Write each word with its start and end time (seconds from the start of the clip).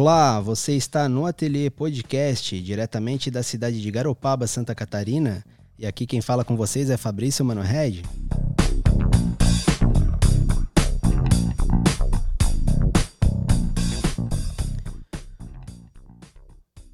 Olá, 0.00 0.40
você 0.40 0.72
está 0.72 1.10
no 1.10 1.26
Ateliê 1.26 1.68
Podcast, 1.68 2.58
diretamente 2.62 3.30
da 3.30 3.42
cidade 3.42 3.82
de 3.82 3.90
Garopaba, 3.90 4.46
Santa 4.46 4.74
Catarina. 4.74 5.44
E 5.78 5.86
aqui 5.86 6.06
quem 6.06 6.22
fala 6.22 6.42
com 6.42 6.56
vocês 6.56 6.88
é 6.88 6.96
Fabrício 6.96 7.44
Manohed. 7.44 8.02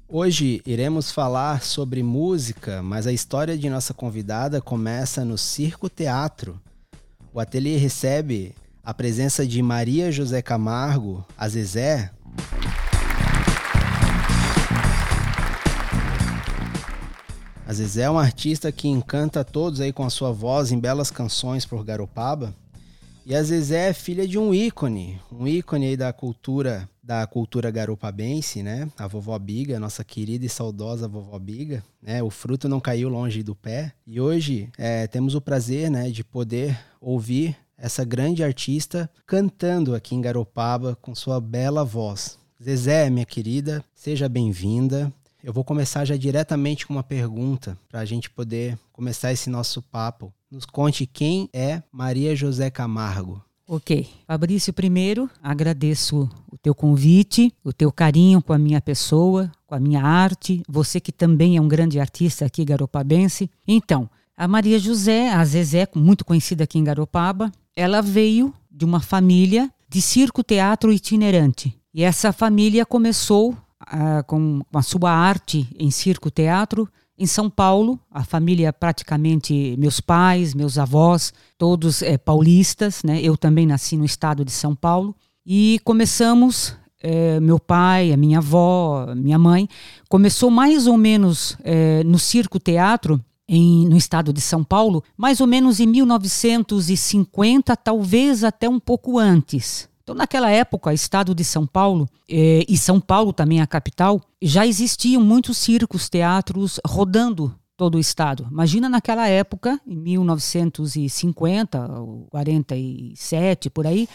Hoje 0.09 0.61
iremos 0.65 1.09
falar 1.09 1.63
sobre 1.63 2.03
música, 2.03 2.83
mas 2.83 3.07
a 3.07 3.13
história 3.13 3.57
de 3.57 3.69
nossa 3.69 3.93
convidada 3.93 4.59
começa 4.59 5.23
no 5.23 5.37
Circo 5.37 5.89
Teatro. 5.89 6.59
O 7.33 7.39
ateliê 7.39 7.77
recebe 7.77 8.53
a 8.83 8.93
presença 8.93 9.47
de 9.47 9.61
Maria 9.61 10.11
José 10.11 10.41
Camargo, 10.41 11.25
a 11.37 11.47
Zezé. 11.47 12.11
A 17.67 17.73
Zezé 17.73 18.03
é 18.03 18.09
uma 18.09 18.21
artista 18.21 18.71
que 18.71 18.87
encanta 18.87 19.43
todos 19.43 19.81
aí 19.81 19.91
com 19.91 20.05
a 20.05 20.09
sua 20.09 20.31
voz 20.31 20.71
em 20.71 20.79
belas 20.79 21.11
canções 21.11 21.65
por 21.65 21.83
Garopaba. 21.83 22.55
E 23.25 23.35
a 23.35 23.43
Zezé 23.43 23.89
é 23.89 23.93
filha 23.93 24.25
de 24.25 24.39
um 24.39 24.53
ícone, 24.53 25.19
um 25.29 25.45
ícone 25.45 25.87
aí 25.87 25.97
da 25.97 26.13
cultura 26.13 26.89
da 27.03 27.27
cultura 27.27 27.69
garopabense, 27.69 28.63
né? 28.63 28.89
A 28.97 29.05
vovó 29.05 29.37
Biga, 29.37 29.81
nossa 29.81 30.01
querida 30.01 30.45
e 30.45 30.49
saudosa 30.49 31.09
vovó 31.09 31.37
Biga, 31.37 31.83
né? 32.01 32.23
O 32.23 32.29
fruto 32.29 32.69
não 32.69 32.79
caiu 32.79 33.09
longe 33.09 33.43
do 33.43 33.53
pé. 33.53 33.91
E 34.05 34.17
hoje 34.21 34.69
é, 34.77 35.05
temos 35.05 35.35
o 35.35 35.41
prazer, 35.41 35.91
né, 35.91 36.09
de 36.09 36.23
poder 36.23 36.77
ouvir 37.01 37.53
essa 37.77 38.05
grande 38.05 38.45
artista 38.45 39.09
cantando 39.25 39.93
aqui 39.93 40.15
em 40.15 40.21
Garopaba 40.21 40.95
com 41.01 41.13
sua 41.13 41.41
bela 41.41 41.83
voz. 41.83 42.39
Zezé, 42.63 43.09
minha 43.09 43.25
querida, 43.25 43.83
seja 43.93 44.29
bem-vinda. 44.29 45.13
Eu 45.43 45.53
vou 45.53 45.63
começar 45.63 46.03
já 46.03 46.17
diretamente 46.17 46.85
com 46.85 46.93
uma 46.93 47.03
pergunta 47.03 47.77
para 47.87 47.99
a 47.99 48.05
gente 48.05 48.29
poder 48.29 48.77
começar 48.91 49.31
esse 49.31 49.49
nosso 49.49 49.81
papo. 49.81 50.33
Nos 50.49 50.65
conte 50.65 51.05
quem 51.05 51.49
é 51.53 51.83
Maria 51.91 52.35
José 52.35 52.69
Camargo. 52.69 53.41
Ok. 53.67 54.07
Fabrício, 54.25 54.71
primeiro 54.71 55.29
agradeço 55.43 56.29
o 56.51 56.57
teu 56.57 56.73
convite, 56.73 57.53
o 57.63 57.73
teu 57.73 57.91
carinho 57.91 58.41
com 58.41 58.53
a 58.53 58.57
minha 58.57 58.81
pessoa, 58.81 59.51
com 59.65 59.75
a 59.75 59.79
minha 59.79 60.01
arte, 60.01 60.63
você 60.67 60.99
que 60.99 61.11
também 61.11 61.57
é 61.57 61.61
um 61.61 61.67
grande 61.67 61.99
artista 61.99 62.45
aqui 62.45 62.63
garopabense. 62.63 63.49
Então, 63.67 64.09
a 64.37 64.47
Maria 64.47 64.79
José, 64.79 65.29
a 65.29 65.43
Zezé, 65.43 65.87
muito 65.93 66.23
conhecida 66.23 66.63
aqui 66.63 66.79
em 66.79 66.83
Garopaba, 66.83 67.51
ela 67.75 68.01
veio 68.01 68.53
de 68.71 68.85
uma 68.85 69.01
família 69.01 69.69
de 69.89 70.01
circo-teatro 70.01 70.93
itinerante. 70.93 71.75
E 71.93 72.03
essa 72.03 72.31
família 72.31 72.85
começou 72.85 73.57
uh, 73.87 74.23
com 74.25 74.61
a 74.73 74.81
sua 74.81 75.11
arte 75.11 75.67
em 75.77 75.91
circo-teatro 75.91 76.87
em 77.19 77.25
São 77.25 77.49
Paulo, 77.49 77.99
a 78.11 78.23
família 78.23 78.71
praticamente 78.71 79.75
meus 79.77 79.99
pais, 79.99 80.53
meus 80.53 80.77
avós, 80.77 81.33
todos 81.57 82.03
é, 82.03 82.15
paulistas, 82.15 83.01
né? 83.03 83.19
Eu 83.19 83.35
também 83.35 83.65
nasci 83.65 83.97
no 83.97 84.05
estado 84.05 84.45
de 84.45 84.51
São 84.51 84.75
Paulo 84.75 85.15
e 85.43 85.79
começamos 85.83 86.75
é, 87.01 87.39
meu 87.39 87.59
pai, 87.59 88.11
a 88.11 88.17
minha 88.17 88.37
avó, 88.37 89.07
minha 89.15 89.39
mãe 89.39 89.67
começou 90.07 90.51
mais 90.51 90.85
ou 90.85 90.95
menos 90.97 91.57
é, 91.63 92.03
no 92.03 92.19
circo 92.19 92.59
teatro 92.59 93.19
em, 93.47 93.87
no 93.87 93.97
estado 93.97 94.31
de 94.31 94.41
São 94.41 94.63
Paulo, 94.63 95.03
mais 95.15 95.41
ou 95.41 95.47
menos 95.47 95.79
em 95.79 95.87
1950, 95.87 97.75
talvez 97.77 98.43
até 98.43 98.69
um 98.69 98.79
pouco 98.79 99.17
antes. 99.17 99.89
Então, 100.07 100.15
naquela 100.15 100.49
época, 100.49 100.89
o 100.89 100.93
estado 100.93 101.35
de 101.35 101.43
São 101.43 101.67
Paulo, 101.67 102.07
eh, 102.29 102.63
e 102.65 102.77
São 102.77 102.97
Paulo 102.97 103.33
também 103.33 103.59
a 103.59 103.67
capital, 103.67 104.21
já 104.41 104.65
existiam 104.65 105.21
muitos 105.21 105.57
circos, 105.57 106.07
teatros 106.07 106.79
rodando 106.87 107.53
todo 107.75 107.95
o 107.95 107.99
estado. 107.99 108.47
Imagina 108.49 108.87
naquela 108.87 109.27
época, 109.27 109.77
em 109.85 109.97
1950, 109.97 111.89
47, 112.29 113.69
por 113.69 113.85
aí, 113.85 114.07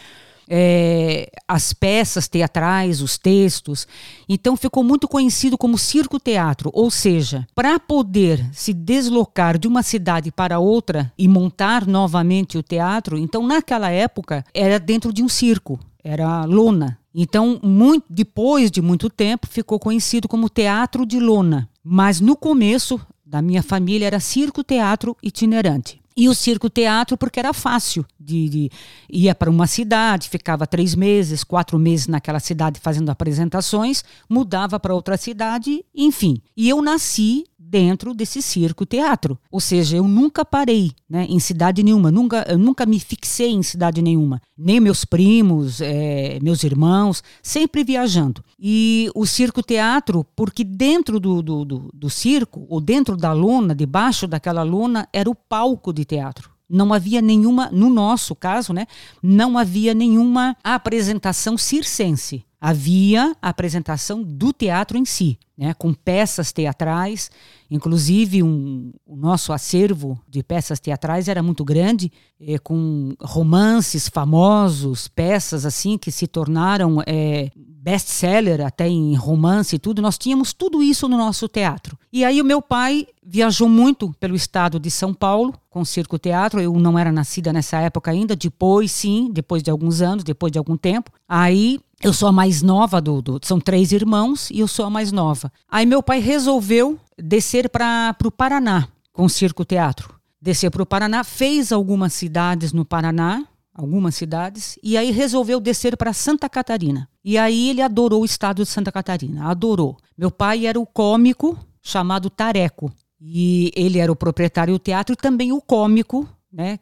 é, 0.54 1.30
as 1.48 1.72
peças 1.72 2.28
teatrais, 2.28 3.00
os 3.00 3.16
textos. 3.16 3.86
Então 4.28 4.54
ficou 4.54 4.84
muito 4.84 5.08
conhecido 5.08 5.56
como 5.56 5.78
circo-teatro, 5.78 6.70
ou 6.74 6.90
seja, 6.90 7.46
para 7.54 7.80
poder 7.80 8.46
se 8.52 8.74
deslocar 8.74 9.56
de 9.56 9.66
uma 9.66 9.82
cidade 9.82 10.30
para 10.30 10.58
outra 10.58 11.10
e 11.16 11.26
montar 11.26 11.86
novamente 11.86 12.58
o 12.58 12.62
teatro, 12.62 13.16
então 13.16 13.46
naquela 13.46 13.88
época 13.88 14.44
era 14.52 14.78
dentro 14.78 15.10
de 15.10 15.22
um 15.22 15.28
circo, 15.28 15.80
era 16.04 16.44
lona. 16.44 16.98
Então, 17.14 17.58
muito, 17.62 18.04
depois 18.08 18.70
de 18.70 18.82
muito 18.82 19.08
tempo, 19.08 19.46
ficou 19.46 19.78
conhecido 19.78 20.28
como 20.28 20.50
teatro 20.50 21.06
de 21.06 21.18
lona. 21.18 21.68
Mas 21.84 22.20
no 22.20 22.36
começo 22.36 23.00
da 23.24 23.40
minha 23.40 23.62
família 23.62 24.06
era 24.06 24.20
circo-teatro 24.20 25.16
itinerante. 25.22 26.01
E 26.16 26.28
o 26.28 26.34
circo 26.34 26.68
teatro 26.68 27.16
porque 27.16 27.40
era 27.40 27.52
fácil 27.52 28.04
de, 28.18 28.48
de 28.48 28.70
ia 29.10 29.34
para 29.34 29.50
uma 29.50 29.66
cidade, 29.66 30.28
ficava 30.28 30.66
três 30.66 30.94
meses, 30.94 31.42
quatro 31.42 31.78
meses 31.78 32.06
naquela 32.06 32.40
cidade 32.40 32.80
fazendo 32.80 33.10
apresentações, 33.10 34.04
mudava 34.28 34.78
para 34.78 34.94
outra 34.94 35.16
cidade, 35.16 35.84
enfim. 35.94 36.40
E 36.56 36.68
eu 36.68 36.82
nasci 36.82 37.44
dentro 37.72 38.12
desse 38.12 38.42
circo 38.42 38.84
teatro. 38.84 39.38
Ou 39.50 39.58
seja, 39.58 39.96
eu 39.96 40.06
nunca 40.06 40.44
parei 40.44 40.92
né, 41.08 41.26
em 41.26 41.40
cidade 41.40 41.82
nenhuma, 41.82 42.12
nunca, 42.12 42.44
eu 42.46 42.58
nunca 42.58 42.84
me 42.84 43.00
fixei 43.00 43.50
em 43.50 43.62
cidade 43.62 44.02
nenhuma. 44.02 44.42
Nem 44.56 44.78
meus 44.78 45.06
primos, 45.06 45.80
é, 45.80 46.38
meus 46.42 46.62
irmãos, 46.64 47.22
sempre 47.42 47.82
viajando. 47.82 48.44
E 48.60 49.10
o 49.14 49.24
circo 49.24 49.62
teatro, 49.62 50.22
porque 50.36 50.62
dentro 50.62 51.18
do, 51.18 51.40
do, 51.40 51.64
do, 51.64 51.90
do 51.94 52.10
circo, 52.10 52.66
ou 52.68 52.78
dentro 52.78 53.16
da 53.16 53.32
lona, 53.32 53.74
debaixo 53.74 54.26
daquela 54.26 54.62
lona, 54.62 55.08
era 55.10 55.30
o 55.30 55.34
palco 55.34 55.94
de 55.94 56.04
teatro 56.04 56.52
não 56.74 56.94
havia 56.94 57.20
nenhuma, 57.20 57.68
no 57.70 57.90
nosso 57.90 58.34
caso, 58.34 58.72
né, 58.72 58.86
não 59.22 59.58
havia 59.58 59.92
nenhuma 59.92 60.56
apresentação 60.64 61.58
circense 61.58 62.46
havia 62.64 63.34
a 63.42 63.48
apresentação 63.48 64.22
do 64.22 64.52
teatro 64.52 64.96
em 64.96 65.04
si, 65.04 65.36
né, 65.58 65.74
com 65.74 65.92
peças 65.92 66.52
teatrais. 66.52 67.28
Inclusive, 67.68 68.40
um, 68.40 68.92
o 69.04 69.16
nosso 69.16 69.52
acervo 69.52 70.16
de 70.28 70.44
peças 70.44 70.78
teatrais 70.78 71.26
era 71.26 71.42
muito 71.42 71.64
grande, 71.64 72.12
eh, 72.40 72.60
com 72.60 73.16
romances 73.20 74.08
famosos, 74.08 75.08
peças 75.08 75.66
assim 75.66 75.98
que 75.98 76.12
se 76.12 76.28
tornaram 76.28 77.02
eh, 77.04 77.50
best-seller 77.82 78.64
até 78.64 78.88
em 78.88 79.14
romance 79.16 79.74
e 79.74 79.78
tudo. 79.78 80.00
Nós 80.00 80.16
tínhamos 80.16 80.52
tudo 80.52 80.82
isso 80.82 81.08
no 81.08 81.16
nosso 81.16 81.48
teatro. 81.48 81.98
E 82.12 82.24
aí 82.24 82.40
o 82.40 82.44
meu 82.44 82.62
pai 82.62 83.06
viajou 83.24 83.68
muito 83.68 84.14
pelo 84.20 84.36
estado 84.36 84.78
de 84.78 84.88
São 84.88 85.12
Paulo 85.12 85.52
com 85.68 85.84
circo 85.84 86.16
teatro. 86.16 86.60
Eu 86.60 86.72
não 86.74 86.96
era 86.96 87.10
nascida 87.10 87.52
nessa 87.52 87.78
época 87.78 88.12
ainda. 88.12 88.36
Depois, 88.36 88.92
sim, 88.92 89.28
depois 89.32 89.64
de 89.64 89.70
alguns 89.70 90.00
anos, 90.00 90.22
depois 90.22 90.52
de 90.52 90.58
algum 90.58 90.76
tempo. 90.76 91.10
Aí 91.28 91.80
eu 92.00 92.12
sou 92.12 92.28
a 92.28 92.32
mais 92.32 92.62
nova 92.62 93.00
do, 93.00 93.20
do, 93.20 93.40
São 93.42 93.58
três 93.58 93.90
irmãos 93.90 94.48
e 94.50 94.60
eu 94.60 94.68
sou 94.68 94.84
a 94.84 94.90
mais 94.90 95.10
nova. 95.10 95.52
Aí 95.68 95.84
meu 95.84 96.02
pai 96.02 96.20
resolveu 96.20 96.98
descer 97.18 97.68
para 97.68 98.16
o 98.24 98.30
Paraná 98.30 98.86
com 99.12 99.28
circo 99.28 99.64
teatro. 99.64 100.14
Descer 100.40 100.70
para 100.70 100.82
o 100.82 100.86
Paraná, 100.86 101.22
fez 101.22 101.70
algumas 101.70 102.12
cidades 102.12 102.72
no 102.72 102.84
Paraná, 102.84 103.44
algumas 103.74 104.14
cidades, 104.14 104.78
e 104.82 104.96
aí 104.96 105.10
resolveu 105.10 105.58
descer 105.58 105.96
para 105.96 106.12
Santa 106.12 106.48
Catarina. 106.48 107.08
E 107.24 107.38
aí 107.38 107.70
ele 107.70 107.82
adorou 107.82 108.22
o 108.22 108.24
estado 108.24 108.62
de 108.62 108.68
Santa 108.68 108.92
Catarina, 108.92 109.46
adorou. 109.46 109.96
Meu 110.16 110.30
pai 110.30 110.66
era 110.66 110.78
o 110.78 110.86
cômico 110.86 111.58
chamado 111.80 112.28
Tareco. 112.28 112.92
E 113.20 113.70
ele 113.76 113.98
era 113.98 114.10
o 114.10 114.16
proprietário 114.16 114.74
do 114.74 114.78
teatro 114.80 115.12
e 115.12 115.16
também 115.16 115.52
o 115.52 115.60
cômico 115.60 116.28
né, 116.52 116.78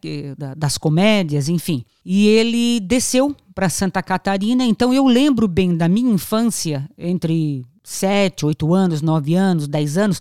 das 0.57 0.79
comédias, 0.79 1.49
enfim. 1.49 1.85
E 2.05 2.27
ele 2.27 2.81
desceu 2.81 3.37
para 3.55 3.69
Santa 3.69 4.03
Catarina, 4.03 4.65
então 4.65 4.93
eu 4.93 5.07
lembro 5.07 5.47
bem 5.47 5.77
da 5.77 5.87
minha 5.87 6.13
infância, 6.13 6.89
entre 6.97 7.63
sete, 7.85 8.47
oito 8.47 8.73
anos, 8.73 9.03
nove 9.03 9.35
anos, 9.35 9.69
dez 9.69 9.99
anos, 9.99 10.21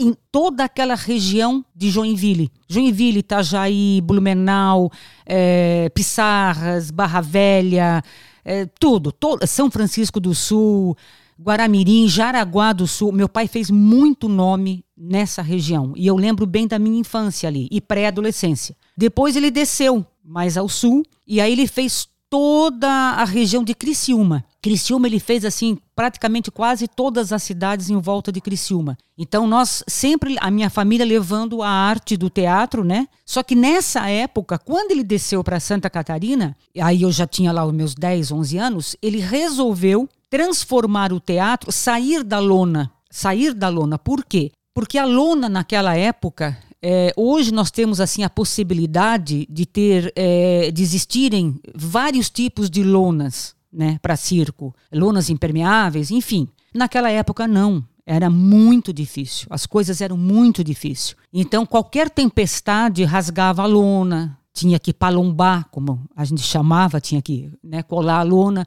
em 0.00 0.14
toda 0.32 0.64
aquela 0.64 0.94
região 0.94 1.62
de 1.76 1.90
Joinville. 1.90 2.50
Joinville, 2.66 3.18
Itajaí, 3.18 4.00
Blumenau, 4.02 4.90
é, 5.26 5.90
Pissarras, 5.94 6.90
Barra 6.90 7.20
Velha, 7.20 8.02
é, 8.42 8.66
tudo, 8.80 9.12
todo, 9.12 9.46
São 9.46 9.70
Francisco 9.70 10.18
do 10.18 10.34
Sul, 10.34 10.96
Guaramirim, 11.38 12.08
Jaraguá 12.08 12.72
do 12.72 12.86
Sul. 12.86 13.12
Meu 13.12 13.28
pai 13.28 13.46
fez 13.46 13.70
muito 13.70 14.26
nome 14.26 14.82
nessa 14.96 15.42
região. 15.42 15.92
E 15.94 16.06
eu 16.06 16.16
lembro 16.16 16.46
bem 16.46 16.66
da 16.66 16.78
minha 16.78 16.98
infância 16.98 17.46
ali 17.46 17.68
e 17.70 17.78
pré-adolescência. 17.78 18.74
Depois 18.96 19.36
ele 19.36 19.50
desceu 19.50 20.06
mais 20.24 20.56
ao 20.56 20.68
sul 20.68 21.02
e 21.26 21.40
aí 21.40 21.52
ele 21.52 21.66
fez 21.66 22.08
toda 22.30 22.88
a 22.88 23.24
região 23.24 23.64
de 23.64 23.74
Criciúma. 23.74 24.44
Criciúma 24.62 25.08
ele 25.08 25.18
fez 25.18 25.44
assim 25.44 25.76
praticamente 25.96 26.50
quase 26.50 26.86
todas 26.86 27.32
as 27.32 27.42
cidades 27.42 27.90
em 27.90 27.98
volta 28.00 28.30
de 28.30 28.40
Criciúma. 28.40 28.96
Então 29.18 29.48
nós 29.48 29.82
sempre 29.88 30.36
a 30.40 30.50
minha 30.50 30.70
família 30.70 31.04
levando 31.04 31.60
a 31.60 31.68
arte 31.68 32.16
do 32.16 32.30
teatro, 32.30 32.84
né? 32.84 33.08
Só 33.26 33.42
que 33.42 33.56
nessa 33.56 34.08
época, 34.08 34.58
quando 34.58 34.92
ele 34.92 35.02
desceu 35.02 35.42
para 35.42 35.58
Santa 35.58 35.90
Catarina, 35.90 36.56
aí 36.80 37.02
eu 37.02 37.10
já 37.10 37.26
tinha 37.26 37.50
lá 37.50 37.66
os 37.66 37.72
meus 37.72 37.94
10, 37.94 38.30
11 38.30 38.58
anos, 38.58 38.96
ele 39.02 39.18
resolveu 39.18 40.08
transformar 40.30 41.12
o 41.12 41.18
teatro, 41.18 41.72
sair 41.72 42.22
da 42.22 42.38
lona. 42.38 42.92
Sair 43.10 43.52
da 43.52 43.68
lona. 43.68 43.98
Por 43.98 44.24
quê? 44.24 44.52
Porque 44.72 44.96
a 44.96 45.04
lona 45.04 45.48
naquela 45.48 45.96
época 45.96 46.56
é, 46.82 47.12
hoje 47.16 47.52
nós 47.52 47.70
temos 47.70 48.00
assim 48.00 48.22
a 48.22 48.30
possibilidade 48.30 49.46
de 49.50 49.66
ter 49.66 50.12
é, 50.16 50.70
de 50.70 50.82
existirem 50.82 51.60
vários 51.74 52.30
tipos 52.30 52.70
de 52.70 52.82
lonas 52.82 53.54
né, 53.72 53.98
para 54.00 54.16
circo, 54.16 54.74
lonas 54.92 55.30
impermeáveis, 55.30 56.10
enfim. 56.10 56.48
Naquela 56.74 57.10
época 57.10 57.46
não, 57.46 57.84
era 58.06 58.30
muito 58.30 58.92
difícil. 58.92 59.46
As 59.50 59.66
coisas 59.66 60.00
eram 60.00 60.16
muito 60.16 60.64
difíceis. 60.64 61.16
Então 61.32 61.66
qualquer 61.66 62.08
tempestade 62.08 63.04
rasgava 63.04 63.62
a 63.62 63.66
lona, 63.66 64.38
tinha 64.52 64.78
que 64.78 64.92
palombar, 64.92 65.68
como 65.70 66.02
a 66.16 66.24
gente 66.24 66.42
chamava, 66.42 67.00
tinha 67.00 67.20
que 67.20 67.50
né, 67.62 67.82
colar 67.82 68.20
a 68.20 68.22
lona. 68.22 68.66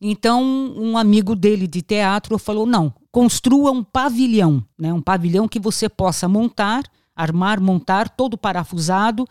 Então, 0.00 0.42
um 0.42 0.96
amigo 0.96 1.36
dele 1.36 1.66
de 1.66 1.82
teatro 1.82 2.38
falou: 2.38 2.64
não, 2.64 2.92
construa 3.12 3.70
um 3.70 3.84
pavilhão, 3.84 4.64
né, 4.78 4.92
um 4.94 5.02
pavilhão 5.02 5.46
que 5.46 5.60
você 5.60 5.90
possa 5.90 6.26
montar 6.26 6.84
armar, 7.22 7.60
montar 7.60 8.08
todo 8.08 8.36
parafusado 8.36 9.26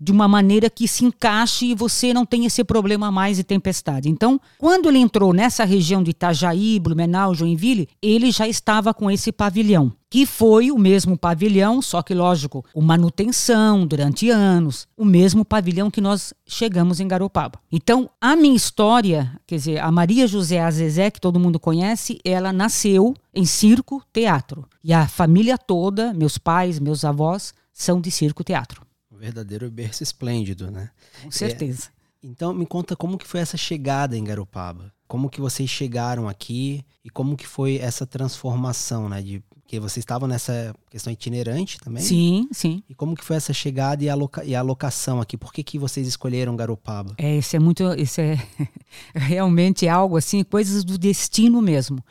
de 0.00 0.12
uma 0.12 0.28
maneira 0.28 0.70
que 0.70 0.86
se 0.86 1.04
encaixe 1.04 1.66
e 1.66 1.74
você 1.74 2.12
não 2.12 2.24
tenha 2.24 2.46
esse 2.46 2.62
problema 2.62 3.10
mais 3.10 3.36
de 3.36 3.44
tempestade. 3.44 4.08
Então, 4.08 4.40
quando 4.58 4.88
ele 4.88 4.98
entrou 4.98 5.32
nessa 5.32 5.64
região 5.64 6.02
de 6.02 6.10
Itajaí, 6.10 6.78
Blumenau, 6.78 7.34
Joinville, 7.34 7.88
ele 8.00 8.30
já 8.30 8.46
estava 8.46 8.94
com 8.94 9.10
esse 9.10 9.32
pavilhão, 9.32 9.92
que 10.10 10.24
foi 10.24 10.70
o 10.70 10.78
mesmo 10.78 11.18
pavilhão, 11.18 11.82
só 11.82 12.02
que 12.02 12.14
lógico, 12.14 12.64
com 12.72 12.80
manutenção 12.80 13.86
durante 13.86 14.30
anos, 14.30 14.86
o 14.96 15.04
mesmo 15.04 15.44
pavilhão 15.44 15.90
que 15.90 16.00
nós 16.00 16.32
chegamos 16.46 17.00
em 17.00 17.08
Garopaba. 17.08 17.58
Então, 17.70 18.08
a 18.20 18.36
minha 18.36 18.56
história, 18.56 19.32
quer 19.46 19.56
dizer, 19.56 19.78
a 19.78 19.90
Maria 19.90 20.26
José 20.26 20.60
Azezé, 20.60 21.10
que 21.10 21.20
todo 21.20 21.40
mundo 21.40 21.58
conhece, 21.60 22.18
ela 22.24 22.52
nasceu 22.52 23.14
em 23.34 23.44
circo 23.44 24.02
teatro. 24.12 24.64
E 24.82 24.92
a 24.92 25.06
família 25.06 25.58
toda, 25.58 26.14
meus 26.14 26.38
pais, 26.38 26.78
meus 26.78 27.04
avós, 27.04 27.52
são 27.72 28.00
de 28.00 28.10
circo 28.10 28.42
teatro 28.42 28.87
verdadeiro 29.18 29.70
berço 29.70 30.02
esplêndido, 30.02 30.70
né? 30.70 30.90
Com 31.22 31.30
certeza. 31.30 31.88
É, 32.22 32.26
então 32.26 32.52
me 32.52 32.66
conta 32.66 32.96
como 32.96 33.18
que 33.18 33.26
foi 33.26 33.40
essa 33.40 33.56
chegada 33.56 34.16
em 34.16 34.24
Garopaba? 34.24 34.92
Como 35.06 35.30
que 35.30 35.40
vocês 35.40 35.68
chegaram 35.68 36.28
aqui 36.28 36.84
e 37.04 37.10
como 37.10 37.36
que 37.36 37.46
foi 37.46 37.76
essa 37.78 38.06
transformação, 38.06 39.08
né? 39.08 39.22
De 39.22 39.42
porque 39.68 39.78
vocês 39.78 39.98
estavam 39.98 40.26
nessa 40.26 40.74
questão 40.88 41.12
itinerante 41.12 41.78
também? 41.78 42.02
Sim, 42.02 42.48
sim. 42.50 42.82
E 42.88 42.94
como 42.94 43.14
que 43.14 43.22
foi 43.22 43.36
essa 43.36 43.52
chegada 43.52 44.02
e 44.02 44.08
a, 44.08 44.14
loca 44.14 44.42
e 44.42 44.54
a 44.54 44.62
locação 44.62 45.20
aqui? 45.20 45.36
Por 45.36 45.52
que, 45.52 45.62
que 45.62 45.78
vocês 45.78 46.08
escolheram 46.08 46.56
Garopaba? 46.56 47.12
É, 47.18 47.36
isso 47.36 47.54
é 47.54 47.58
muito, 47.58 47.84
isso 48.00 48.18
é 48.18 48.42
realmente 49.14 49.86
algo 49.86 50.16
assim, 50.16 50.42
coisas 50.42 50.84
do 50.84 50.96
destino 50.96 51.60
mesmo 51.60 52.02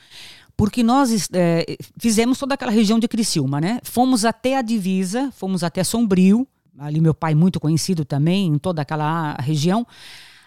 porque 0.56 0.82
nós 0.82 1.30
é, 1.34 1.78
fizemos 2.00 2.40
toda 2.40 2.56
aquela 2.56 2.72
região 2.72 2.98
de 2.98 3.08
Criciúma, 3.08 3.62
né? 3.62 3.80
Fomos 3.84 4.26
até 4.26 4.58
a 4.58 4.64
divisa, 4.64 5.32
fomos 5.32 5.64
até 5.64 5.84
Sombrio, 5.84 6.48
ali 6.80 7.02
meu 7.02 7.14
pai 7.14 7.34
muito 7.34 7.60
conhecido 7.60 8.06
também 8.06 8.48
em 8.48 8.58
toda 8.58 8.82
aquela 8.82 9.34
região. 9.40 9.86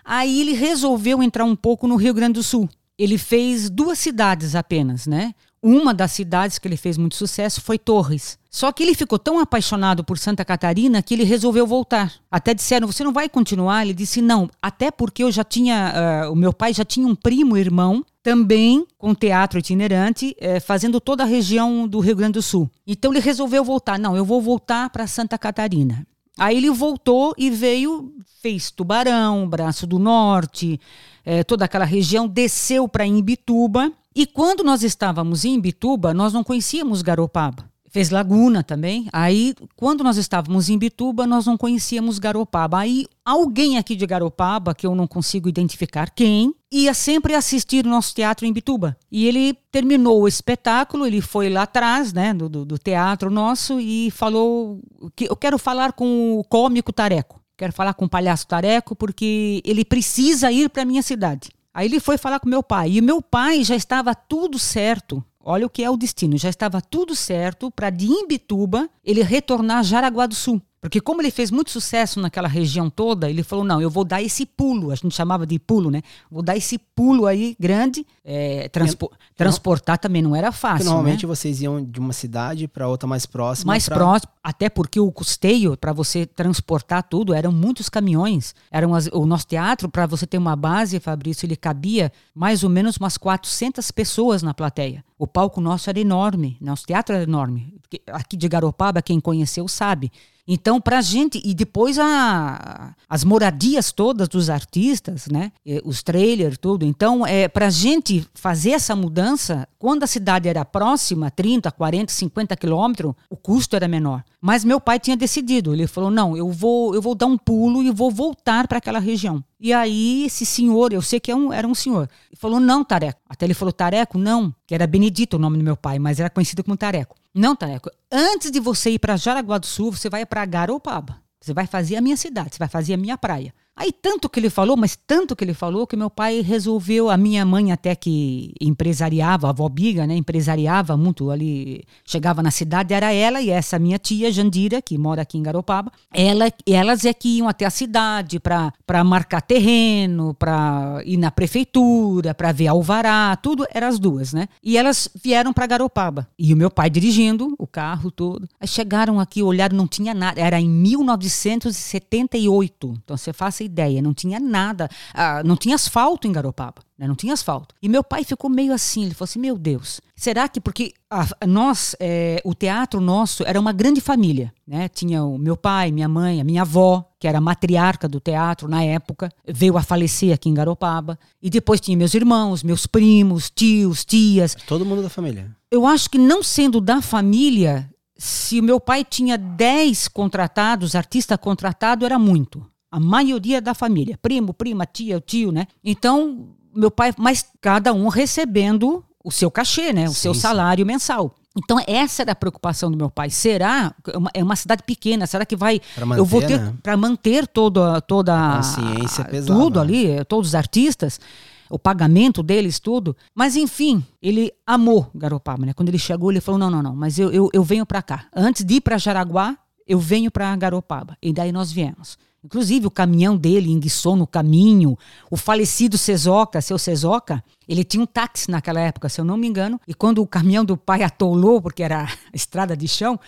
Aí 0.04 0.40
ele 0.40 0.52
resolveu 0.52 1.22
entrar 1.22 1.44
um 1.44 1.56
pouco 1.56 1.86
no 1.86 1.96
Rio 1.96 2.14
Grande 2.14 2.34
do 2.34 2.42
Sul. 2.42 2.68
Ele 2.98 3.16
fez 3.16 3.70
duas 3.70 3.98
cidades 3.98 4.54
apenas, 4.54 5.06
né? 5.06 5.34
Uma 5.62 5.92
das 5.92 6.12
cidades 6.12 6.58
que 6.58 6.66
ele 6.66 6.76
fez 6.76 6.96
muito 6.96 7.14
sucesso 7.14 7.60
foi 7.60 7.78
Torres. 7.78 8.38
Só 8.50 8.72
que 8.72 8.82
ele 8.82 8.94
ficou 8.94 9.18
tão 9.18 9.38
apaixonado 9.38 10.02
por 10.02 10.18
Santa 10.18 10.42
Catarina 10.42 11.02
que 11.02 11.12
ele 11.12 11.22
resolveu 11.22 11.66
voltar. 11.66 12.14
Até 12.30 12.54
disseram: 12.54 12.86
você 12.86 13.04
não 13.04 13.12
vai 13.12 13.28
continuar? 13.28 13.82
Ele 13.82 13.92
disse: 13.92 14.22
não, 14.22 14.48
até 14.60 14.90
porque 14.90 15.22
eu 15.22 15.30
já 15.30 15.44
tinha. 15.44 16.26
Uh, 16.26 16.32
o 16.32 16.36
meu 16.36 16.52
pai 16.52 16.72
já 16.72 16.84
tinha 16.84 17.06
um 17.06 17.14
primo 17.14 17.58
irmão 17.58 18.04
também 18.22 18.86
com 18.96 19.14
teatro 19.14 19.58
itinerante, 19.58 20.34
uh, 20.40 20.60
fazendo 20.62 20.98
toda 20.98 21.24
a 21.24 21.26
região 21.26 21.86
do 21.86 22.00
Rio 22.00 22.16
Grande 22.16 22.34
do 22.34 22.42
Sul. 22.42 22.70
Então 22.86 23.12
ele 23.12 23.20
resolveu 23.20 23.62
voltar. 23.62 23.98
Não, 23.98 24.16
eu 24.16 24.24
vou 24.24 24.40
voltar 24.40 24.88
para 24.88 25.06
Santa 25.06 25.36
Catarina. 25.36 26.06
Aí 26.40 26.56
ele 26.56 26.70
voltou 26.70 27.34
e 27.36 27.50
veio, 27.50 28.14
fez 28.40 28.70
Tubarão, 28.70 29.46
Braço 29.46 29.86
do 29.86 29.98
Norte, 29.98 30.80
é, 31.22 31.44
toda 31.44 31.66
aquela 31.66 31.84
região, 31.84 32.26
desceu 32.26 32.88
para 32.88 33.04
Imbituba. 33.04 33.92
E 34.16 34.26
quando 34.26 34.64
nós 34.64 34.82
estávamos 34.82 35.44
em 35.44 35.56
Imbituba, 35.56 36.14
nós 36.14 36.32
não 36.32 36.42
conhecíamos 36.42 37.02
Garopaba. 37.02 37.69
Fez 37.90 38.10
Laguna 38.10 38.62
também. 38.62 39.08
Aí, 39.12 39.52
quando 39.74 40.04
nós 40.04 40.16
estávamos 40.16 40.68
em 40.68 40.78
Bituba, 40.78 41.26
nós 41.26 41.44
não 41.44 41.56
conhecíamos 41.56 42.20
Garopaba. 42.20 42.78
Aí, 42.78 43.04
alguém 43.24 43.78
aqui 43.78 43.96
de 43.96 44.06
Garopaba, 44.06 44.72
que 44.74 44.86
eu 44.86 44.94
não 44.94 45.08
consigo 45.08 45.48
identificar 45.48 46.08
quem, 46.10 46.54
ia 46.72 46.94
sempre 46.94 47.34
assistir 47.34 47.84
o 47.84 47.88
nosso 47.88 48.14
teatro 48.14 48.46
em 48.46 48.52
Bituba. 48.52 48.96
E 49.10 49.26
ele 49.26 49.54
terminou 49.72 50.22
o 50.22 50.28
espetáculo, 50.28 51.04
ele 51.04 51.20
foi 51.20 51.50
lá 51.50 51.62
atrás, 51.62 52.12
né, 52.12 52.32
do, 52.32 52.48
do 52.48 52.78
teatro 52.78 53.28
nosso, 53.28 53.80
e 53.80 54.08
falou 54.12 54.80
que 55.16 55.24
eu 55.24 55.36
quero 55.36 55.58
falar 55.58 55.92
com 55.92 56.38
o 56.38 56.44
cômico 56.44 56.92
Tareco. 56.92 57.40
Quero 57.58 57.72
falar 57.72 57.94
com 57.94 58.04
o 58.04 58.08
palhaço 58.08 58.46
Tareco, 58.46 58.94
porque 58.94 59.60
ele 59.64 59.84
precisa 59.84 60.52
ir 60.52 60.70
para 60.70 60.84
minha 60.84 61.02
cidade. 61.02 61.50
Aí 61.74 61.88
ele 61.88 61.98
foi 61.98 62.16
falar 62.16 62.38
com 62.38 62.48
meu 62.48 62.62
pai. 62.62 62.92
E 62.92 63.00
meu 63.00 63.20
pai 63.20 63.64
já 63.64 63.74
estava 63.74 64.14
tudo 64.14 64.58
certo 64.58 65.24
Olha 65.42 65.66
o 65.66 65.70
que 65.70 65.82
é 65.82 65.90
o 65.90 65.96
destino. 65.96 66.36
Já 66.36 66.50
estava 66.50 66.80
tudo 66.80 67.16
certo 67.16 67.70
para 67.70 67.90
de 67.90 68.06
Imbituba 68.06 68.88
ele 69.02 69.22
retornar 69.22 69.78
a 69.78 69.82
Jaraguá 69.82 70.26
do 70.26 70.34
Sul. 70.34 70.60
Porque 70.80 70.98
como 70.98 71.20
ele 71.20 71.30
fez 71.30 71.50
muito 71.50 71.70
sucesso 71.70 72.18
naquela 72.18 72.48
região 72.48 72.88
toda, 72.88 73.28
ele 73.28 73.42
falou, 73.42 73.64
não, 73.64 73.82
eu 73.82 73.90
vou 73.90 74.02
dar 74.02 74.22
esse 74.22 74.46
pulo, 74.46 74.90
a 74.90 74.94
gente 74.94 75.14
chamava 75.14 75.46
de 75.46 75.58
pulo, 75.58 75.90
né? 75.90 76.00
Vou 76.30 76.42
dar 76.42 76.56
esse 76.56 76.78
pulo 76.78 77.26
aí 77.26 77.54
grande. 77.60 78.06
É, 78.24 78.68
transpo 78.70 79.10
transportar 79.36 79.98
também 79.98 80.22
não 80.22 80.36
era 80.36 80.52
fácil, 80.52 80.84
Normalmente 80.84 81.26
né? 81.26 81.28
vocês 81.28 81.60
iam 81.62 81.82
de 81.82 81.98
uma 81.98 82.12
cidade 82.12 82.68
para 82.68 82.88
outra 82.88 83.06
mais 83.06 83.26
próxima. 83.26 83.72
Mais 83.72 83.86
pra... 83.86 83.96
próximo, 83.96 84.32
até 84.42 84.68
porque 84.68 84.98
o 85.00 85.10
custeio 85.12 85.76
para 85.76 85.92
você 85.92 86.24
transportar 86.24 87.02
tudo 87.02 87.34
eram 87.34 87.52
muitos 87.52 87.88
caminhões. 87.88 88.54
Eram 88.70 88.94
as, 88.94 89.06
o 89.12 89.26
nosso 89.26 89.46
teatro, 89.46 89.88
para 89.88 90.06
você 90.06 90.26
ter 90.26 90.38
uma 90.38 90.56
base, 90.56 90.98
Fabrício, 91.00 91.44
ele 91.44 91.56
cabia 91.56 92.10
mais 92.34 92.64
ou 92.64 92.70
menos 92.70 92.96
umas 92.96 93.18
400 93.18 93.90
pessoas 93.90 94.42
na 94.42 94.54
plateia. 94.54 95.04
O 95.18 95.26
palco 95.26 95.60
nosso 95.60 95.90
era 95.90 96.00
enorme, 96.00 96.56
nosso 96.60 96.86
teatro 96.86 97.14
era 97.14 97.24
enorme. 97.24 97.74
Aqui 98.06 98.36
de 98.36 98.48
Garopaba, 98.48 99.02
quem 99.02 99.20
conheceu 99.20 99.68
sabe. 99.68 100.10
Então, 100.52 100.80
para 100.80 100.98
a 100.98 101.00
gente, 101.00 101.40
e 101.44 101.54
depois 101.54 101.96
a, 101.96 102.92
as 103.08 103.22
moradias 103.22 103.92
todas 103.92 104.28
dos 104.28 104.50
artistas, 104.50 105.28
né? 105.30 105.52
Os 105.84 106.02
trailers, 106.02 106.58
tudo. 106.58 106.84
Então, 106.84 107.24
é, 107.24 107.46
para 107.46 107.68
a 107.68 107.70
gente 107.70 108.26
fazer 108.34 108.72
essa 108.72 108.96
mudança, 108.96 109.68
quando 109.80 110.02
a 110.02 110.06
cidade 110.06 110.46
era 110.46 110.62
próxima, 110.62 111.30
30, 111.30 111.72
40, 111.72 112.12
50 112.12 112.54
quilômetros, 112.54 113.14
o 113.30 113.36
custo 113.36 113.74
era 113.74 113.88
menor. 113.88 114.22
Mas 114.38 114.62
meu 114.62 114.78
pai 114.78 115.00
tinha 115.00 115.16
decidido. 115.16 115.72
Ele 115.72 115.86
falou: 115.86 116.10
não, 116.10 116.36
eu 116.36 116.52
vou, 116.52 116.94
eu 116.94 117.00
vou 117.00 117.14
dar 117.14 117.24
um 117.24 117.38
pulo 117.38 117.82
e 117.82 117.90
vou 117.90 118.10
voltar 118.10 118.68
para 118.68 118.76
aquela 118.76 118.98
região. 118.98 119.42
E 119.58 119.72
aí, 119.72 120.26
esse 120.26 120.44
senhor, 120.44 120.92
eu 120.92 121.00
sei 121.00 121.18
que 121.18 121.32
é 121.32 121.34
era 121.54 121.66
um 121.66 121.74
senhor, 121.74 122.10
falou: 122.36 122.60
não, 122.60 122.84
Tareco. 122.84 123.18
Até 123.26 123.46
ele 123.46 123.54
falou: 123.54 123.72
Tareco, 123.72 124.18
não, 124.18 124.54
que 124.66 124.74
era 124.74 124.86
Benedito 124.86 125.36
o 125.36 125.40
nome 125.40 125.56
do 125.56 125.64
meu 125.64 125.78
pai, 125.78 125.98
mas 125.98 126.20
era 126.20 126.28
conhecido 126.28 126.62
como 126.62 126.76
Tareco. 126.76 127.16
Não, 127.34 127.56
Tareco, 127.56 127.90
antes 128.12 128.50
de 128.50 128.60
você 128.60 128.90
ir 128.90 128.98
para 128.98 129.16
Jaraguá 129.16 129.56
do 129.56 129.66
Sul, 129.66 129.92
você 129.92 130.10
vai 130.10 130.26
para 130.26 130.44
Garopaba. 130.44 131.22
Você 131.40 131.54
vai 131.54 131.66
fazer 131.66 131.96
a 131.96 132.02
minha 132.02 132.18
cidade, 132.18 132.50
você 132.52 132.58
vai 132.58 132.68
fazer 132.68 132.92
a 132.92 132.98
minha 132.98 133.16
praia. 133.16 133.54
Aí 133.76 133.92
tanto 133.92 134.28
que 134.28 134.38
ele 134.38 134.50
falou, 134.50 134.76
mas 134.76 134.94
tanto 134.94 135.34
que 135.34 135.42
ele 135.42 135.54
falou 135.54 135.86
que 135.86 135.96
meu 135.96 136.10
pai 136.10 136.42
resolveu, 136.42 137.08
a 137.08 137.16
minha 137.16 137.46
mãe 137.46 137.72
até 137.72 137.94
que 137.94 138.52
empresariava, 138.60 139.46
a 139.46 139.50
avó 139.50 139.66
Biga, 139.70 140.06
né, 140.06 140.14
empresariava 140.14 140.98
muito 140.98 141.30
ali, 141.30 141.82
chegava 142.04 142.42
na 142.42 142.50
cidade, 142.50 142.92
era 142.92 143.10
ela 143.10 143.40
e 143.40 143.48
essa 143.48 143.78
minha 143.78 143.98
tia 143.98 144.30
Jandira, 144.30 144.82
que 144.82 144.98
mora 144.98 145.22
aqui 145.22 145.38
em 145.38 145.42
Garopaba, 145.42 145.90
ela, 146.12 146.52
elas 146.66 147.06
é 147.06 147.14
que 147.14 147.38
iam 147.38 147.48
até 147.48 147.64
a 147.64 147.70
cidade 147.70 148.38
para 148.38 149.02
marcar 149.02 149.40
terreno, 149.40 150.34
para 150.34 151.00
ir 151.06 151.16
na 151.16 151.30
prefeitura, 151.30 152.34
para 152.34 152.52
ver 152.52 152.66
alvará, 152.66 153.34
tudo, 153.36 153.66
eram 153.72 153.88
as 153.88 153.98
duas, 153.98 154.34
né? 154.34 154.46
E 154.62 154.76
elas 154.76 155.08
vieram 155.22 155.54
para 155.54 155.66
Garopaba. 155.66 156.28
E 156.38 156.52
o 156.52 156.56
meu 156.56 156.70
pai 156.70 156.90
dirigindo 156.90 157.54
o 157.58 157.66
carro 157.66 158.10
todo. 158.10 158.46
Aí 158.60 158.68
chegaram 158.68 159.18
aqui, 159.18 159.42
olharam, 159.42 159.74
não 159.74 159.88
tinha 159.88 160.12
nada, 160.12 160.38
era 160.38 160.60
em 160.60 160.68
1978. 160.68 162.94
Então 163.02 163.16
você 163.16 163.32
faça 163.32 163.69
ideia, 163.70 164.02
não 164.02 164.12
tinha 164.12 164.38
nada, 164.38 164.88
ah, 165.14 165.42
não 165.44 165.56
tinha 165.56 165.74
asfalto 165.74 166.26
em 166.26 166.32
Garopaba, 166.32 166.82
né? 166.98 167.06
não 167.06 167.14
tinha 167.14 167.32
asfalto. 167.32 167.74
E 167.80 167.88
meu 167.88 168.04
pai 168.04 168.24
ficou 168.24 168.50
meio 168.50 168.72
assim, 168.72 169.04
ele 169.04 169.14
falou 169.14 169.28
assim, 169.28 169.38
meu 169.38 169.56
Deus, 169.56 170.00
será 170.16 170.48
que 170.48 170.60
porque 170.60 170.92
a, 171.10 171.26
nós, 171.46 171.96
é, 171.98 172.40
o 172.44 172.54
teatro 172.54 173.00
nosso 173.00 173.42
era 173.46 173.58
uma 173.58 173.72
grande 173.72 174.00
família, 174.00 174.52
né? 174.66 174.88
Tinha 174.88 175.24
o 175.24 175.38
meu 175.38 175.56
pai, 175.56 175.90
minha 175.90 176.08
mãe, 176.08 176.40
a 176.40 176.44
minha 176.44 176.62
avó, 176.62 177.04
que 177.18 177.26
era 177.26 177.40
matriarca 177.40 178.08
do 178.08 178.20
teatro 178.20 178.68
na 178.68 178.82
época, 178.84 179.30
veio 179.46 179.76
a 179.76 179.82
falecer 179.82 180.32
aqui 180.32 180.48
em 180.48 180.54
Garopaba. 180.54 181.18
E 181.42 181.50
depois 181.50 181.80
tinha 181.80 181.96
meus 181.96 182.14
irmãos, 182.14 182.62
meus 182.62 182.86
primos, 182.86 183.50
tios, 183.50 184.04
tias. 184.04 184.54
Todo 184.66 184.84
mundo 184.84 185.02
da 185.02 185.10
família. 185.10 185.50
Eu 185.70 185.86
acho 185.86 186.08
que 186.08 186.18
não 186.18 186.42
sendo 186.42 186.80
da 186.80 187.02
família, 187.02 187.90
se 188.16 188.60
o 188.60 188.62
meu 188.62 188.78
pai 188.78 189.04
tinha 189.04 189.36
10 189.36 190.08
contratados, 190.08 190.94
artista 190.94 191.36
contratado, 191.36 192.04
era 192.04 192.18
muito 192.18 192.64
a 192.90 192.98
maioria 192.98 193.60
da 193.60 193.74
família, 193.74 194.18
primo, 194.20 194.52
prima, 194.52 194.84
tia, 194.84 195.20
tio, 195.20 195.52
né? 195.52 195.66
Então, 195.84 196.48
meu 196.74 196.90
pai, 196.90 197.12
mas 197.16 197.46
cada 197.60 197.92
um 197.92 198.08
recebendo 198.08 199.04
o 199.22 199.30
seu 199.30 199.50
cachê, 199.50 199.92
né? 199.92 200.04
O 200.04 200.12
sim, 200.12 200.20
seu 200.20 200.34
salário 200.34 200.84
sim. 200.84 200.86
mensal. 200.86 201.34
Então, 201.56 201.78
essa 201.86 202.22
era 202.22 202.32
a 202.32 202.34
preocupação 202.36 202.90
do 202.90 202.96
meu 202.96 203.10
pai. 203.10 203.28
Será? 203.28 203.92
É 204.32 204.42
uma, 204.42 204.56
cidade 204.56 204.82
pequena, 204.84 205.26
será 205.26 205.44
que 205.44 205.56
vai. 205.56 205.80
Manter, 205.98 206.20
eu 206.20 206.24
vou 206.24 206.40
ter. 206.40 206.60
Né? 206.60 206.74
Para 206.82 206.96
manter 206.96 207.46
toda, 207.46 208.00
toda 208.00 208.58
a 208.58 208.62
ciência 208.62 209.24
pesada, 209.24 209.58
tudo 209.58 209.76
né? 209.76 209.82
ali, 209.82 210.24
todos 210.26 210.50
os 210.50 210.54
artistas, 210.54 211.20
o 211.68 211.78
pagamento 211.78 212.42
deles, 212.42 212.78
tudo. 212.78 213.16
Mas, 213.34 213.56
enfim, 213.56 214.04
ele 214.22 214.52
amou 214.64 215.10
Garopaba, 215.14 215.66
né? 215.66 215.72
Quando 215.72 215.88
ele 215.88 215.98
chegou, 215.98 216.30
ele 216.30 216.40
falou: 216.40 216.58
não, 216.58 216.70
não, 216.70 216.82
não, 216.82 216.94
mas 216.94 217.18
eu, 217.18 217.32
eu, 217.32 217.50
eu 217.52 217.64
venho 217.64 217.84
para 217.84 218.00
cá. 218.00 218.26
Antes 218.34 218.64
de 218.64 218.74
ir 218.74 218.80
para 218.80 218.96
Jaraguá, 218.96 219.58
eu 219.86 219.98
venho 219.98 220.30
para 220.30 220.54
Garopaba. 220.54 221.16
E 221.20 221.32
daí 221.32 221.50
nós 221.50 221.72
viemos. 221.72 222.16
Inclusive, 222.42 222.86
o 222.86 222.90
caminhão 222.90 223.36
dele 223.36 223.70
enguiçou 223.70 224.16
no 224.16 224.26
caminho. 224.26 224.96
O 225.30 225.36
falecido 225.36 225.98
Cezoca, 225.98 226.60
seu 226.62 226.78
Cezoca, 226.78 227.44
ele 227.68 227.84
tinha 227.84 228.02
um 228.02 228.06
táxi 228.06 228.50
naquela 228.50 228.80
época, 228.80 229.10
se 229.10 229.20
eu 229.20 229.24
não 229.24 229.36
me 229.36 229.46
engano. 229.46 229.78
E 229.86 229.92
quando 229.92 230.22
o 230.22 230.26
caminhão 230.26 230.64
do 230.64 230.76
pai 230.76 231.02
atolou, 231.02 231.60
porque 231.60 231.82
era 231.82 232.08
estrada 232.32 232.74
de 232.74 232.88
chão, 232.88 233.20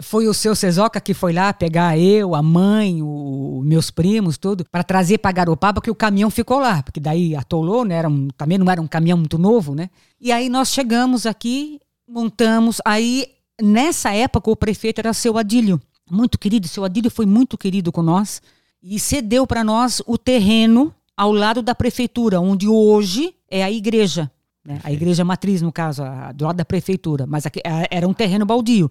foi 0.00 0.26
o 0.26 0.34
seu 0.34 0.56
Cezoca 0.56 1.00
que 1.00 1.14
foi 1.14 1.32
lá 1.32 1.52
pegar 1.52 1.96
eu, 1.98 2.34
a 2.34 2.42
mãe, 2.42 3.00
os 3.00 3.64
meus 3.64 3.90
primos, 3.90 4.36
tudo, 4.36 4.64
para 4.70 4.82
trazer 4.82 5.18
para 5.18 5.32
Garopaba, 5.32 5.80
que 5.80 5.90
o 5.90 5.94
caminhão 5.94 6.30
ficou 6.30 6.58
lá, 6.58 6.82
porque 6.82 7.00
daí 7.00 7.36
atolou, 7.36 7.84
né? 7.84 7.94
Era 7.96 8.08
um, 8.08 8.28
também 8.36 8.58
não 8.58 8.70
era 8.70 8.80
um 8.80 8.88
caminhão 8.88 9.18
muito 9.18 9.38
novo, 9.38 9.74
né? 9.74 9.88
E 10.20 10.32
aí 10.32 10.48
nós 10.48 10.70
chegamos 10.70 11.26
aqui, 11.26 11.80
montamos. 12.08 12.80
Aí, 12.84 13.26
nessa 13.60 14.12
época, 14.12 14.50
o 14.50 14.56
prefeito 14.56 14.98
era 14.98 15.12
seu 15.12 15.38
Adílio 15.38 15.80
muito 16.10 16.38
querido, 16.38 16.68
seu 16.68 16.84
Adílio 16.84 17.10
foi 17.10 17.26
muito 17.26 17.56
querido 17.56 17.92
com 17.92 18.02
nós 18.02 18.42
e 18.82 18.98
cedeu 18.98 19.46
para 19.46 19.64
nós 19.64 20.02
o 20.06 20.16
terreno 20.16 20.94
ao 21.16 21.32
lado 21.32 21.62
da 21.62 21.74
prefeitura, 21.74 22.40
onde 22.40 22.68
hoje 22.68 23.34
é 23.50 23.64
a 23.64 23.70
igreja, 23.70 24.30
né? 24.64 24.80
a 24.84 24.92
igreja 24.92 25.24
matriz, 25.24 25.60
no 25.60 25.72
caso, 25.72 26.02
a, 26.02 26.32
do 26.32 26.44
lado 26.44 26.56
da 26.56 26.64
prefeitura, 26.64 27.26
mas 27.26 27.44
aqui, 27.44 27.60
a, 27.64 27.86
era 27.90 28.06
um 28.06 28.14
terreno 28.14 28.46
baldio. 28.46 28.90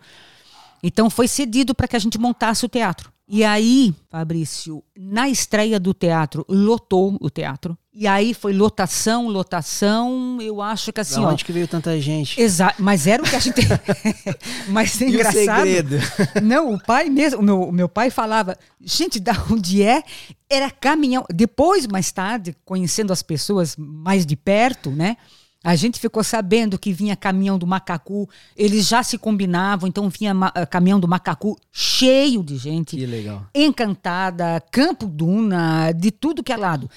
Então 0.84 1.10
foi 1.10 1.28
cedido 1.28 1.74
para 1.74 1.88
que 1.88 1.96
a 1.96 2.00
gente 2.00 2.20
montasse 2.20 2.66
o 2.66 2.70
teatro. 2.70 3.12
E 3.28 3.44
aí, 3.44 3.94
Fabrício, 4.10 4.84
na 4.98 5.28
estreia 5.28 5.80
do 5.80 5.94
teatro, 5.94 6.46
lotou 6.48 7.18
o 7.20 7.30
teatro. 7.30 7.78
E 8.00 8.06
aí 8.06 8.36
foi 8.36 8.54
lotação, 8.54 9.28
lotação. 9.28 10.38
Eu 10.40 10.62
acho 10.62 10.94
que 10.94 11.02
assim. 11.02 11.20
Da 11.20 11.30
onde 11.30 11.44
ó, 11.44 11.46
que 11.48 11.52
veio 11.52 11.68
tanta 11.68 12.00
gente? 12.00 12.40
Exato. 12.40 12.76
Mas 12.80 13.08
era 13.08 13.24
o 13.24 13.26
que 13.26 13.36
a 13.36 13.40
gente. 13.40 13.60
mas 14.70 15.02
é 15.02 15.08
engraçado. 15.08 15.40
O 15.40 15.46
segredo? 15.46 15.96
Não, 16.44 16.76
o 16.76 16.80
pai 16.80 17.10
mesmo, 17.10 17.40
o 17.40 17.44
meu, 17.44 17.62
o 17.64 17.72
meu 17.72 17.90
pai 17.90 18.12
falava, 18.12 18.56
gente, 18.80 19.20
da 19.20 19.34
onde 19.52 19.82
é? 19.82 20.04
Era 20.48 20.70
caminhão. 20.70 21.26
Depois, 21.34 21.88
mais 21.88 22.12
tarde, 22.12 22.56
conhecendo 22.64 23.12
as 23.12 23.24
pessoas 23.24 23.76
mais 23.76 24.28
de 24.28 24.36
perto, 24.36 24.92
né? 24.92 25.18
A 25.64 25.76
gente 25.76 26.00
ficou 26.00 26.24
sabendo 26.24 26.78
que 26.78 26.94
vinha 26.94 27.16
caminhão 27.16 27.58
do 27.58 27.66
macacu, 27.66 28.30
eles 28.56 28.88
já 28.88 29.02
se 29.02 29.18
combinavam, 29.18 29.90
então 29.90 30.08
vinha 30.08 30.34
eh, 30.54 30.66
caminhão 30.68 31.00
do 31.00 31.08
macacu 31.08 31.58
cheio 31.72 32.44
de 32.44 32.58
gente. 32.58 32.96
Que 32.96 33.08
legal. 33.08 33.48
Encantada, 33.56 34.62
Campo 34.72 35.08
Duna, 35.08 35.92
de 35.94 36.12
tudo 36.12 36.44
que 36.44 36.54
é 36.54 36.58
lado. 36.58 36.88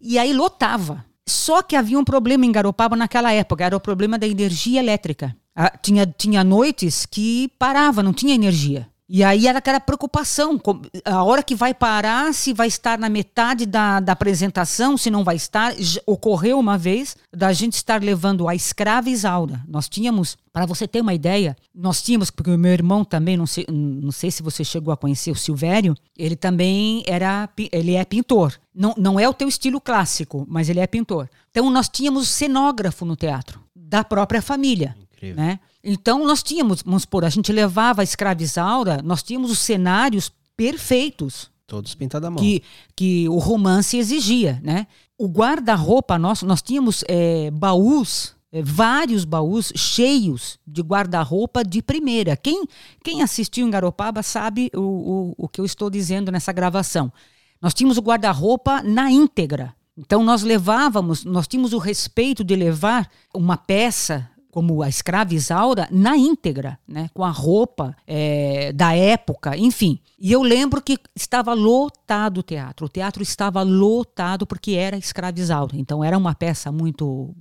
E 0.00 0.18
aí 0.18 0.32
lotava. 0.32 1.04
Só 1.28 1.62
que 1.62 1.76
havia 1.76 1.98
um 1.98 2.04
problema 2.04 2.44
em 2.44 2.52
Garopaba 2.52 2.96
naquela 2.96 3.32
época, 3.32 3.64
era 3.64 3.76
o 3.76 3.80
problema 3.80 4.18
da 4.18 4.26
energia 4.26 4.80
elétrica. 4.80 5.36
Ah, 5.54 5.70
tinha, 5.76 6.06
tinha 6.06 6.42
noites 6.42 7.06
que 7.06 7.48
parava, 7.58 8.02
não 8.02 8.12
tinha 8.12 8.34
energia. 8.34 8.88
E 9.12 9.24
aí 9.24 9.48
era 9.48 9.58
aquela 9.58 9.80
preocupação, 9.80 10.56
a 11.04 11.24
hora 11.24 11.42
que 11.42 11.56
vai 11.56 11.74
parar, 11.74 12.32
se 12.32 12.52
vai 12.52 12.68
estar 12.68 12.96
na 12.96 13.08
metade 13.08 13.66
da, 13.66 13.98
da 13.98 14.12
apresentação, 14.12 14.96
se 14.96 15.10
não 15.10 15.24
vai 15.24 15.34
estar. 15.34 15.74
Ocorreu 16.06 16.60
uma 16.60 16.78
vez 16.78 17.16
da 17.36 17.52
gente 17.52 17.72
estar 17.72 18.00
levando 18.00 18.46
a 18.46 18.54
escrava 18.54 19.10
Isaura. 19.10 19.64
Nós 19.66 19.88
tínhamos, 19.88 20.38
para 20.52 20.64
você 20.64 20.86
ter 20.86 21.00
uma 21.00 21.12
ideia, 21.12 21.56
nós 21.74 22.00
tínhamos, 22.00 22.30
porque 22.30 22.52
o 22.52 22.56
meu 22.56 22.70
irmão 22.70 23.04
também, 23.04 23.36
não 23.36 23.48
sei, 23.48 23.66
não 23.68 24.12
sei 24.12 24.30
se 24.30 24.44
você 24.44 24.62
chegou 24.62 24.94
a 24.94 24.96
conhecer 24.96 25.32
o 25.32 25.36
Silvério, 25.36 25.96
ele 26.16 26.36
também 26.36 27.02
era, 27.04 27.48
ele 27.72 27.96
é 27.96 28.04
pintor. 28.04 28.60
Não, 28.72 28.94
não 28.96 29.18
é 29.18 29.28
o 29.28 29.34
teu 29.34 29.48
estilo 29.48 29.80
clássico, 29.80 30.46
mas 30.48 30.68
ele 30.68 30.78
é 30.78 30.86
pintor. 30.86 31.28
Então 31.50 31.68
nós 31.68 31.88
tínhamos 31.88 32.28
cenógrafo 32.28 33.04
no 33.04 33.16
teatro, 33.16 33.60
da 33.74 34.04
própria 34.04 34.40
família. 34.40 34.96
Incrível. 35.16 35.42
Né? 35.42 35.58
Então 35.82 36.26
nós 36.26 36.42
tínhamos, 36.42 36.82
vamos 36.82 37.02
supor, 37.02 37.24
a 37.24 37.30
gente 37.30 37.52
levava 37.52 38.02
a 38.02 38.04
escravizaura, 38.04 39.00
nós 39.02 39.22
tínhamos 39.22 39.50
os 39.50 39.58
cenários 39.58 40.30
perfeitos. 40.56 41.50
Todos 41.66 41.94
pintados 41.94 42.26
à 42.26 42.30
mão. 42.30 42.42
Que, 42.42 42.62
que 42.94 43.28
o 43.28 43.38
romance 43.38 43.96
exigia, 43.96 44.60
né? 44.62 44.86
O 45.16 45.28
guarda-roupa 45.28 46.18
nosso, 46.18 46.44
nós 46.44 46.60
tínhamos 46.60 47.04
é, 47.08 47.50
baús, 47.50 48.34
é, 48.52 48.62
vários 48.62 49.24
baús 49.24 49.72
cheios 49.76 50.58
de 50.66 50.82
guarda-roupa 50.82 51.62
de 51.62 51.80
primeira. 51.80 52.36
Quem, 52.36 52.64
quem 53.04 53.22
assistiu 53.22 53.66
em 53.66 53.70
Garopaba 53.70 54.22
sabe 54.22 54.70
o, 54.74 54.80
o, 54.80 55.34
o 55.44 55.48
que 55.48 55.60
eu 55.60 55.64
estou 55.64 55.88
dizendo 55.88 56.32
nessa 56.32 56.52
gravação. 56.52 57.12
Nós 57.60 57.72
tínhamos 57.74 57.98
o 57.98 58.02
guarda-roupa 58.02 58.82
na 58.82 59.10
íntegra. 59.10 59.74
Então 59.96 60.24
nós 60.24 60.42
levávamos, 60.42 61.24
nós 61.24 61.46
tínhamos 61.46 61.72
o 61.72 61.78
respeito 61.78 62.42
de 62.42 62.56
levar 62.56 63.08
uma 63.34 63.56
peça 63.56 64.28
como 64.50 64.82
a 64.82 64.88
escrava 64.88 65.34
Isaura, 65.34 65.88
na 65.90 66.16
íntegra, 66.16 66.78
né? 66.86 67.08
com 67.14 67.24
a 67.24 67.30
roupa 67.30 67.96
é, 68.06 68.72
da 68.72 68.94
época, 68.94 69.56
enfim. 69.56 70.00
E 70.18 70.30
eu 70.30 70.42
lembro 70.42 70.82
que 70.82 70.98
estava 71.14 71.54
lotado 71.54 72.38
o 72.38 72.42
teatro. 72.42 72.86
O 72.86 72.88
teatro 72.88 73.22
estava 73.22 73.62
lotado 73.62 74.46
porque 74.46 74.72
era 74.72 74.96
escrava 74.96 75.38
Isaura. 75.38 75.76
Então 75.76 76.04
era 76.04 76.16
uma 76.16 76.34
peça 76.34 76.70
muito. 76.70 77.34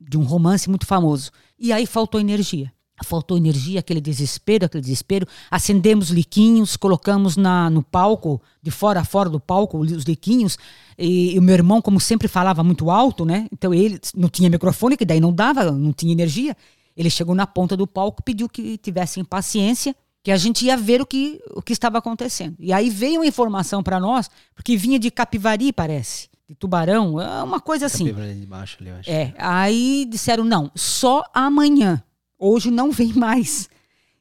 de 0.00 0.16
um 0.16 0.24
romance 0.24 0.68
muito 0.68 0.86
famoso. 0.86 1.30
E 1.58 1.72
aí 1.72 1.86
faltou 1.86 2.20
energia 2.20 2.73
faltou 3.02 3.36
energia, 3.36 3.80
aquele 3.80 4.00
desespero, 4.00 4.66
aquele 4.66 4.82
desespero. 4.82 5.26
Acendemos 5.50 6.10
liquinhos, 6.10 6.76
colocamos 6.76 7.36
na, 7.36 7.68
no 7.68 7.82
palco, 7.82 8.40
de 8.62 8.70
fora 8.70 9.00
a 9.00 9.04
fora 9.04 9.28
do 9.28 9.40
palco, 9.40 9.78
os 9.78 10.04
liquinhos. 10.04 10.56
E, 10.96 11.34
e, 11.34 11.38
o 11.38 11.42
meu 11.42 11.54
irmão, 11.54 11.82
como 11.82 11.98
sempre 11.98 12.28
falava 12.28 12.62
muito 12.62 12.90
alto, 12.90 13.24
né? 13.24 13.48
Então 13.52 13.74
ele 13.74 13.98
não 14.14 14.28
tinha 14.28 14.48
microfone, 14.48 14.96
que 14.96 15.04
daí 15.04 15.20
não 15.20 15.32
dava, 15.32 15.72
não 15.72 15.92
tinha 15.92 16.12
energia. 16.12 16.56
Ele 16.96 17.10
chegou 17.10 17.34
na 17.34 17.46
ponta 17.46 17.76
do 17.76 17.86
palco, 17.86 18.22
pediu 18.22 18.48
que 18.48 18.78
tivessem 18.78 19.24
paciência, 19.24 19.96
que 20.22 20.30
a 20.30 20.36
gente 20.36 20.64
ia 20.64 20.76
ver 20.76 21.00
o 21.00 21.06
que, 21.06 21.40
o 21.50 21.60
que 21.60 21.72
estava 21.72 21.98
acontecendo. 21.98 22.54
E 22.60 22.72
aí 22.72 22.88
veio 22.88 23.20
uma 23.20 23.26
informação 23.26 23.82
para 23.82 23.98
nós, 23.98 24.30
porque 24.54 24.76
vinha 24.76 24.98
de 24.98 25.10
Capivari, 25.10 25.72
parece 25.72 26.28
de 26.48 26.54
tubarão, 26.54 27.20
é 27.20 27.42
uma 27.42 27.58
coisa 27.58 27.86
assim. 27.86 28.04
De 28.04 28.46
baixo 28.46 28.76
ali, 28.80 28.90
eu 28.90 28.96
acho. 28.96 29.10
É, 29.10 29.34
aí 29.38 30.06
disseram 30.08 30.44
não, 30.44 30.70
só 30.74 31.24
amanhã. 31.32 32.02
Hoje 32.46 32.70
não 32.70 32.90
vem 32.92 33.12
mais. 33.14 33.70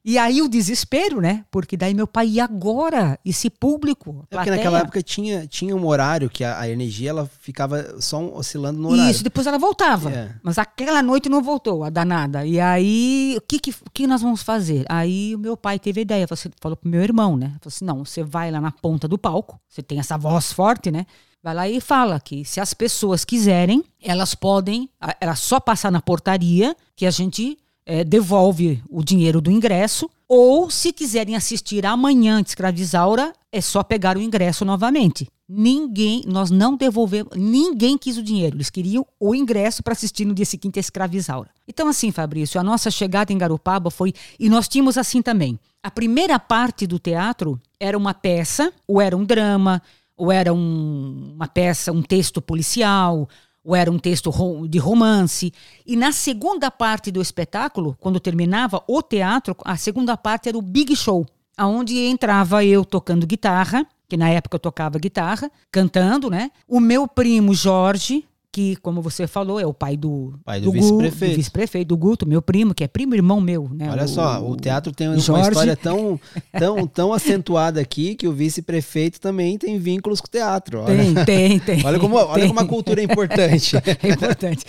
E 0.05 0.17
aí 0.17 0.41
o 0.41 0.49
desespero, 0.49 1.21
né? 1.21 1.45
Porque 1.49 1.77
daí 1.77 1.93
meu 1.93 2.05
pai, 2.05 2.27
e 2.27 2.39
agora? 2.39 3.17
Esse 3.23 3.49
público? 3.49 4.25
É 4.29 4.35
porque 4.35 4.49
naquela 4.49 4.79
época 4.79 5.01
tinha, 5.01 5.47
tinha 5.47 5.73
um 5.73 5.85
horário 5.85 6.29
que 6.29 6.43
a, 6.43 6.59
a, 6.59 6.69
energia 6.69 7.09
ela 7.09 7.29
ficava 7.39 8.01
só 8.01 8.21
oscilando 8.33 8.79
no 8.81 8.89
horário. 8.91 9.11
Isso, 9.11 9.23
depois 9.23 9.47
ela 9.47 9.57
voltava. 9.57 10.11
É. 10.11 10.35
Mas 10.43 10.57
aquela 10.57 11.01
noite 11.01 11.29
não 11.29 11.41
voltou, 11.41 11.85
a 11.85 11.89
danada. 11.89 12.45
E 12.45 12.59
aí, 12.59 13.35
o 13.37 13.41
que, 13.41 13.59
que, 13.59 13.73
que 13.93 14.07
nós 14.07 14.21
vamos 14.21 14.41
fazer? 14.41 14.85
Aí 14.89 15.35
o 15.35 15.39
meu 15.39 15.55
pai 15.55 15.79
teve 15.79 15.99
a 15.99 16.03
ideia, 16.03 16.27
falou, 16.27 16.53
falou 16.61 16.77
pro 16.77 16.89
meu 16.89 17.01
irmão, 17.01 17.37
né? 17.37 17.47
Falou 17.61 17.67
assim: 17.67 17.85
não, 17.85 18.05
você 18.05 18.23
vai 18.23 18.51
lá 18.51 18.59
na 18.59 18.71
ponta 18.71 19.07
do 19.07 19.17
palco, 19.17 19.57
você 19.69 19.81
tem 19.81 19.99
essa 19.99 20.17
voz 20.17 20.51
forte, 20.51 20.91
né? 20.91 21.05
Vai 21.41 21.53
lá 21.53 21.69
e 21.69 21.79
fala 21.79 22.19
que 22.19 22.43
se 22.43 22.59
as 22.59 22.73
pessoas 22.73 23.23
quiserem, 23.23 23.83
elas 24.01 24.35
podem, 24.35 24.89
era 25.19 25.35
só 25.35 25.59
passar 25.59 25.91
na 25.91 26.01
portaria 26.01 26.75
que 26.95 27.05
a 27.05 27.11
gente 27.11 27.57
é, 27.85 28.03
devolve 28.03 28.81
o 28.89 29.03
dinheiro 29.03 29.41
do 29.41 29.51
ingresso, 29.51 30.09
ou 30.27 30.69
se 30.69 30.91
quiserem 30.91 31.35
assistir 31.35 31.85
amanhã 31.85 32.41
de 32.41 32.49
Escravizaura, 32.49 33.33
é 33.51 33.61
só 33.61 33.83
pegar 33.83 34.17
o 34.17 34.21
ingresso 34.21 34.65
novamente. 34.65 35.27
Ninguém, 35.47 36.23
nós 36.25 36.49
não 36.49 36.75
devolvemos, 36.75 37.33
ninguém 37.35 37.97
quis 37.97 38.17
o 38.17 38.23
dinheiro, 38.23 38.55
eles 38.55 38.69
queriam 38.69 39.05
o 39.19 39.35
ingresso 39.35 39.83
para 39.83 39.93
assistir 39.93 40.25
no 40.25 40.33
dia 40.33 40.45
seguinte 40.45 40.79
a 40.79 40.81
Escravizaura. 40.81 41.49
Então, 41.67 41.87
assim, 41.87 42.11
Fabrício, 42.11 42.59
a 42.59 42.63
nossa 42.63 42.89
chegada 42.89 43.31
em 43.31 43.37
Garopaba 43.37 43.91
foi. 43.91 44.13
E 44.39 44.49
nós 44.49 44.67
tínhamos 44.67 44.97
assim 44.97 45.21
também. 45.21 45.59
A 45.83 45.91
primeira 45.91 46.39
parte 46.39 46.87
do 46.87 46.97
teatro 46.97 47.61
era 47.79 47.97
uma 47.97 48.13
peça, 48.13 48.71
ou 48.87 49.01
era 49.01 49.15
um 49.15 49.25
drama, 49.25 49.81
ou 50.15 50.31
era 50.31 50.53
um, 50.53 51.33
uma 51.35 51.47
peça, 51.47 51.91
um 51.91 52.01
texto 52.01 52.41
policial, 52.41 53.27
ou 53.63 53.75
era 53.75 53.89
um 53.89 53.97
texto 53.97 54.31
de 54.67 54.77
romance. 54.77 55.53
E 55.85 55.95
na 55.95 56.11
segunda 56.11 56.69
parte 56.69 57.11
do 57.11 57.21
espetáculo, 57.21 57.95
quando 57.99 58.19
terminava 58.19 58.83
o 58.87 59.01
teatro, 59.01 59.55
a 59.63 59.77
segunda 59.77 60.17
parte 60.17 60.49
era 60.49 60.57
o 60.57 60.61
Big 60.61 60.95
Show, 60.95 61.25
aonde 61.57 61.97
entrava 61.97 62.65
eu 62.65 62.83
tocando 62.83 63.25
guitarra, 63.25 63.85
que 64.09 64.17
na 64.17 64.29
época 64.29 64.55
eu 64.55 64.59
tocava 64.59 64.99
guitarra, 64.99 65.49
cantando, 65.71 66.29
né? 66.29 66.51
O 66.67 66.79
meu 66.79 67.07
primo 67.07 67.53
Jorge 67.53 68.25
que, 68.53 68.75
como 68.77 69.01
você 69.01 69.25
falou, 69.25 69.59
é 69.59 69.65
o 69.65 69.73
pai 69.73 69.97
do, 69.97 70.35
pai 70.45 70.61
do, 70.61 70.67
do 70.67 70.71
vice-prefeito. 70.73 71.35
vice-prefeito, 71.37 71.87
do 71.87 71.97
Guto, 71.97 72.27
meu 72.27 72.39
primo, 72.39 72.71
que 72.75 72.83
é 72.83 72.87
primo 72.87 73.15
irmão 73.15 73.41
meu. 73.41 73.67
Né? 73.73 73.89
Olha 73.89 74.03
o, 74.03 74.07
só, 74.07 74.47
o 74.47 74.55
teatro 74.55 74.93
tem 74.93 75.07
uma 75.07 75.17
Jorge. 75.17 75.49
história 75.49 75.75
tão, 75.75 76.19
tão, 76.57 76.85
tão 76.85 77.11
acentuada 77.11 77.81
aqui 77.81 78.13
que 78.13 78.27
o 78.27 78.31
vice-prefeito 78.31 79.19
também 79.19 79.57
tem 79.57 79.79
vínculos 79.79 80.21
com 80.21 80.27
o 80.27 80.29
teatro. 80.29 80.81
Olha. 80.81 80.95
Tem, 80.95 81.25
tem, 81.25 81.59
tem. 81.59 81.83
Olha 81.83 81.99
como, 81.99 82.15
olha 82.15 82.41
tem. 82.41 82.47
como 82.47 82.59
a 82.59 82.65
cultura 82.65 83.01
é 83.01 83.05
importante. 83.05 83.75
é 84.03 84.09
importante. 84.09 84.65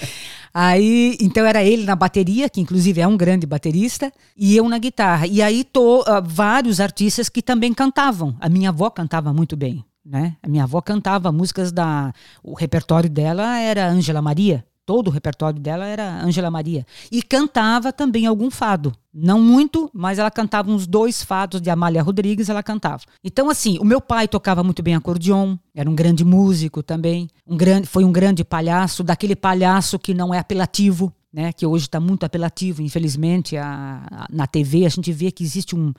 Aí, 0.55 1.19
então 1.21 1.45
era 1.45 1.62
ele 1.62 1.85
na 1.85 1.95
bateria, 1.95 2.49
que 2.49 2.62
inclusive 2.62 3.03
é 3.03 3.07
um 3.07 3.19
grande 3.19 3.47
baterista, 3.47 4.11
e 4.35 4.57
eu 4.57 4.67
na 4.67 4.79
guitarra. 4.79 5.26
E 5.26 5.43
aí 5.43 5.62
tô 5.62 6.00
uh, 6.00 6.23
vários 6.25 6.81
artistas 6.81 7.29
que 7.29 7.43
também 7.43 7.75
cantavam. 7.75 8.35
A 8.41 8.49
minha 8.49 8.71
avó 8.71 8.88
cantava 8.88 9.31
muito 9.31 9.59
bem 9.59 9.85
né? 10.04 10.37
A 10.42 10.49
minha 10.49 10.64
avó 10.64 10.80
cantava 10.80 11.32
músicas 11.32 11.73
da. 11.73 12.12
O 12.42 12.54
repertório 12.54 13.08
dela 13.08 13.58
era 13.58 13.88
Ângela 13.88 14.20
Maria. 14.20 14.64
Todo 14.87 15.08
o 15.08 15.11
repertório 15.11 15.58
dela 15.58 15.87
era 15.87 16.23
Ângela 16.23 16.50
Maria. 16.50 16.87
E 17.11 17.23
cantava 17.23 17.90
também 17.90 18.26
algum 18.26 18.50
fado. 18.50 18.92
Não 19.14 19.40
muito, 19.40 19.90
mas 19.94 20.18
ela 20.18 20.30
cantava 20.30 20.70
uns 20.70 20.87
dois 20.87 21.23
fados 21.23 21.58
de 21.62 21.70
Amália 21.70 22.02
Rodrigues, 22.02 22.50
ela 22.50 22.62
cantava. 22.62 23.02
Então, 23.23 23.49
assim, 23.49 23.78
o 23.78 23.84
meu 23.84 23.99
pai 23.99 24.28
tocava 24.28 24.62
muito 24.62 24.82
bem 24.82 24.94
acordeon, 24.94 25.56
era 25.75 25.88
um 25.88 25.94
grande 25.94 26.23
músico 26.23 26.82
também. 26.82 27.30
Um 27.46 27.56
grande, 27.56 27.87
foi 27.87 28.04
um 28.04 28.12
grande 28.12 28.44
palhaço, 28.44 29.02
daquele 29.02 29.34
palhaço 29.34 29.99
que 29.99 30.12
não 30.12 30.34
é 30.34 30.38
apelativo, 30.38 31.11
né? 31.32 31.50
Que 31.50 31.64
hoje 31.64 31.87
está 31.87 31.99
muito 31.99 32.26
apelativo, 32.26 32.82
infelizmente. 32.82 33.56
A, 33.56 34.02
a, 34.11 34.26
na 34.30 34.46
TV 34.46 34.84
a 34.84 34.90
gente 34.90 35.11
vê 35.12 35.30
que 35.30 35.42
existe 35.42 35.75
um 35.75 35.94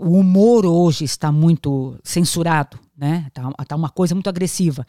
o 0.00 0.18
humor 0.18 0.64
hoje 0.64 1.04
está 1.04 1.30
muito 1.30 1.94
censurado, 2.02 2.78
né? 2.96 3.26
Tá, 3.34 3.52
tá, 3.66 3.76
uma 3.76 3.90
coisa 3.90 4.14
muito 4.14 4.28
agressiva. 4.28 4.86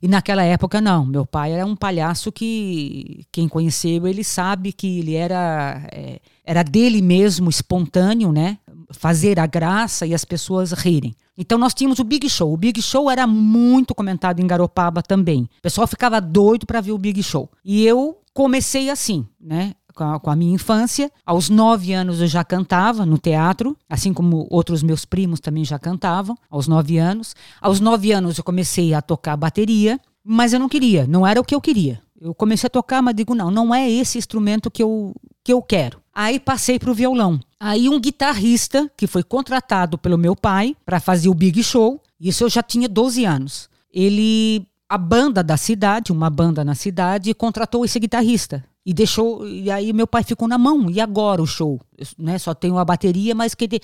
E 0.00 0.08
naquela 0.08 0.42
época 0.42 0.80
não. 0.80 1.04
Meu 1.04 1.26
pai 1.26 1.52
era 1.52 1.66
um 1.66 1.76
palhaço 1.76 2.32
que 2.32 3.26
quem 3.30 3.46
conheceu 3.46 4.06
ele 4.06 4.24
sabe 4.24 4.72
que 4.72 5.00
ele 5.00 5.14
era 5.14 5.86
é, 5.92 6.18
era 6.42 6.62
dele 6.62 7.02
mesmo, 7.02 7.50
espontâneo, 7.50 8.32
né? 8.32 8.58
Fazer 8.90 9.38
a 9.38 9.46
graça 9.46 10.06
e 10.06 10.14
as 10.14 10.24
pessoas 10.24 10.72
rirem. 10.72 11.14
Então 11.36 11.58
nós 11.58 11.74
tínhamos 11.74 11.98
o 11.98 12.04
Big 12.04 12.26
Show. 12.30 12.52
O 12.52 12.56
Big 12.56 12.80
Show 12.80 13.10
era 13.10 13.26
muito 13.26 13.94
comentado 13.94 14.40
em 14.40 14.46
Garopaba 14.46 15.02
também. 15.02 15.42
O 15.58 15.62
pessoal 15.62 15.86
ficava 15.86 16.20
doido 16.20 16.64
para 16.64 16.80
ver 16.80 16.92
o 16.92 16.98
Big 16.98 17.22
Show. 17.22 17.50
E 17.62 17.84
eu 17.84 18.18
comecei 18.32 18.88
assim, 18.88 19.26
né? 19.38 19.74
Com 19.94 20.30
a, 20.30 20.36
minha 20.36 20.54
infância. 20.54 21.10
Aos 21.24 21.48
nove 21.48 21.92
anos 21.92 22.20
eu 22.20 22.26
já 22.26 22.44
cantava 22.44 23.06
no 23.06 23.16
teatro, 23.18 23.76
assim 23.88 24.12
como 24.12 24.46
outros 24.50 24.82
meus 24.82 25.04
primos 25.04 25.40
também 25.40 25.64
já 25.64 25.78
cantavam, 25.78 26.36
aos 26.50 26.66
nove 26.66 26.98
anos. 26.98 27.34
Aos 27.60 27.80
nove 27.80 28.12
anos 28.12 28.38
eu 28.38 28.44
comecei 28.44 28.92
a 28.92 29.00
tocar 29.00 29.36
bateria, 29.36 30.00
mas 30.24 30.52
eu 30.52 30.58
não 30.58 30.68
queria, 30.68 31.06
não 31.06 31.26
era 31.26 31.40
o 31.40 31.44
que 31.44 31.54
eu 31.54 31.60
queria. 31.60 32.02
Eu 32.20 32.34
comecei 32.34 32.66
a 32.66 32.70
tocar, 32.70 33.02
mas 33.02 33.14
digo, 33.14 33.34
não, 33.34 33.50
não 33.50 33.74
é 33.74 33.90
esse 33.90 34.18
instrumento 34.18 34.70
que 34.70 34.82
eu, 34.82 35.14
que 35.42 35.52
eu 35.52 35.60
quero. 35.60 36.00
Aí 36.14 36.40
passei 36.40 36.78
para 36.78 36.90
o 36.90 36.94
violão. 36.94 37.38
Aí 37.58 37.88
um 37.88 38.00
guitarrista 38.00 38.90
que 38.96 39.06
foi 39.06 39.22
contratado 39.22 39.98
pelo 39.98 40.16
meu 40.16 40.34
pai 40.34 40.76
para 40.84 41.00
fazer 41.00 41.28
o 41.28 41.34
Big 41.34 41.62
Show, 41.62 42.00
isso 42.20 42.44
eu 42.44 42.48
já 42.48 42.62
tinha 42.62 42.88
12 42.88 43.24
anos. 43.24 43.68
Ele 43.92 44.66
a 44.88 44.98
banda 44.98 45.42
da 45.42 45.56
cidade, 45.56 46.12
uma 46.12 46.30
banda 46.30 46.64
na 46.64 46.74
cidade, 46.74 47.34
contratou 47.34 47.84
esse 47.84 47.98
guitarrista. 47.98 48.64
E 48.84 48.92
deixou. 48.92 49.46
E 49.46 49.70
aí 49.70 49.92
meu 49.92 50.06
pai 50.06 50.22
ficou 50.22 50.46
na 50.46 50.58
mão. 50.58 50.90
E 50.90 51.00
agora 51.00 51.42
o 51.42 51.46
show? 51.46 51.80
Eu, 51.96 52.06
né, 52.18 52.38
só 52.38 52.54
tenho 52.54 52.78
a 52.78 52.84
bateria, 52.84 53.34
mas 53.34 53.54
que. 53.54 53.80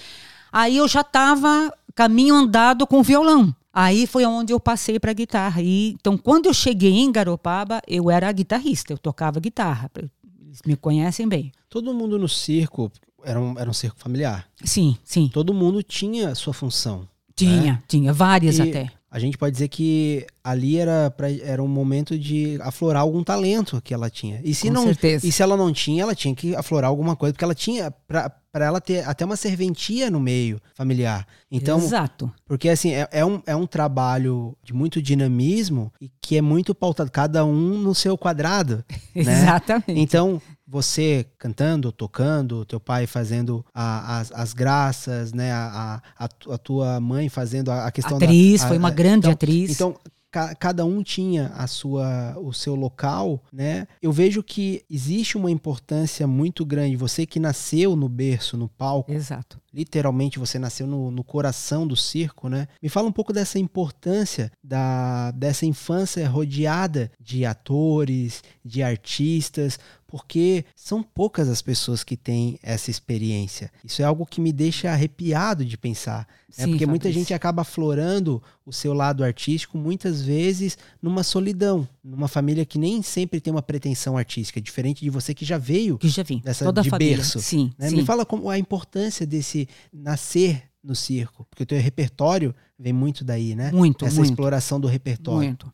Aí 0.52 0.76
eu 0.76 0.88
já 0.88 1.00
estava 1.00 1.73
caminho 1.95 2.35
andado 2.35 2.87
com 2.87 3.02
violão. 3.02 3.54
Aí 3.73 4.07
foi 4.07 4.26
onde 4.26 4.52
eu 4.52 4.59
passei 4.59 4.99
para 4.99 5.12
guitarra. 5.12 5.62
E, 5.62 5.92
então, 5.92 6.19
quando 6.19 6.47
eu 6.47 6.54
cheguei 6.54 6.99
em 6.99 7.12
Garopaba, 7.12 7.80
eu 7.87 8.11
era 8.11 8.30
guitarrista, 8.33 8.92
eu 8.92 8.99
tocava 8.99 9.38
guitarra. 9.38 9.90
Eles 9.97 10.61
me 10.66 10.76
conhecem 10.76 11.28
bem. 11.28 11.52
Todo 11.69 11.95
mundo 11.95 12.19
no 12.19 12.28
circo 12.28 12.90
era 13.23 13.40
um, 13.40 13.57
era 13.57 13.71
um 13.71 13.73
circo 13.73 13.99
familiar. 14.00 14.49
Sim, 14.64 14.99
sim. 15.04 15.30
Todo 15.33 15.54
mundo 15.54 15.83
tinha 15.85 16.35
sua 16.35 16.52
função. 16.52 17.09
Tinha, 17.37 17.75
né? 17.75 17.83
tinha, 17.87 18.12
várias 18.12 18.59
e, 18.59 18.62
até 18.62 18.92
a 19.10 19.18
gente 19.18 19.36
pode 19.36 19.52
dizer 19.52 19.68
que 19.68 20.25
ali 20.42 20.78
era, 20.78 21.10
pra, 21.10 21.30
era 21.30 21.62
um 21.62 21.68
momento 21.68 22.16
de 22.16 22.58
aflorar 22.62 23.02
algum 23.02 23.25
talento 23.25 23.80
que 23.82 23.92
ela 23.92 24.08
tinha. 24.08 24.40
E 24.44 24.54
se 24.54 24.68
Com 24.68 24.75
não 24.75 24.84
certeza. 24.84 25.26
e 25.26 25.32
se 25.32 25.42
ela 25.42 25.56
não 25.56 25.73
tinha, 25.73 26.02
ela 26.04 26.14
tinha 26.14 26.34
que 26.34 26.54
aflorar 26.54 26.88
alguma 26.88 27.16
coisa, 27.16 27.32
porque 27.32 27.44
ela 27.44 27.54
tinha 27.54 27.90
para 27.90 28.64
ela 28.64 28.80
ter 28.80 29.06
até 29.06 29.25
uma 29.25 29.36
serventia 29.36 30.10
no 30.10 30.20
meio 30.20 30.60
familiar. 30.75 31.26
Então, 31.50 31.78
Exato. 31.78 32.32
Porque 32.46 32.68
assim, 32.68 32.92
é, 32.92 33.08
é, 33.10 33.25
um, 33.25 33.42
é 33.46 33.56
um 33.56 33.66
trabalho 33.66 34.56
de 34.62 34.73
muito 34.73 35.02
dinamismo 35.02 35.92
e 36.00 36.10
que 36.20 36.36
é 36.36 36.42
muito 36.42 36.75
pautado, 36.75 37.10
cada 37.10 37.44
um 37.44 37.78
no 37.78 37.94
seu 37.94 38.16
quadrado. 38.16 38.84
né? 39.14 39.23
Exatamente. 39.42 40.00
Então, 40.00 40.40
você 40.71 41.26
cantando, 41.37 41.91
tocando, 41.91 42.65
teu 42.65 42.78
pai 42.78 43.06
fazendo 43.06 43.65
a, 43.75 44.21
as, 44.21 44.33
as 44.33 44.52
graças, 44.52 45.33
né? 45.33 45.50
A, 45.50 46.00
a, 46.17 46.25
a, 46.25 46.59
tua 46.59 47.00
mãe 47.00 47.28
fazendo 47.28 47.73
a, 47.73 47.91
questão 47.91 48.17
atriz, 48.17 48.28
da. 48.28 48.35
Atriz, 48.37 48.65
foi 48.65 48.78
uma 48.78 48.91
grande 48.91 49.26
então, 49.26 49.33
atriz. 49.33 49.71
Então, 49.73 49.97
ca, 50.30 50.54
cada 50.54 50.85
um 50.85 51.02
tinha 51.02 51.49
a 51.49 51.67
sua, 51.67 52.39
o 52.39 52.52
seu 52.52 52.75
local, 52.75 53.43
né? 53.52 53.87
Eu 54.00 54.13
vejo 54.13 54.43
que 54.43 54.83
existe 54.89 55.37
uma 55.37 55.50
importância 55.50 56.26
muito 56.26 56.65
grande. 56.65 56.97
Você 56.97 57.26
que 57.26 57.41
nasceu 57.41 57.97
no 57.97 58.09
berço, 58.09 58.56
no 58.56 58.69
palco. 58.69 59.13
Exato. 59.13 59.61
Literalmente 59.73 60.39
você 60.39 60.59
nasceu 60.59 60.87
no, 60.87 61.11
no 61.11 61.23
coração 61.23 61.87
do 61.87 61.97
circo, 61.97 62.49
né? 62.49 62.67
Me 62.83 62.89
fala 62.89 63.09
um 63.09 63.13
pouco 63.13 63.33
dessa 63.33 63.59
importância 63.59 64.50
da, 64.63 65.30
dessa 65.33 65.67
infância 65.67 66.28
rodeada 66.28 67.11
de 67.21 67.45
atores, 67.45 68.43
de 68.65 68.83
artistas, 68.83 69.78
porque 70.10 70.64
são 70.75 71.04
poucas 71.04 71.49
as 71.49 71.62
pessoas 71.62 72.02
que 72.02 72.16
têm 72.16 72.58
essa 72.64 72.90
experiência. 72.90 73.70
Isso 73.84 74.02
é 74.02 74.04
algo 74.04 74.26
que 74.26 74.40
me 74.40 74.52
deixa 74.52 74.90
arrepiado 74.90 75.64
de 75.64 75.78
pensar. 75.78 76.26
Né? 76.58 76.64
Sim, 76.64 76.70
porque 76.73 76.84
muita 76.84 77.12
gente 77.12 77.32
acaba 77.32 77.62
aflorando 77.62 78.42
o 78.66 78.73
seu 78.73 78.92
lado 78.92 79.23
artístico, 79.23 79.78
muitas 79.78 80.20
vezes 80.20 80.76
numa 81.00 81.23
solidão, 81.23 81.88
numa 82.02 82.26
família 82.26 82.66
que 82.66 82.76
nem 82.76 83.02
sempre 83.02 83.40
tem 83.40 83.52
uma 83.52 83.62
pretensão 83.62 84.18
artística, 84.18 84.60
diferente 84.60 85.00
de 85.00 85.10
você 85.10 85.32
que 85.32 85.44
já 85.44 85.58
veio 85.58 85.96
que 85.96 86.08
já 86.08 86.25
vim. 86.25 86.40
dessa 86.44 86.64
Toda 86.64 86.82
de 86.82 86.88
a 86.88 86.90
família. 86.90 87.16
berço. 87.18 87.38
Sim, 87.38 87.73
né? 87.78 87.88
sim. 87.88 87.94
Me 87.94 88.04
fala 88.04 88.26
como 88.26 88.50
a 88.50 88.58
importância 88.58 89.25
desse 89.25 89.68
nascer 89.92 90.64
no 90.82 90.96
circo, 90.96 91.46
porque 91.49 91.62
o 91.62 91.66
teu 91.66 91.78
repertório 91.78 92.52
vem 92.76 92.92
muito 92.92 93.23
daí, 93.23 93.54
né? 93.54 93.70
Muito, 93.70 94.04
Essa 94.04 94.16
muito. 94.16 94.30
exploração 94.30 94.80
do 94.80 94.88
repertório. 94.88 95.46
Muito. 95.46 95.70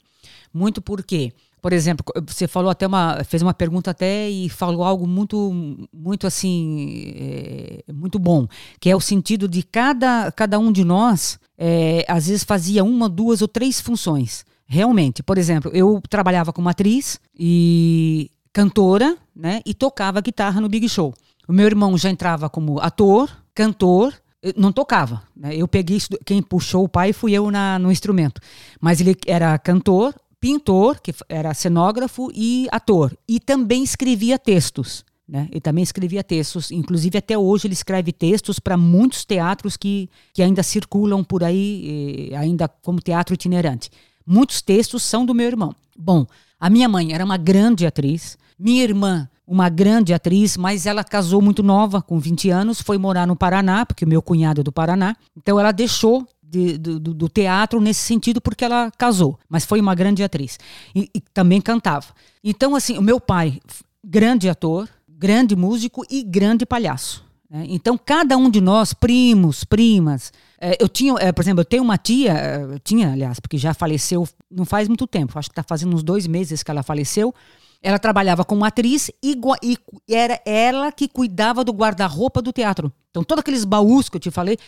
Muito 0.53 0.83
porque 0.83 1.33
por 1.67 1.73
exemplo, 1.73 2.07
você 2.25 2.47
falou 2.47 2.71
até 2.71 2.87
uma, 2.87 3.25
fez 3.25 3.43
uma 3.43 3.53
pergunta 3.53 3.91
até 3.91 4.31
e 4.31 4.49
falou 4.49 4.85
algo 4.85 5.05
muito, 5.05 5.53
muito 5.93 6.25
assim, 6.25 7.13
é, 7.17 7.93
muito 7.93 8.21
bom, 8.21 8.47
que 8.79 8.89
é 8.89 8.95
o 8.95 9.01
sentido 9.01 9.49
de 9.49 9.65
cada, 9.65 10.31
cada 10.31 10.61
um 10.61 10.71
de 10.71 10.85
nós, 10.85 11.41
é, 11.59 12.05
às 12.07 12.29
vezes 12.29 12.45
fazia 12.45 12.85
uma, 12.85 13.09
duas 13.09 13.43
ou 13.43 13.49
três 13.49 13.81
funções. 13.81 14.45
Realmente, 14.65 15.25
por 15.25 15.39
exemplo, 15.39 15.73
eu 15.75 16.01
trabalhava 16.09 16.53
como 16.53 16.69
atriz 16.69 17.19
e 17.37 18.31
cantora, 18.53 19.17
né, 19.35 19.61
e 19.67 19.75
tocava 19.75 20.21
guitarra 20.21 20.61
no 20.61 20.69
Big 20.69 20.89
Show. 20.89 21.13
O 21.49 21.53
meu 21.53 21.67
irmão 21.67 21.99
já 21.99 22.09
entrava 22.11 22.49
como 22.49 22.79
ator, 22.79 23.29
cantor, 23.53 24.15
não 24.57 24.71
tocava. 24.71 25.23
Né? 25.37 25.57
Eu 25.57 25.67
peguei 25.67 25.99
quem 26.25 26.41
puxou 26.41 26.85
o 26.85 26.89
pai 26.89 27.13
fui 27.13 27.33
eu 27.33 27.51
na, 27.51 27.77
no 27.77 27.91
instrumento, 27.91 28.41
mas 28.81 29.01
ele 29.01 29.17
era 29.27 29.59
cantor, 29.59 30.15
pintor, 30.41 31.01
que 31.01 31.15
era 31.29 31.55
cenógrafo 31.55 32.31
e 32.35 32.67
ator. 32.71 33.17
E 33.29 33.41
também 33.41 33.83
escrevia 33.83 34.39
textos. 34.39 35.05
Né? 35.29 35.49
Ele 35.51 35.61
também 35.61 35.83
escrevia 35.83 36.23
textos, 36.23 36.71
inclusive 36.71 37.19
até 37.19 37.37
hoje 37.37 37.67
ele 37.67 37.75
escreve 37.75 38.13
textos 38.13 38.61
para 38.61 38.77
muitos 38.77 39.25
teatros 39.25 39.77
que, 39.77 40.09
que 40.33 40.41
ainda 40.41 40.63
circulam 40.63 41.25
por 41.25 41.43
aí, 41.43 42.31
ainda 42.39 42.69
como 42.69 43.01
teatro 43.01 43.35
itinerante. 43.35 43.91
Muitos 44.25 44.63
textos 44.63 45.03
são 45.03 45.27
do 45.27 45.35
meu 45.35 45.47
irmão. 45.47 45.75
Bom, 45.99 46.27
a 46.61 46.71
minha 46.71 46.89
mãe 46.89 47.13
era 47.13 47.25
uma 47.25 47.37
grande 47.37 47.87
atriz, 47.87 48.39
minha 48.59 48.85
irmã, 48.85 49.29
uma 49.47 49.69
grande 49.69 50.15
atriz, 50.15 50.57
mas 50.57 50.87
ela 50.87 51.05
casou 51.05 51.41
muito 51.41 51.63
nova, 51.63 52.03
com 52.03 52.19
20 52.19 52.51
anos, 52.51 52.81
foi 52.81 52.99
morar 52.99 53.27
no 53.27 53.37
Paraná, 53.37 53.85
porque 53.85 54.05
o 54.05 54.09
meu 54.09 54.21
cunhado 54.21 54.61
é 54.61 54.65
do 54.65 54.73
Paraná. 54.73 55.15
Então 55.37 55.59
ela 55.59 55.71
deixou 55.71 56.27
de, 56.49 56.79
do, 56.79 56.99
do, 56.99 57.29
teatro 57.29 57.81
nesse 57.81 58.01
sentido 58.01 58.41
porque 58.41 58.65
ela 58.65 58.91
casou, 58.97 59.39
mas 59.49 59.65
foi 59.65 59.81
uma 59.81 59.95
grande 59.95 60.23
atriz 60.23 60.59
e, 60.95 61.11
e, 61.15 61.21
também 61.21 61.61
cantava. 61.61 62.07
Então, 62.43 62.75
assim, 62.75 62.97
o 62.97 63.03
meu 63.03 63.21
pai, 63.21 63.61
grande 64.05 64.49
ator, 64.49 64.89
grande 65.09 65.57
músico 65.57 66.05
e 66.09 66.23
grande 66.23 66.65
palhaço. 66.65 67.25
Né? 67.51 67.67
Então, 67.69 67.99
cada 67.99 68.37
um 68.37 68.49
de 68.49 68.61
nós, 68.61 68.95
primos, 68.95 69.65
primas, 69.65 70.33
é, 70.61 70.77
eu 70.81 70.89
tinha, 70.89 71.15
é, 71.19 71.33
por 71.33 71.43
exemplo, 71.43 71.61
eu 71.61 71.65
tenho 71.65 71.83
uma 71.83 71.99
tia, 71.99 72.33
eu 72.71 72.79
tinha, 72.79 73.13
aliás, 73.13 73.41
porque 73.41 73.59
já 73.59 73.75
faleceu 73.75 74.27
não 74.51 74.65
faz 74.65 74.89
muito 74.89 75.07
tempo, 75.07 75.39
acho 75.39 75.49
que 75.49 75.53
está 75.53 75.63
fazendo 75.63 75.95
uns 75.95 76.03
dois 76.03 76.27
meses 76.27 76.63
que 76.63 76.71
ela 76.71 76.83
faleceu. 76.83 77.35
Ela 77.83 77.99
trabalhava 77.99 78.45
como 78.45 78.65
atriz 78.65 79.11
e, 79.23 79.39
e 79.63 79.79
era 80.09 80.41
ela 80.47 80.91
que 80.91 81.07
cuidava 81.07 81.63
do 81.63 81.73
guarda-roupa 81.73 82.41
do 82.41 82.51
teatro. 82.51 82.91
Então, 83.11 83.23
todos 83.23 83.41
aqueles 83.41 83.65
baús 83.65 84.09
que 84.09 84.17
eu 84.17 84.21
te 84.21 84.31
falei, 84.31 84.59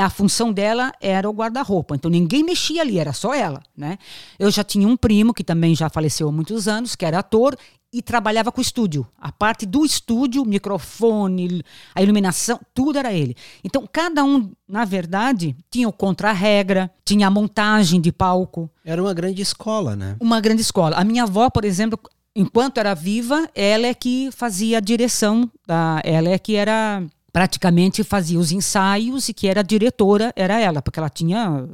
a 0.00 0.10
função 0.10 0.52
dela 0.52 0.92
era 1.00 1.28
o 1.28 1.32
guarda-roupa. 1.32 1.94
Então 1.94 2.10
ninguém 2.10 2.42
mexia 2.42 2.82
ali, 2.82 2.98
era 2.98 3.12
só 3.12 3.34
ela, 3.34 3.62
né? 3.76 3.98
Eu 4.38 4.50
já 4.50 4.62
tinha 4.62 4.86
um 4.86 4.96
primo 4.96 5.32
que 5.32 5.44
também 5.44 5.74
já 5.74 5.88
faleceu 5.88 6.28
há 6.28 6.32
muitos 6.32 6.68
anos, 6.68 6.94
que 6.94 7.04
era 7.04 7.18
ator 7.18 7.56
e 7.92 8.02
trabalhava 8.02 8.52
com 8.52 8.58
o 8.58 8.62
estúdio. 8.62 9.06
A 9.18 9.32
parte 9.32 9.64
do 9.64 9.84
estúdio, 9.84 10.44
microfone, 10.44 11.62
a 11.94 12.02
iluminação, 12.02 12.60
tudo 12.74 12.98
era 12.98 13.12
ele. 13.12 13.34
Então 13.64 13.88
cada 13.90 14.22
um, 14.22 14.50
na 14.68 14.84
verdade, 14.84 15.56
tinha 15.70 15.88
o 15.88 15.92
contra-regra, 15.92 16.90
tinha 17.04 17.26
a 17.26 17.30
montagem 17.30 18.00
de 18.00 18.12
palco. 18.12 18.70
Era 18.84 19.02
uma 19.02 19.14
grande 19.14 19.40
escola, 19.40 19.96
né? 19.96 20.16
Uma 20.20 20.40
grande 20.40 20.62
escola. 20.62 20.96
A 20.96 21.04
minha 21.04 21.22
avó, 21.22 21.48
por 21.48 21.64
exemplo, 21.64 21.98
enquanto 22.34 22.78
era 22.78 22.92
viva, 22.92 23.48
ela 23.54 23.86
é 23.86 23.94
que 23.94 24.30
fazia 24.30 24.76
a 24.76 24.80
direção, 24.80 25.50
da, 25.66 26.02
ela 26.04 26.28
é 26.28 26.38
que 26.38 26.54
era 26.54 27.02
praticamente 27.36 28.02
fazia 28.02 28.38
os 28.38 28.50
ensaios 28.50 29.28
e 29.28 29.34
que 29.34 29.46
era 29.46 29.62
diretora 29.62 30.32
era 30.34 30.58
ela, 30.58 30.80
porque 30.80 30.98
ela 30.98 31.10
tinha 31.10 31.68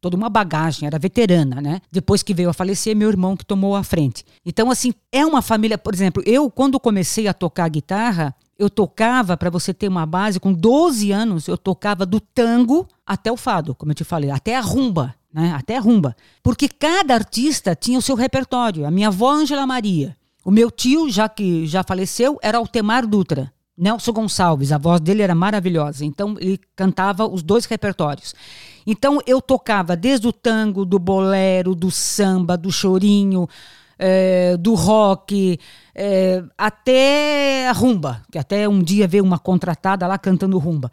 toda 0.00 0.16
uma 0.16 0.28
bagagem, 0.28 0.86
era 0.86 0.96
veterana, 0.96 1.60
né? 1.60 1.80
Depois 1.90 2.22
que 2.22 2.32
veio 2.32 2.48
a 2.48 2.52
falecer, 2.52 2.94
meu 2.94 3.08
irmão 3.08 3.36
que 3.36 3.44
tomou 3.44 3.74
a 3.74 3.82
frente. 3.82 4.24
Então, 4.46 4.70
assim, 4.70 4.94
é 5.10 5.26
uma 5.26 5.42
família, 5.42 5.76
por 5.76 5.92
exemplo, 5.92 6.22
eu 6.24 6.48
quando 6.48 6.78
comecei 6.78 7.26
a 7.26 7.34
tocar 7.34 7.68
guitarra, 7.68 8.32
eu 8.56 8.70
tocava, 8.70 9.36
para 9.36 9.50
você 9.50 9.74
ter 9.74 9.88
uma 9.88 10.06
base, 10.06 10.38
com 10.38 10.52
12 10.52 11.10
anos, 11.10 11.48
eu 11.48 11.58
tocava 11.58 12.06
do 12.06 12.20
tango 12.20 12.86
até 13.04 13.32
o 13.32 13.36
fado, 13.36 13.74
como 13.74 13.90
eu 13.90 13.96
te 13.96 14.04
falei, 14.04 14.30
até 14.30 14.54
a 14.54 14.60
rumba, 14.60 15.16
né? 15.34 15.52
Até 15.52 15.78
a 15.78 15.80
rumba. 15.80 16.14
Porque 16.44 16.68
cada 16.68 17.12
artista 17.14 17.74
tinha 17.74 17.98
o 17.98 18.02
seu 18.02 18.14
repertório. 18.14 18.86
A 18.86 18.90
minha 18.92 19.08
avó, 19.08 19.32
Angela 19.32 19.66
Maria. 19.66 20.16
O 20.44 20.52
meu 20.52 20.70
tio, 20.70 21.10
já 21.10 21.28
que 21.28 21.66
já 21.66 21.82
faleceu, 21.82 22.38
era 22.40 22.58
Altemar 22.58 23.04
Dutra. 23.04 23.52
Nelson 23.78 24.12
Gonçalves, 24.12 24.72
a 24.72 24.78
voz 24.78 25.00
dele 25.00 25.22
era 25.22 25.34
maravilhosa, 25.34 26.04
então 26.04 26.36
ele 26.40 26.60
cantava 26.74 27.26
os 27.26 27.42
dois 27.42 27.64
repertórios. 27.64 28.34
Então 28.84 29.20
eu 29.26 29.40
tocava 29.40 29.94
desde 29.94 30.26
o 30.26 30.32
tango, 30.32 30.84
do 30.84 30.98
bolero, 30.98 31.74
do 31.74 31.90
samba, 31.90 32.56
do 32.56 32.72
chorinho, 32.72 33.48
é, 33.96 34.56
do 34.56 34.74
rock, 34.74 35.58
é, 35.94 36.42
até 36.56 37.68
a 37.68 37.72
rumba, 37.72 38.22
que 38.32 38.38
até 38.38 38.68
um 38.68 38.82
dia 38.82 39.06
veio 39.06 39.24
uma 39.24 39.38
contratada 39.38 40.06
lá 40.06 40.18
cantando 40.18 40.58
rumba. 40.58 40.90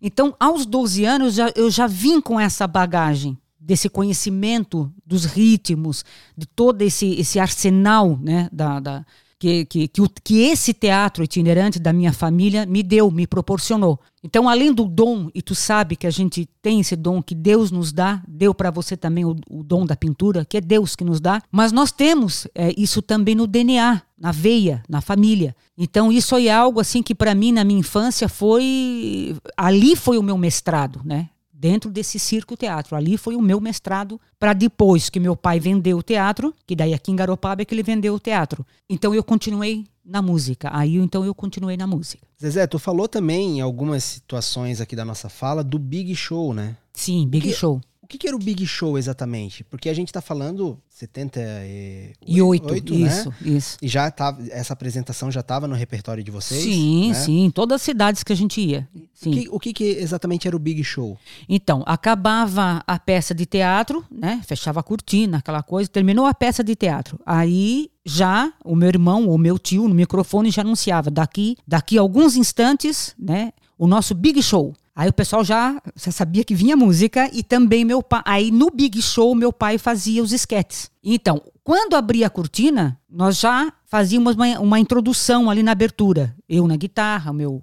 Então, 0.00 0.34
aos 0.38 0.64
12 0.64 1.04
anos, 1.04 1.36
eu 1.56 1.70
já 1.70 1.88
vim 1.88 2.20
com 2.20 2.38
essa 2.38 2.68
bagagem 2.68 3.36
desse 3.58 3.88
conhecimento 3.88 4.92
dos 5.04 5.24
ritmos, 5.24 6.04
de 6.36 6.46
todo 6.46 6.82
esse, 6.82 7.14
esse 7.14 7.40
arsenal 7.40 8.16
né, 8.22 8.48
da, 8.52 8.78
da 8.78 9.04
que, 9.38 9.64
que, 9.66 9.88
que, 9.88 10.02
que, 10.24 10.40
esse 10.42 10.74
teatro 10.74 11.22
itinerante 11.22 11.78
da 11.78 11.92
minha 11.92 12.12
família 12.12 12.66
me 12.66 12.82
deu, 12.82 13.10
me 13.10 13.26
proporcionou. 13.26 14.00
Então, 14.22 14.48
além 14.48 14.72
do 14.72 14.84
dom, 14.84 15.30
e 15.32 15.40
tu 15.40 15.54
sabe 15.54 15.94
que 15.94 16.06
a 16.06 16.10
gente 16.10 16.48
tem 16.60 16.80
esse 16.80 16.96
dom 16.96 17.22
que 17.22 17.34
Deus 17.34 17.70
nos 17.70 17.92
dá, 17.92 18.20
deu 18.26 18.52
para 18.52 18.70
você 18.70 18.96
também 18.96 19.24
o, 19.24 19.36
o, 19.48 19.62
dom 19.62 19.86
da 19.86 19.94
pintura, 19.94 20.44
que 20.44 20.56
é 20.56 20.60
Deus 20.60 20.96
que 20.96 21.04
nos 21.04 21.20
dá, 21.20 21.40
mas 21.52 21.70
nós 21.70 21.92
temos 21.92 22.48
é, 22.54 22.74
isso 22.76 23.00
também 23.00 23.36
no 23.36 23.46
DNA, 23.46 24.02
na 24.18 24.32
veia, 24.32 24.82
na 24.88 25.00
família. 25.00 25.54
Então, 25.76 26.10
isso 26.10 26.36
é 26.36 26.50
algo 26.50 26.80
assim 26.80 27.02
que 27.02 27.14
para 27.14 27.34
mim, 27.34 27.52
na 27.52 27.62
minha 27.62 27.78
infância, 27.80 28.28
foi. 28.28 29.36
Ali 29.56 29.94
foi 29.94 30.18
o 30.18 30.22
meu 30.22 30.36
mestrado, 30.36 31.00
né? 31.04 31.28
Dentro 31.58 31.90
desse 31.90 32.18
circo 32.18 32.56
teatro. 32.56 32.94
Ali 32.94 33.18
foi 33.18 33.34
o 33.34 33.42
meu 33.42 33.60
mestrado 33.60 34.20
para 34.38 34.52
depois 34.52 35.10
que 35.10 35.18
meu 35.18 35.34
pai 35.34 35.58
vendeu 35.58 35.98
o 35.98 36.02
teatro, 36.02 36.54
que 36.64 36.76
daí 36.76 36.94
aqui 36.94 37.10
em 37.10 37.16
Garopaba 37.16 37.62
é 37.62 37.64
que 37.64 37.74
ele 37.74 37.82
vendeu 37.82 38.14
o 38.14 38.20
teatro. 38.20 38.64
Então 38.88 39.12
eu 39.12 39.24
continuei 39.24 39.84
na 40.04 40.22
música. 40.22 40.70
Aí 40.72 40.96
então 40.96 41.24
eu 41.24 41.34
continuei 41.34 41.76
na 41.76 41.86
música. 41.86 42.26
Zezé, 42.40 42.66
tu 42.66 42.78
falou 42.78 43.08
também 43.08 43.58
em 43.58 43.60
algumas 43.60 44.04
situações 44.04 44.80
aqui 44.80 44.94
da 44.94 45.04
nossa 45.04 45.28
fala 45.28 45.64
do 45.64 45.78
Big 45.78 46.14
Show, 46.14 46.54
né? 46.54 46.76
Sim, 46.92 47.26
Big 47.26 47.48
que, 47.48 47.54
Show. 47.54 47.80
O 48.08 48.10
que, 48.10 48.16
que 48.16 48.26
era 48.26 48.34
o 48.34 48.38
Big 48.38 48.66
Show 48.66 48.96
exatamente? 48.96 49.62
Porque 49.64 49.86
a 49.86 49.92
gente 49.92 50.08
está 50.08 50.22
falando 50.22 50.80
78, 50.88 52.18
e 52.26 52.40
8, 52.40 52.94
né? 52.94 53.06
isso, 53.06 53.34
isso. 53.42 53.76
E 53.82 53.86
já 53.86 54.10
tava, 54.10 54.42
essa 54.48 54.72
apresentação 54.72 55.30
já 55.30 55.40
estava 55.40 55.68
no 55.68 55.74
repertório 55.74 56.24
de 56.24 56.30
vocês? 56.30 56.62
Sim, 56.62 57.08
né? 57.08 57.14
sim, 57.14 57.50
todas 57.54 57.76
as 57.76 57.82
cidades 57.82 58.22
que 58.22 58.32
a 58.32 58.34
gente 58.36 58.62
ia. 58.62 58.88
Sim. 59.12 59.28
O, 59.28 59.32
que, 59.34 59.48
o 59.50 59.60
que, 59.60 59.72
que, 59.74 59.84
exatamente 59.84 60.48
era 60.48 60.56
o 60.56 60.58
Big 60.58 60.82
Show? 60.82 61.18
Então, 61.46 61.84
acabava 61.84 62.82
a 62.86 62.98
peça 62.98 63.34
de 63.34 63.44
teatro, 63.44 64.02
né? 64.10 64.40
Fechava 64.46 64.80
a 64.80 64.82
cortina, 64.82 65.36
aquela 65.36 65.62
coisa, 65.62 65.90
terminou 65.90 66.24
a 66.24 66.32
peça 66.32 66.64
de 66.64 66.74
teatro. 66.74 67.20
Aí 67.26 67.90
já 68.06 68.50
o 68.64 68.74
meu 68.74 68.88
irmão 68.88 69.28
ou 69.28 69.36
meu 69.36 69.58
tio 69.58 69.86
no 69.86 69.94
microfone 69.94 70.50
já 70.50 70.62
anunciava 70.62 71.10
daqui, 71.10 71.58
daqui 71.66 71.98
a 71.98 72.00
alguns 72.00 72.36
instantes, 72.36 73.14
né? 73.18 73.52
O 73.76 73.86
nosso 73.86 74.14
Big 74.14 74.42
Show. 74.42 74.74
Aí 74.98 75.08
o 75.08 75.12
pessoal 75.12 75.44
já, 75.44 75.80
já 75.94 76.10
sabia 76.10 76.42
que 76.42 76.56
vinha 76.56 76.76
música 76.76 77.30
e 77.32 77.44
também 77.44 77.84
meu 77.84 78.02
pai. 78.02 78.20
Aí 78.24 78.50
no 78.50 78.68
Big 78.68 79.00
Show 79.00 79.32
meu 79.32 79.52
pai 79.52 79.78
fazia 79.78 80.20
os 80.20 80.32
esquetes. 80.32 80.90
Então, 81.04 81.40
quando 81.62 81.94
abria 81.94 82.26
a 82.26 82.30
cortina, 82.30 82.98
nós 83.08 83.38
já 83.38 83.72
fazíamos 83.86 84.34
uma, 84.34 84.58
uma 84.58 84.80
introdução 84.80 85.48
ali 85.48 85.62
na 85.62 85.70
abertura. 85.70 86.34
Eu 86.48 86.66
na 86.66 86.74
guitarra, 86.74 87.32
meu 87.32 87.62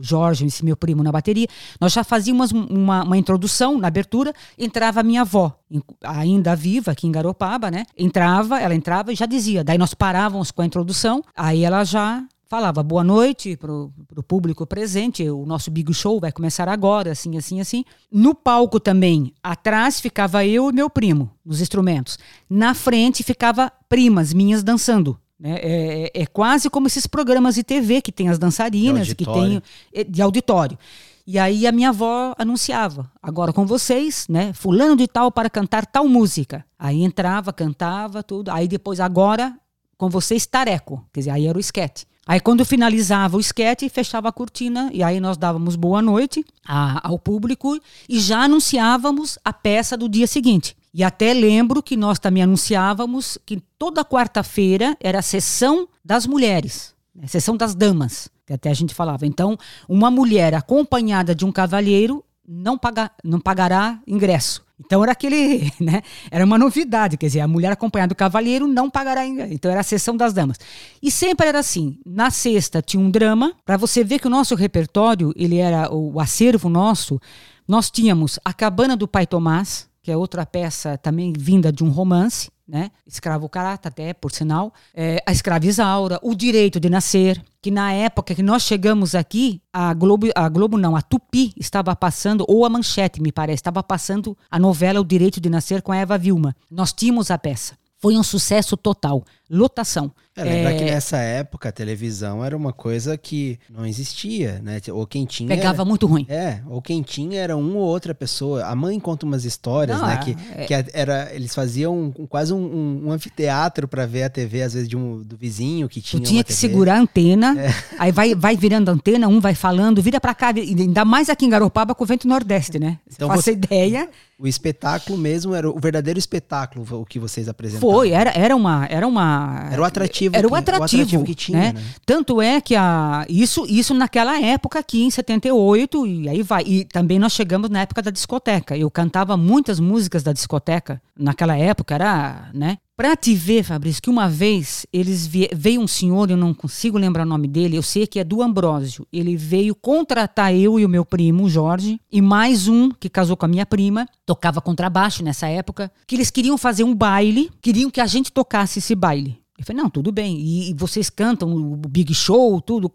Jorge, 0.00 0.46
esse 0.46 0.64
meu 0.64 0.76
primo 0.76 1.02
na 1.02 1.10
bateria. 1.10 1.48
Nós 1.80 1.92
já 1.92 2.04
fazíamos 2.04 2.52
uma, 2.52 3.02
uma 3.02 3.18
introdução 3.18 3.76
na 3.76 3.88
abertura. 3.88 4.32
Entrava 4.56 5.00
a 5.00 5.02
minha 5.02 5.22
avó, 5.22 5.58
ainda 6.04 6.54
viva 6.54 6.92
aqui 6.92 7.08
em 7.08 7.12
Garopaba, 7.12 7.72
né? 7.72 7.86
Entrava, 7.98 8.60
ela 8.60 8.74
entrava 8.74 9.12
e 9.12 9.16
já 9.16 9.26
dizia. 9.26 9.64
Daí 9.64 9.78
nós 9.78 9.94
parávamos 9.94 10.52
com 10.52 10.62
a 10.62 10.66
introdução. 10.66 11.24
Aí 11.34 11.64
ela 11.64 11.82
já 11.82 12.24
falava 12.52 12.82
boa 12.82 13.02
noite 13.02 13.56
para 13.56 13.72
o 13.72 14.22
público 14.28 14.66
presente, 14.66 15.26
o 15.26 15.46
nosso 15.46 15.70
Big 15.70 15.90
Show 15.94 16.20
vai 16.20 16.30
começar 16.30 16.68
agora, 16.68 17.12
assim, 17.12 17.38
assim, 17.38 17.62
assim. 17.62 17.82
No 18.10 18.34
palco 18.34 18.78
também, 18.78 19.32
atrás 19.42 20.02
ficava 20.02 20.44
eu 20.44 20.68
e 20.68 20.72
meu 20.74 20.90
primo, 20.90 21.30
nos 21.42 21.62
instrumentos. 21.62 22.18
Na 22.50 22.74
frente 22.74 23.22
ficava 23.22 23.72
primas 23.88 24.34
minhas 24.34 24.62
dançando. 24.62 25.18
Né? 25.40 25.58
É, 25.62 26.10
é, 26.14 26.22
é 26.22 26.26
quase 26.26 26.68
como 26.68 26.86
esses 26.86 27.06
programas 27.06 27.54
de 27.54 27.64
TV 27.64 28.02
que 28.02 28.12
tem 28.12 28.28
as 28.28 28.38
dançarinas, 28.38 29.14
que 29.14 29.24
tem 29.24 29.62
é, 29.90 30.04
de 30.04 30.20
auditório. 30.20 30.78
E 31.26 31.38
aí 31.38 31.66
a 31.66 31.72
minha 31.72 31.88
avó 31.88 32.34
anunciava, 32.36 33.10
agora 33.22 33.50
com 33.54 33.64
vocês, 33.64 34.26
né? 34.28 34.52
Fulano 34.52 34.94
de 34.94 35.08
tal 35.08 35.32
para 35.32 35.48
cantar 35.48 35.86
tal 35.86 36.06
música. 36.06 36.66
Aí 36.78 37.02
entrava, 37.02 37.50
cantava, 37.50 38.22
tudo. 38.22 38.50
Aí 38.50 38.68
depois, 38.68 39.00
agora 39.00 39.56
com 39.96 40.10
vocês, 40.10 40.44
tareco. 40.44 41.02
Quer 41.14 41.20
dizer, 41.20 41.30
aí 41.30 41.46
era 41.46 41.56
o 41.56 41.60
esquete. 41.60 42.11
Aí 42.26 42.38
quando 42.38 42.64
finalizava 42.64 43.36
o 43.36 43.40
esquete, 43.40 43.88
fechava 43.88 44.28
a 44.28 44.32
cortina 44.32 44.90
e 44.92 45.02
aí 45.02 45.18
nós 45.18 45.36
dávamos 45.36 45.74
boa 45.74 46.00
noite 46.00 46.44
a, 46.64 47.08
ao 47.08 47.18
público 47.18 47.78
e 48.08 48.20
já 48.20 48.44
anunciávamos 48.44 49.38
a 49.44 49.52
peça 49.52 49.96
do 49.96 50.08
dia 50.08 50.26
seguinte. 50.26 50.76
E 50.94 51.02
até 51.02 51.32
lembro 51.32 51.82
que 51.82 51.96
nós 51.96 52.18
também 52.18 52.42
anunciávamos 52.42 53.38
que 53.44 53.60
toda 53.78 54.04
quarta-feira 54.04 54.96
era 55.00 55.18
a 55.18 55.22
sessão 55.22 55.88
das 56.04 56.26
mulheres, 56.26 56.94
né, 57.14 57.26
sessão 57.26 57.56
das 57.56 57.74
damas, 57.74 58.28
que 58.46 58.52
até 58.52 58.70
a 58.70 58.74
gente 58.74 58.94
falava. 58.94 59.26
Então, 59.26 59.58
uma 59.88 60.10
mulher 60.10 60.54
acompanhada 60.54 61.34
de 61.34 61.44
um 61.44 61.50
cavalheiro 61.50 62.22
não, 62.46 62.76
paga, 62.76 63.10
não 63.22 63.40
pagará 63.40 64.00
ingresso. 64.06 64.64
Então 64.84 65.02
era 65.02 65.12
aquele, 65.12 65.72
né? 65.80 66.02
Era 66.30 66.44
uma 66.44 66.58
novidade, 66.58 67.16
quer 67.16 67.26
dizer, 67.26 67.40
a 67.40 67.48
mulher 67.48 67.72
acompanhada 67.72 68.14
do 68.14 68.16
cavalheiro 68.16 68.66
não 68.66 68.90
pagará 68.90 69.26
ingresso. 69.26 69.52
Então 69.52 69.70
era 69.70 69.80
a 69.80 69.84
sessão 69.84 70.16
das 70.16 70.32
damas. 70.32 70.58
E 71.02 71.10
sempre 71.10 71.48
era 71.48 71.58
assim. 71.58 71.98
Na 72.04 72.30
sexta 72.30 72.82
tinha 72.82 73.02
um 73.02 73.10
drama, 73.10 73.54
para 73.64 73.76
você 73.76 74.02
ver 74.02 74.18
que 74.18 74.26
o 74.26 74.30
nosso 74.30 74.54
repertório, 74.54 75.32
ele 75.36 75.58
era 75.58 75.92
o 75.92 76.18
acervo 76.20 76.68
nosso. 76.68 77.20
Nós 77.66 77.90
tínhamos 77.90 78.38
A 78.44 78.52
Cabana 78.52 78.96
do 78.96 79.06
Pai 79.06 79.26
Tomás, 79.26 79.88
que 80.02 80.10
é 80.10 80.16
outra 80.16 80.44
peça 80.44 80.98
também 80.98 81.32
vinda 81.36 81.72
de 81.72 81.84
um 81.84 81.90
romance, 81.90 82.50
né? 82.66 82.90
Escravo 83.06 83.48
Carata, 83.48 83.88
até, 83.88 84.12
por 84.12 84.32
sinal. 84.32 84.72
É, 84.94 85.22
a 85.26 85.30
Escrava 85.30 85.66
Isaura, 85.66 86.18
O 86.22 86.34
Direito 86.34 86.80
de 86.80 86.90
Nascer, 86.90 87.40
que 87.60 87.70
na 87.70 87.92
época 87.92 88.34
que 88.34 88.42
nós 88.42 88.62
chegamos 88.62 89.14
aqui, 89.14 89.62
a 89.72 89.94
Globo, 89.94 90.28
a 90.34 90.48
Globo 90.48 90.76
não, 90.76 90.96
a 90.96 91.02
Tupi 91.02 91.52
estava 91.56 91.94
passando, 91.94 92.44
ou 92.48 92.64
a 92.66 92.68
Manchete, 92.68 93.22
me 93.22 93.30
parece, 93.30 93.60
estava 93.60 93.82
passando 93.82 94.36
a 94.50 94.58
novela 94.58 95.00
O 95.00 95.04
Direito 95.04 95.40
de 95.40 95.48
Nascer 95.48 95.82
com 95.82 95.92
a 95.92 95.96
Eva 95.96 96.18
Vilma. 96.18 96.56
Nós 96.70 96.92
tínhamos 96.92 97.30
a 97.30 97.38
peça. 97.38 97.76
Foi 97.98 98.16
um 98.16 98.22
sucesso 98.24 98.76
total. 98.76 99.22
Lotação. 99.54 100.10
É, 100.34 100.44
lembra 100.44 100.72
é... 100.72 100.78
que 100.78 100.84
nessa 100.84 101.18
época 101.18 101.68
a 101.68 101.72
televisão 101.72 102.42
era 102.42 102.56
uma 102.56 102.72
coisa 102.72 103.18
que 103.18 103.58
não 103.68 103.84
existia, 103.84 104.62
né? 104.62 104.80
Ou 104.90 105.06
quem 105.06 105.26
tinha. 105.26 105.46
Pegava 105.46 105.82
era... 105.82 105.84
muito 105.84 106.06
ruim. 106.06 106.24
É, 106.26 106.62
ou 106.66 106.80
quem 106.80 107.02
tinha 107.02 107.38
era 107.38 107.54
uma 107.54 107.76
ou 107.76 107.84
outra 107.84 108.14
pessoa. 108.14 108.64
A 108.64 108.74
mãe 108.74 108.98
conta 108.98 109.26
umas 109.26 109.44
histórias, 109.44 110.00
não, 110.00 110.06
né? 110.06 110.14
É... 110.14 110.16
Que, 110.16 110.36
é 110.54 110.82
que 110.82 110.90
era, 110.94 111.34
eles 111.34 111.54
faziam 111.54 112.10
quase 112.30 112.54
um, 112.54 112.56
um, 112.56 113.08
um 113.08 113.12
anfiteatro 113.12 113.86
para 113.86 114.06
ver 114.06 114.22
a 114.22 114.30
TV, 114.30 114.62
às 114.62 114.72
vezes, 114.72 114.88
de 114.88 114.96
um, 114.96 115.22
do 115.22 115.36
vizinho 115.36 115.86
que 115.86 116.00
tinha. 116.00 116.22
Tu 116.22 116.28
tinha 116.28 116.42
que 116.42 116.54
TV. 116.54 116.58
segurar 116.58 116.96
a 116.96 117.00
antena, 117.00 117.54
é. 117.60 117.74
aí 117.98 118.10
vai, 118.10 118.34
vai 118.34 118.56
virando 118.56 118.88
a 118.88 118.94
antena, 118.94 119.28
um 119.28 119.38
vai 119.38 119.54
falando, 119.54 120.00
vira 120.00 120.18
para 120.18 120.34
cá, 120.34 120.48
ainda 120.48 121.04
mais 121.04 121.28
aqui 121.28 121.44
em 121.44 121.50
Garopaba 121.50 121.94
com 121.94 122.04
o 122.04 122.06
vento 122.06 122.26
nordeste, 122.26 122.78
né? 122.78 122.98
Então, 123.06 123.28
Faça 123.28 123.42
você... 123.42 123.52
ideia. 123.52 124.08
O 124.38 124.48
espetáculo 124.48 125.16
mesmo 125.16 125.54
era 125.54 125.70
o 125.70 125.78
verdadeiro 125.78 126.18
espetáculo 126.18 126.84
o 127.00 127.04
que 127.04 127.20
vocês 127.20 127.48
apresentaram. 127.48 127.92
Foi, 127.92 128.10
era, 128.10 128.32
era, 128.34 128.56
uma, 128.56 128.86
era 128.86 129.06
uma 129.06 129.41
era 129.64 129.72
era 129.72 129.82
o 129.82 129.84
atrativo 129.84 130.36
era 130.36 130.46
o 130.46 130.50
que- 130.50 130.56
atrativo, 130.56 130.82
o 130.82 130.84
atrativo 130.84 131.24
que 131.24 131.34
tinha, 131.34 131.58
né? 131.58 131.72
né? 131.72 131.82
Tanto 132.06 132.40
é 132.40 132.60
que 132.60 132.74
a 132.74 133.24
isso 133.28 133.64
isso 133.68 133.94
naquela 133.94 134.40
época 134.40 134.78
aqui 134.78 135.02
em 135.02 135.10
78 135.10 136.06
e 136.06 136.28
aí 136.28 136.42
vai. 136.42 136.62
E 136.66 136.84
também 136.84 137.18
nós 137.18 137.32
chegamos 137.32 137.68
na 137.70 137.80
época 137.80 138.02
da 138.02 138.10
discoteca. 138.10 138.76
Eu 138.76 138.90
cantava 138.90 139.36
muitas 139.36 139.80
músicas 139.80 140.22
da 140.22 140.32
discoteca 140.32 141.00
naquela 141.18 141.56
época, 141.56 141.94
era, 141.94 142.50
né? 142.54 142.78
Pra 143.02 143.16
te 143.16 143.34
ver, 143.34 143.64
Fabrício, 143.64 144.00
que 144.00 144.08
uma 144.08 144.28
vez 144.28 144.86
eles 144.92 145.26
veio 145.26 145.80
um 145.80 145.88
senhor, 145.88 146.30
eu 146.30 146.36
não 146.36 146.54
consigo 146.54 146.96
lembrar 146.96 147.24
o 147.24 147.28
nome 147.28 147.48
dele, 147.48 147.76
eu 147.76 147.82
sei 147.82 148.06
que 148.06 148.20
é 148.20 148.22
do 148.22 148.40
Ambrósio. 148.40 149.04
Ele 149.12 149.36
veio 149.36 149.74
contratar 149.74 150.54
eu 150.54 150.78
e 150.78 150.84
o 150.84 150.88
meu 150.88 151.04
primo, 151.04 151.42
o 151.42 151.50
Jorge, 151.50 152.00
e 152.12 152.22
mais 152.22 152.68
um 152.68 152.90
que 152.92 153.08
casou 153.08 153.36
com 153.36 153.44
a 153.44 153.48
minha 153.48 153.66
prima, 153.66 154.06
tocava 154.24 154.60
contrabaixo 154.60 155.24
nessa 155.24 155.48
época, 155.48 155.90
que 156.06 156.14
eles 156.14 156.30
queriam 156.30 156.56
fazer 156.56 156.84
um 156.84 156.94
baile, 156.94 157.50
queriam 157.60 157.90
que 157.90 158.00
a 158.00 158.06
gente 158.06 158.30
tocasse 158.30 158.78
esse 158.78 158.94
baile. 158.94 159.36
Eu 159.58 159.66
falei, 159.66 159.82
não, 159.82 159.90
tudo 159.90 160.12
bem. 160.12 160.38
E 160.38 160.72
vocês 160.74 161.10
cantam 161.10 161.52
o 161.52 161.76
Big 161.76 162.14
Show, 162.14 162.60
tudo. 162.60 162.88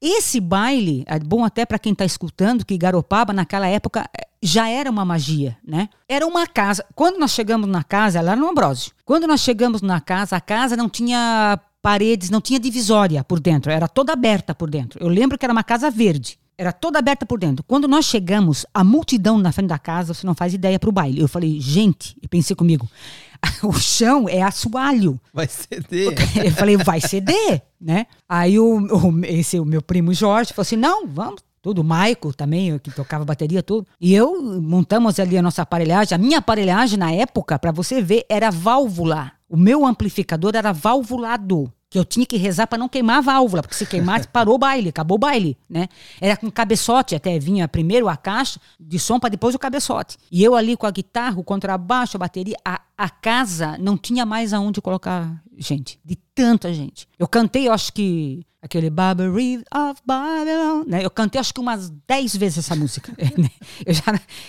Esse 0.00 0.40
baile, 0.40 1.04
é 1.06 1.18
bom 1.18 1.44
até 1.44 1.64
para 1.64 1.78
quem 1.78 1.92
está 1.92 2.04
escutando, 2.04 2.64
que 2.64 2.76
Garopaba 2.76 3.32
naquela 3.32 3.66
época 3.66 4.08
eh, 4.16 4.26
já 4.42 4.68
era 4.68 4.90
uma 4.90 5.04
magia, 5.04 5.56
né? 5.66 5.88
Era 6.08 6.26
uma 6.26 6.46
casa. 6.46 6.84
Quando 6.94 7.18
nós 7.18 7.30
chegamos 7.30 7.68
na 7.68 7.82
casa, 7.82 8.20
lá 8.20 8.36
no 8.36 8.48
Ambrósio, 8.48 8.92
quando 9.04 9.26
nós 9.26 9.40
chegamos 9.40 9.80
na 9.80 10.00
casa, 10.00 10.36
a 10.36 10.40
casa 10.40 10.76
não 10.76 10.88
tinha 10.88 11.58
paredes, 11.80 12.30
não 12.30 12.40
tinha 12.40 12.60
divisória 12.60 13.24
por 13.24 13.40
dentro, 13.40 13.70
era 13.72 13.88
toda 13.88 14.12
aberta 14.12 14.54
por 14.54 14.68
dentro. 14.68 15.02
Eu 15.02 15.08
lembro 15.08 15.38
que 15.38 15.46
era 15.46 15.52
uma 15.52 15.64
casa 15.64 15.90
verde. 15.90 16.38
Era 16.58 16.72
toda 16.72 16.98
aberta 16.98 17.26
por 17.26 17.38
dentro. 17.38 17.62
Quando 17.66 17.86
nós 17.86 18.06
chegamos, 18.06 18.64
a 18.72 18.82
multidão 18.82 19.36
na 19.38 19.52
frente 19.52 19.68
da 19.68 19.78
casa, 19.78 20.14
você 20.14 20.26
não 20.26 20.34
faz 20.34 20.54
ideia 20.54 20.78
para 20.78 20.88
o 20.88 20.92
baile. 20.92 21.20
Eu 21.20 21.28
falei, 21.28 21.60
gente, 21.60 22.16
eu 22.22 22.28
pensei 22.28 22.56
comigo, 22.56 22.88
o 23.62 23.72
chão 23.74 24.26
é 24.28 24.40
assoalho. 24.42 25.20
Vai 25.34 25.46
ceder. 25.48 26.14
Eu 26.44 26.52
falei, 26.52 26.76
vai 26.78 27.00
ceder, 27.00 27.62
né? 27.80 28.06
Aí 28.28 28.58
o, 28.58 28.78
o- 28.78 29.24
esse, 29.26 29.60
o 29.60 29.64
meu 29.66 29.82
primo 29.82 30.14
Jorge 30.14 30.52
falou 30.54 30.62
assim: 30.62 30.76
não, 30.76 31.06
vamos. 31.06 31.44
Tudo, 31.60 31.80
o 31.80 31.84
Maico 31.84 32.32
também, 32.32 32.78
que 32.78 32.92
tocava 32.92 33.24
bateria, 33.24 33.60
tudo. 33.60 33.88
E 34.00 34.14
eu 34.14 34.40
montamos 34.62 35.18
ali 35.18 35.36
a 35.36 35.42
nossa 35.42 35.62
aparelhagem. 35.62 36.14
A 36.14 36.18
minha 36.18 36.38
aparelhagem 36.38 36.96
na 36.96 37.10
época, 37.10 37.58
para 37.58 37.72
você 37.72 38.00
ver, 38.00 38.24
era 38.28 38.52
válvula. 38.52 39.32
O 39.48 39.56
meu 39.56 39.84
amplificador 39.84 40.52
era 40.54 40.72
valvulado. 40.72 41.70
Que 41.88 41.98
eu 41.98 42.04
tinha 42.04 42.26
que 42.26 42.36
rezar 42.36 42.66
para 42.66 42.78
não 42.78 42.88
queimar 42.88 43.18
a 43.18 43.20
válvula, 43.20 43.62
porque 43.62 43.76
se 43.76 43.86
queimasse, 43.86 44.26
parou 44.28 44.56
o 44.56 44.58
baile, 44.58 44.88
acabou 44.88 45.16
o 45.16 45.18
baile, 45.18 45.56
né? 45.68 45.88
Era 46.20 46.36
com 46.36 46.50
cabeçote, 46.50 47.14
até 47.14 47.38
vinha 47.38 47.68
primeiro 47.68 48.08
a 48.08 48.16
caixa 48.16 48.60
de 48.78 48.98
som 48.98 49.20
para 49.20 49.30
depois 49.30 49.54
o 49.54 49.58
cabeçote. 49.58 50.16
E 50.30 50.42
eu 50.42 50.56
ali 50.56 50.76
com 50.76 50.86
a 50.86 50.90
guitarra, 50.90 51.38
o 51.38 51.44
contrabaixo, 51.44 52.16
a 52.16 52.20
bateria, 52.20 52.56
a, 52.64 52.80
a 52.98 53.08
casa 53.08 53.78
não 53.78 53.96
tinha 53.96 54.26
mais 54.26 54.52
aonde 54.52 54.80
colocar 54.80 55.40
gente, 55.56 56.00
de 56.04 56.16
tanta 56.34 56.72
gente. 56.72 57.08
Eu 57.18 57.28
cantei, 57.28 57.68
eu 57.68 57.72
acho 57.72 57.92
que 57.92 58.44
aquele 58.66 58.90
Barbary 58.90 59.64
of 59.74 60.00
Babylon, 60.04 60.84
né? 60.86 61.04
Eu 61.04 61.10
cantei 61.10 61.40
acho 61.40 61.54
que 61.54 61.60
umas 61.60 61.90
10 62.06 62.36
vezes 62.36 62.58
essa 62.58 62.76
música. 62.76 63.12
né? 63.38 63.50
eu 63.84 63.94
já 63.94 64.02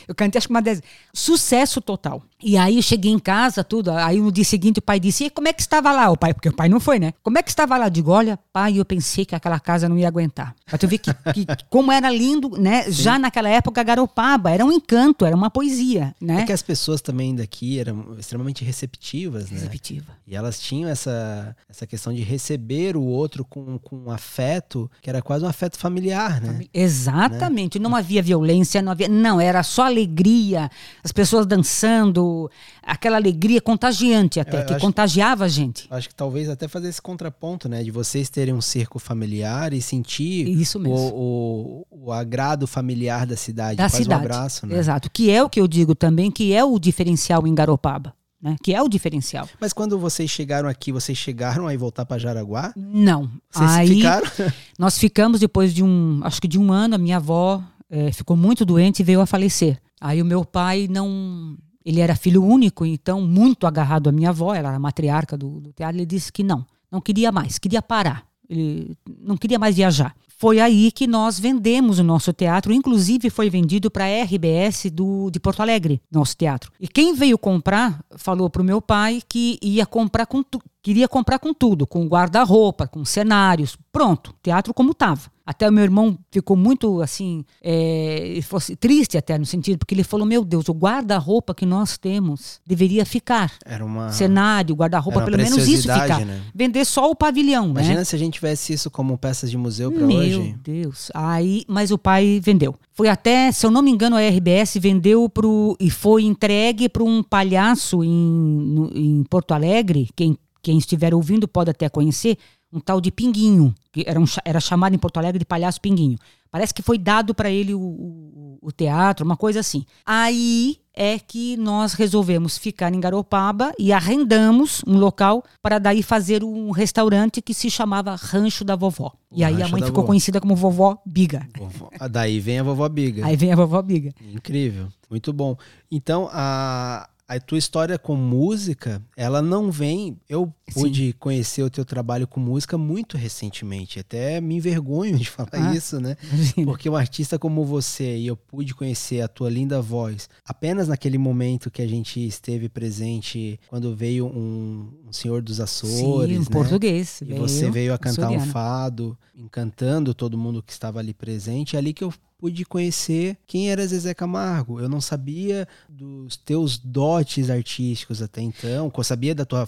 eu 0.08 0.14
cantei 0.14 0.38
acho 0.38 0.48
que 0.48 0.54
umas 0.54 0.64
10 0.64 0.82
Sucesso 1.14 1.80
total. 1.80 2.22
E 2.44 2.58
aí 2.58 2.76
eu 2.76 2.82
cheguei 2.82 3.12
em 3.12 3.20
casa, 3.20 3.64
tudo. 3.64 3.92
Aí 3.92 4.20
no 4.20 4.32
dia 4.32 4.44
seguinte 4.44 4.80
o 4.80 4.82
pai 4.82 5.00
disse: 5.00 5.26
"E 5.26 5.30
como 5.30 5.48
é 5.48 5.54
que 5.54 5.62
estava 5.62 5.92
lá?" 5.92 6.10
O 6.10 6.18
pai, 6.18 6.34
porque 6.34 6.50
o 6.50 6.54
pai 6.54 6.70
não 6.70 6.80
foi, 6.80 7.00
né? 7.00 7.14
Como 7.24 7.38
é 7.38 7.44
que 7.44 7.50
estava 7.50 7.78
lá? 7.78 7.88
Eu 7.88 7.90
digo: 7.90 8.12
"Olha, 8.12 8.38
pai, 8.52 8.80
eu 8.80 8.86
pensei 8.86 9.26
que 9.26 9.36
aquela 9.36 9.60
casa 9.60 9.88
não 9.88 9.98
ia 9.98 10.08
aguentar." 10.08 10.56
Pra 10.66 10.78
tu 10.78 10.88
ver 10.88 10.98
que, 11.00 11.12
que 11.34 11.48
como 11.70 11.92
era 11.92 12.10
lindo, 12.12 12.50
né? 12.58 12.92
Já 12.92 13.18
naquela 13.18 13.50
época 13.50 13.82
Garopaba 13.84 14.52
era 14.52 14.66
um 14.66 14.72
encanto, 14.72 15.26
era 15.26 15.36
uma 15.36 15.50
poesia, 15.50 16.16
né? 16.22 16.42
É 16.42 16.46
que 16.46 16.52
as 16.52 16.62
pessoas 16.62 17.02
também 17.02 17.36
daqui 17.36 17.80
eram 17.80 18.16
extremamente 18.20 18.64
receptivas, 18.64 19.50
né? 19.50 19.58
Receptiva. 19.58 20.12
E 20.28 20.36
elas 20.36 20.60
tinham 20.60 20.90
essa, 20.90 21.56
essa 21.70 21.88
questão 21.88 22.14
de 22.14 22.22
receber 22.22 22.96
o 22.96 23.04
outro 23.04 23.46
com, 23.46 23.78
com 23.80 24.07
um 24.08 24.12
afeto, 24.12 24.90
que 25.02 25.10
era 25.10 25.22
quase 25.22 25.44
um 25.44 25.48
afeto 25.48 25.78
familiar, 25.78 26.40
né? 26.42 26.62
Exatamente. 26.74 27.78
Não 27.80 27.96
havia 27.96 28.22
violência, 28.22 28.82
não 28.82 28.92
havia. 28.92 29.08
Não, 29.08 29.40
era 29.40 29.62
só 29.64 29.86
alegria, 29.86 30.70
as 31.04 31.12
pessoas 31.12 31.46
dançando, 31.46 32.50
aquela 32.82 33.18
alegria 33.18 33.60
contagiante 33.62 34.40
até, 34.40 34.62
Eu 34.62 34.66
que 34.66 34.74
acho- 34.74 34.86
contagiava 34.86 35.46
a 35.46 35.48
gente. 35.48 35.88
Acho 35.90 36.10
que 36.10 36.16
talvez 36.16 36.50
até 36.50 36.68
fazer 36.68 36.88
esse 36.90 37.02
contraponto, 37.02 37.68
né? 37.68 37.84
De 37.84 37.92
vocês 37.92 38.30
terem 38.30 38.54
um 38.54 38.62
circo 38.62 39.00
familiar 39.00 39.74
e 39.74 39.82
sentir 39.82 40.48
Isso 40.48 40.80
mesmo. 40.80 40.98
o, 40.98 41.86
o, 41.92 42.06
o 42.08 42.12
agrado 42.12 42.66
familiar 42.68 43.26
da 43.26 43.36
cidade. 43.36 43.76
da 43.78 43.84
quase 43.84 44.04
cidade. 44.04 44.22
um 44.22 44.26
abraço, 44.26 44.66
né? 44.68 44.78
Exato. 44.78 45.10
Que 45.12 45.30
é 45.30 45.44
o 45.44 45.50
que 45.50 45.60
eu 45.60 45.68
digo 45.68 45.94
também, 45.96 46.32
que 46.32 46.54
é 46.54 46.64
o 46.64 46.80
diferencial 46.80 47.46
em 47.46 47.54
Garopaba. 47.54 48.14
Né? 48.42 48.56
Que 48.62 48.74
é 48.74 48.82
o 48.82 48.88
diferencial. 48.88 49.50
Mas 49.60 49.74
quando 49.74 49.98
vocês 49.98 50.30
chegaram 50.30 50.70
aqui, 50.70 50.92
vocês 50.92 51.18
chegaram 51.18 51.68
aí 51.68 51.76
voltar 51.76 52.06
para 52.06 52.20
Jaraguá? 52.20 52.72
Não. 52.76 53.32
Vocês 53.50 53.72
Aí 53.72 53.88
ficaram? 53.88 54.28
nós 54.78 54.98
ficamos 54.98 55.40
depois 55.40 55.74
de 55.74 55.84
um, 55.84 56.22
acho 56.24 56.40
que 56.40 56.48
de 56.48 56.60
um 56.60 56.72
ano, 56.72 56.96
a 56.96 56.98
minha 57.00 57.18
avó 57.18 57.64
eh, 57.90 58.12
ficou 58.12 58.38
muito 58.38 58.64
doente 58.64 59.00
e 59.00 59.04
veio 59.04 59.22
a 59.22 59.26
falecer. 59.26 59.82
Aí 60.00 60.22
o 60.22 60.26
meu 60.26 60.46
pai 60.46 60.88
não, 60.90 61.58
ele 61.84 62.02
era 62.02 62.16
filho 62.16 62.44
único, 62.44 62.86
então 62.86 63.22
muito 63.22 63.66
agarrado 63.66 64.10
à 64.10 64.12
minha 64.12 64.30
avó, 64.30 64.54
ela 64.54 64.70
era 64.70 64.78
a 64.78 64.80
matriarca 64.80 65.38
do, 65.38 65.60
do 65.60 65.74
teatro, 65.74 65.98
ele 65.98 66.06
disse 66.06 66.32
que 66.32 66.44
não, 66.44 66.66
não 66.92 67.02
queria 67.02 67.32
mais, 67.32 67.58
queria 67.58 67.82
parar, 67.82 68.26
ele 68.50 68.96
não 69.20 69.38
queria 69.38 69.58
mais 69.58 69.76
viajar. 69.76 70.16
Foi 70.40 70.60
aí 70.60 70.92
que 70.92 71.08
nós 71.08 71.40
vendemos 71.40 71.98
o 71.98 72.04
nosso 72.04 72.32
teatro, 72.32 72.72
inclusive 72.72 73.28
foi 73.32 73.50
vendido 73.50 73.90
para 73.90 74.06
a 74.06 74.24
RBS 74.24 74.92
do, 74.92 75.32
de 75.32 75.40
Porto 75.40 75.62
Alegre, 75.62 76.00
nosso 76.12 76.38
teatro. 76.38 76.72
E 76.80 76.88
quem 76.88 77.16
veio 77.16 77.40
comprar 77.40 78.06
falou 78.16 78.48
para 78.48 78.62
o 78.62 78.66
meu 78.66 78.80
pai 78.80 79.20
que 79.28 79.58
ia 79.64 79.84
comprar 79.84 80.28
com 80.28 80.44
queria 80.88 81.08
comprar 81.08 81.38
com 81.38 81.54
tudo, 81.54 81.86
com 81.86 82.08
guarda-roupa, 82.08 82.88
com 82.88 83.04
cenários, 83.04 83.78
pronto, 83.92 84.34
teatro 84.42 84.74
como 84.74 84.92
estava. 84.92 85.30
Até 85.46 85.70
o 85.70 85.72
meu 85.72 85.84
irmão 85.86 86.18
ficou 86.30 86.58
muito 86.58 87.02
assim, 87.02 87.46
é, 87.62 88.38
fosse 88.44 88.76
triste 88.76 89.18
até 89.18 89.38
no 89.38 89.46
sentido, 89.46 89.78
porque 89.80 89.94
ele 89.96 90.04
falou: 90.04 90.26
Meu 90.26 90.44
Deus, 90.44 90.68
o 90.68 90.74
guarda-roupa 90.74 91.56
que 91.56 91.66
nós 91.66 91.98
temos 91.98 92.60
deveria 92.68 93.06
ficar. 93.06 93.54
Era 93.66 93.86
uma. 93.86 94.12
Cenário, 94.12 94.76
guarda-roupa, 94.76 95.22
pelo 95.24 95.38
menos 95.38 95.66
isso 95.66 95.84
ficar. 95.84 96.26
né? 96.26 96.42
Vender 96.54 96.84
só 96.84 97.10
o 97.10 97.16
pavilhão, 97.16 97.68
né? 97.68 97.82
Imagina 97.82 98.04
se 98.04 98.14
a 98.14 98.20
gente 98.20 98.34
tivesse 98.34 98.74
isso 98.74 98.92
como 98.92 99.18
peças 99.18 99.50
de 99.50 99.58
museu 99.58 99.90
para 99.90 100.06
Meu 100.06 100.18
hoje. 100.18 100.56
Deus. 100.62 101.10
Aí, 101.14 101.64
mas 101.68 101.92
o 101.92 101.98
pai 101.98 102.42
vendeu. 102.44 102.76
Foi 102.94 103.08
até, 103.08 103.50
se 103.54 103.66
eu 103.66 103.72
não 103.72 103.82
me 103.82 103.92
engano, 103.92 104.18
a 104.18 104.22
RBS 104.28 104.76
vendeu 104.82 105.30
pro 105.30 105.78
e 105.80 105.90
foi 105.90 106.24
entregue 106.24 106.90
para 106.90 107.04
um 107.04 107.24
palhaço 107.24 108.04
em, 108.04 108.10
no- 108.10 108.92
em 108.94 109.24
Porto 109.30 109.54
Alegre. 109.54 110.10
Quem, 110.16 110.38
quem 110.68 110.78
estiver 110.78 111.14
ouvindo 111.16 111.48
pode 111.48 111.70
até 111.72 111.88
conhecer 111.88 112.38
um 112.74 112.82
tal 112.82 113.00
de 113.00 113.10
Pinguinho, 113.10 113.74
que 113.94 114.04
era, 114.06 114.20
um 114.20 114.26
era 114.44 114.60
chamado 114.60 114.94
em 114.94 114.98
Porto 114.98 115.16
Alegre 115.18 115.40
de 115.40 115.46
palhaço 115.46 115.80
Pinguinho. 115.80 116.18
Parece 116.52 116.74
que 116.74 116.82
foi 116.82 116.98
dado 116.98 117.34
para 117.34 117.50
ele 117.50 117.74
o, 117.74 117.80
o- 117.80 118.58
o 118.62 118.72
teatro, 118.74 119.26
uma 119.26 119.38
coisa 119.38 119.62
assim. 119.62 119.86
Aí 120.06 120.78
é 120.94 121.18
que 121.20 121.56
nós 121.56 121.94
resolvemos 121.94 122.58
ficar 122.58 122.94
em 122.94 123.00
Garopaba 123.00 123.72
e 123.80 123.94
arrendamos 123.94 124.82
um 124.86 124.98
local 124.98 125.42
para 125.62 125.80
daí 125.80 126.04
fazer 126.04 126.44
um 126.44 126.72
restaurante 126.72 127.42
que 127.42 127.54
se 127.54 127.70
chamava 127.70 128.14
Rancho 128.16 128.66
da 128.66 128.76
Vovó. 128.76 129.14
O 129.32 129.38
e 129.40 129.44
aí 129.46 129.62
a 129.64 129.68
mãe 129.70 129.82
ficou 129.82 129.96
Vovó. 130.02 130.08
conhecida 130.08 130.42
como 130.42 130.54
Vovó 130.54 130.98
Biga. 131.06 131.48
Vovó- 131.58 131.90
Ah, 131.98 132.10
Daí 132.10 132.42
vem 132.42 132.60
a 132.60 132.64
vovó 132.64 132.90
Biga. 132.90 133.26
Aí 133.26 133.38
vem 133.38 133.54
a 133.54 133.56
Vovó 133.56 133.82
Biga. 133.82 134.12
Incrível, 134.34 134.88
muito 135.10 135.32
bom. 135.32 135.56
Então, 135.90 136.28
a, 136.34 137.08
a 137.28 137.40
tua 137.42 137.58
história 137.58 137.98
com 138.00 138.16
música, 138.16 139.02
ela 139.16 139.42
não 139.42 139.70
vem. 139.70 140.18
Eu 140.30 140.54
pude 140.74 141.12
conhecer 141.20 141.62
o 141.62 141.70
teu 141.70 141.84
trabalho 141.84 142.26
com 142.26 142.40
música 142.40 142.78
muito 142.78 143.18
recentemente. 143.18 144.00
Até 144.00 144.40
me 144.40 144.56
envergonho 144.56 145.18
de 145.18 145.26
falar 145.30 145.50
Ah. 145.52 145.76
isso, 145.76 146.00
né? 146.00 146.16
Porque 146.64 146.90
um 146.90 146.96
artista 146.96 147.38
como 147.38 147.66
você 147.66 148.18
e 148.18 148.28
eu 148.28 148.38
pude 148.38 148.74
conhecer 148.74 149.22
a 149.22 149.28
tua 149.28 149.50
linda 149.50 149.82
voz 149.82 150.30
apenas 150.46 150.88
naquele 150.88 151.18
momento 151.18 151.70
que 151.70 151.82
a 151.82 151.88
gente 151.88 152.26
esteve 152.26 152.70
presente 152.70 153.60
quando 153.68 153.94
veio 153.94 154.26
um, 154.28 154.90
um 155.08 155.12
senhor 155.12 155.42
dos 155.42 155.60
Açores, 155.60 155.96
Sim, 155.98 156.38
um 156.38 156.40
né? 156.44 156.46
português. 156.50 157.22
E 157.22 157.34
você 157.34 157.70
veio 157.70 157.94
a 157.94 157.98
cantar 157.98 158.30
um 158.32 158.40
fado, 158.40 159.18
encantando 159.36 160.14
todo 160.14 160.38
mundo 160.38 160.64
que 160.64 160.72
estava 160.72 161.00
ali 161.00 161.14
presente. 161.14 161.76
É 161.76 161.80
ali 161.80 161.94
que 161.94 162.04
eu 162.04 162.14
pude 162.38 162.64
conhecer 162.66 163.38
quem 163.48 163.72
era 163.72 163.86
Zezé 163.86 164.14
Camargo. 164.14 164.80
Eu 164.80 164.88
não 164.88 165.02
sabia 165.02 165.68
dos 165.90 166.38
teus 166.38 166.78
dotes 166.78 167.50
artísticos 167.50 168.22
até 168.22 168.42
então, 168.42 168.92
eu 168.96 169.04
sabia 169.04 169.34
da 169.34 169.46
tua 169.46 169.68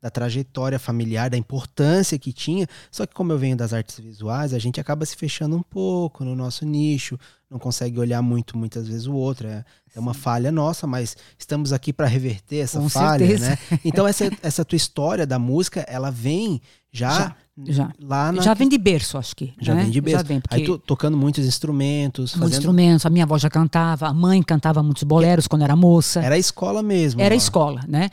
da 0.00 0.10
trajetória 0.10 0.78
familiar, 0.78 1.30
da 1.30 1.36
importância 1.36 2.18
que 2.18 2.32
tinha. 2.32 2.66
Só 2.90 3.06
que 3.06 3.14
como 3.14 3.32
eu 3.32 3.38
venho 3.38 3.56
das 3.56 3.72
artes 3.72 3.98
visuais, 3.98 4.52
a 4.52 4.58
gente 4.58 4.80
acaba 4.80 5.06
se 5.06 5.16
fechando 5.16 5.56
um 5.56 5.62
pouco 5.62 6.24
no 6.24 6.34
nosso 6.34 6.64
nicho, 6.66 7.18
não 7.50 7.58
consegue 7.58 7.98
olhar 7.98 8.20
muito 8.20 8.58
muitas 8.58 8.86
vezes 8.88 9.06
o 9.06 9.14
outro. 9.14 9.46
É, 9.46 9.64
é 9.94 10.00
uma 10.00 10.14
falha 10.14 10.52
nossa, 10.52 10.86
mas 10.86 11.16
estamos 11.38 11.72
aqui 11.72 11.92
para 11.92 12.06
reverter 12.06 12.58
essa 12.58 12.80
Com 12.80 12.88
falha, 12.88 13.26
certeza. 13.26 13.50
né? 13.50 13.58
Então 13.84 14.06
essa, 14.06 14.30
essa 14.42 14.64
tua 14.64 14.76
história 14.76 15.26
da 15.26 15.38
música, 15.38 15.80
ela 15.88 16.10
vem 16.10 16.60
já, 16.92 17.34
Já. 17.66 17.90
lá 18.00 18.32
na 18.32 18.42
Já 18.42 18.54
vem 18.54 18.68
de 18.68 18.78
berço, 18.78 19.18
acho 19.18 19.34
que. 19.34 19.52
já 19.60 19.74
né? 19.74 19.82
vem 19.82 19.90
de 19.90 20.00
berço. 20.00 20.18
Já 20.18 20.22
vem, 20.22 20.40
porque 20.40 20.56
Aí 20.56 20.64
tu, 20.64 20.78
tocando 20.78 21.16
muitos 21.16 21.44
instrumentos, 21.44 22.32
muitos 22.32 22.38
fazendo... 22.38 22.58
instrumentos. 22.58 23.06
A 23.06 23.10
minha 23.10 23.24
avó 23.24 23.36
já 23.38 23.50
cantava, 23.50 24.06
a 24.06 24.14
mãe 24.14 24.42
cantava 24.42 24.82
muitos 24.82 25.02
boleros 25.02 25.46
quando 25.46 25.62
era 25.62 25.74
moça. 25.74 26.20
Era 26.20 26.34
a 26.34 26.38
escola 26.38 26.82
mesmo. 26.82 27.20
Era 27.20 27.34
escola, 27.34 27.80
né? 27.88 28.10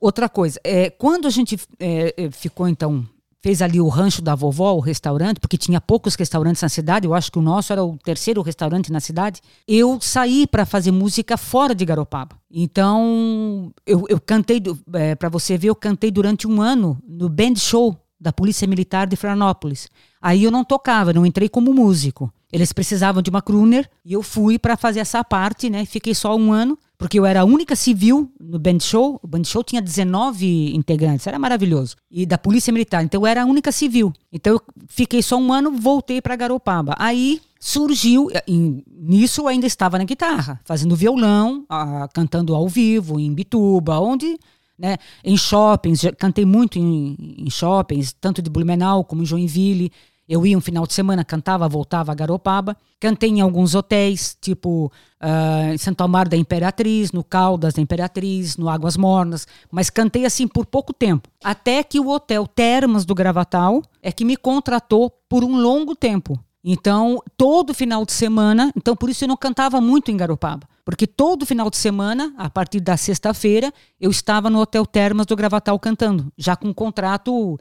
outra 0.00 0.28
coisa, 0.28 0.60
é, 0.62 0.90
quando 0.90 1.26
a 1.26 1.30
gente 1.30 1.58
é, 1.80 2.14
é, 2.16 2.30
ficou 2.30 2.68
então 2.68 3.04
fez 3.42 3.62
ali 3.62 3.80
o 3.80 3.86
rancho 3.86 4.22
da 4.22 4.34
vovó, 4.34 4.72
o 4.72 4.80
restaurante, 4.80 5.38
porque 5.38 5.56
tinha 5.56 5.80
poucos 5.80 6.16
restaurantes 6.16 6.62
na 6.62 6.68
cidade, 6.68 7.06
eu 7.06 7.14
acho 7.14 7.30
que 7.30 7.38
o 7.38 7.42
nosso 7.42 7.72
era 7.72 7.84
o 7.84 7.96
terceiro 7.98 8.42
restaurante 8.42 8.90
na 8.90 8.98
cidade. 8.98 9.40
Eu 9.68 10.00
saí 10.00 10.48
para 10.48 10.66
fazer 10.66 10.90
música 10.90 11.36
fora 11.36 11.72
de 11.72 11.84
Garopaba. 11.84 12.36
Então, 12.50 13.72
eu, 13.86 14.04
eu 14.08 14.18
cantei, 14.18 14.60
é, 14.94 15.14
para 15.14 15.28
você 15.28 15.56
ver, 15.56 15.68
eu 15.68 15.76
cantei 15.76 16.10
durante 16.10 16.48
um 16.48 16.60
ano 16.60 16.98
no 17.06 17.28
band 17.28 17.54
show 17.54 17.96
da 18.18 18.32
Polícia 18.32 18.66
Militar 18.66 19.06
de 19.06 19.16
Florianópolis. 19.16 19.88
Aí 20.20 20.44
eu 20.44 20.50
não 20.50 20.64
tocava, 20.64 21.12
não 21.12 21.26
entrei 21.26 21.48
como 21.48 21.72
músico. 21.72 22.32
Eles 22.52 22.72
precisavam 22.72 23.20
de 23.20 23.28
uma 23.28 23.42
crooner 23.42 23.88
e 24.04 24.12
eu 24.12 24.22
fui 24.22 24.58
para 24.58 24.76
fazer 24.76 25.00
essa 25.00 25.22
parte, 25.22 25.68
né? 25.68 25.84
Fiquei 25.84 26.14
só 26.14 26.34
um 26.34 26.52
ano, 26.52 26.78
porque 26.96 27.18
eu 27.18 27.26
era 27.26 27.40
a 27.40 27.44
única 27.44 27.76
civil 27.76 28.30
no 28.40 28.58
band 28.58 28.80
show. 28.80 29.20
O 29.22 29.26
band 29.26 29.44
show 29.44 29.62
tinha 29.62 29.82
19 29.82 30.74
integrantes, 30.74 31.26
era 31.26 31.38
maravilhoso. 31.38 31.96
E 32.10 32.24
da 32.24 32.38
Polícia 32.38 32.72
Militar, 32.72 33.04
então 33.04 33.20
eu 33.20 33.26
era 33.26 33.42
a 33.42 33.46
única 33.46 33.70
civil. 33.70 34.12
Então 34.32 34.54
eu 34.54 34.62
fiquei 34.88 35.22
só 35.22 35.36
um 35.36 35.52
ano, 35.52 35.72
voltei 35.72 36.22
para 36.22 36.36
Garopaba. 36.36 36.94
Aí 36.98 37.42
surgiu, 37.58 38.28
nisso 38.46 39.42
eu 39.42 39.48
ainda 39.48 39.66
estava 39.66 39.98
na 39.98 40.04
guitarra, 40.04 40.60
fazendo 40.64 40.94
violão, 40.94 41.66
cantando 42.14 42.54
ao 42.54 42.68
vivo, 42.68 43.18
em 43.18 43.34
Bituba, 43.34 43.98
onde 43.98 44.38
né? 44.78 44.96
Em 45.24 45.36
shoppings, 45.36 46.02
cantei 46.18 46.44
muito 46.44 46.78
em, 46.78 47.16
em, 47.38 47.50
shoppings, 47.50 48.12
tanto 48.12 48.42
de 48.42 48.50
Blumenau 48.50 49.04
como 49.04 49.22
em 49.22 49.26
Joinville. 49.26 49.92
Eu 50.28 50.44
ia 50.44 50.58
um 50.58 50.60
final 50.60 50.86
de 50.86 50.92
semana, 50.92 51.24
cantava, 51.24 51.68
voltava 51.68 52.10
a 52.10 52.14
Garopaba. 52.14 52.76
Cantei 52.98 53.30
em 53.30 53.40
alguns 53.40 53.74
hotéis, 53.74 54.36
tipo 54.40 54.92
uh, 55.22 55.72
em 55.72 55.78
Santo 55.78 56.02
Amaro 56.02 56.28
da 56.28 56.36
Imperatriz, 56.36 57.12
no 57.12 57.22
Caldas 57.22 57.74
da 57.74 57.82
Imperatriz, 57.82 58.56
no 58.56 58.68
Águas 58.68 58.96
Mornas. 58.96 59.46
Mas 59.70 59.88
cantei 59.88 60.24
assim 60.24 60.48
por 60.48 60.66
pouco 60.66 60.92
tempo. 60.92 61.28
Até 61.44 61.84
que 61.84 62.00
o 62.00 62.08
hotel 62.08 62.46
Termas 62.46 63.04
do 63.04 63.14
Gravatal 63.14 63.82
é 64.02 64.10
que 64.10 64.24
me 64.24 64.36
contratou 64.36 65.10
por 65.28 65.44
um 65.44 65.56
longo 65.56 65.94
tempo. 65.94 66.38
Então, 66.68 67.22
todo 67.36 67.72
final 67.72 68.04
de 68.04 68.12
semana, 68.12 68.72
então 68.76 68.96
por 68.96 69.08
isso 69.08 69.22
eu 69.22 69.28
não 69.28 69.36
cantava 69.36 69.80
muito 69.80 70.10
em 70.10 70.16
Garopaba. 70.16 70.66
Porque 70.86 71.04
todo 71.04 71.44
final 71.44 71.68
de 71.68 71.76
semana, 71.76 72.32
a 72.38 72.48
partir 72.48 72.78
da 72.78 72.96
sexta-feira, 72.96 73.74
eu 74.00 74.08
estava 74.08 74.48
no 74.48 74.60
Hotel 74.60 74.86
Termas 74.86 75.26
do 75.26 75.34
Gravatal 75.34 75.76
cantando, 75.80 76.32
já 76.38 76.54
com 76.54 76.68
um 76.68 76.72
contrato 76.72 77.58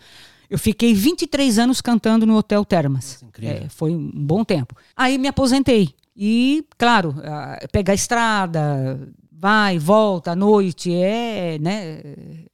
eu 0.47 0.59
fiquei 0.59 0.93
23 0.93 1.57
anos 1.57 1.81
cantando 1.81 2.27
no 2.27 2.37
Hotel 2.37 2.63
Termas. 2.63 3.25
É, 3.41 3.67
foi 3.67 3.95
um 3.95 4.11
bom 4.13 4.43
tempo. 4.43 4.75
Aí 4.95 5.17
me 5.17 5.27
aposentei. 5.27 5.95
E, 6.15 6.63
claro, 6.77 7.15
pegar 7.71 7.93
a 7.93 7.95
estrada, 7.95 8.99
vai, 9.31 9.79
volta 9.79 10.31
à 10.31 10.35
noite, 10.35 10.93
é, 10.93 11.57
né, 11.59 12.01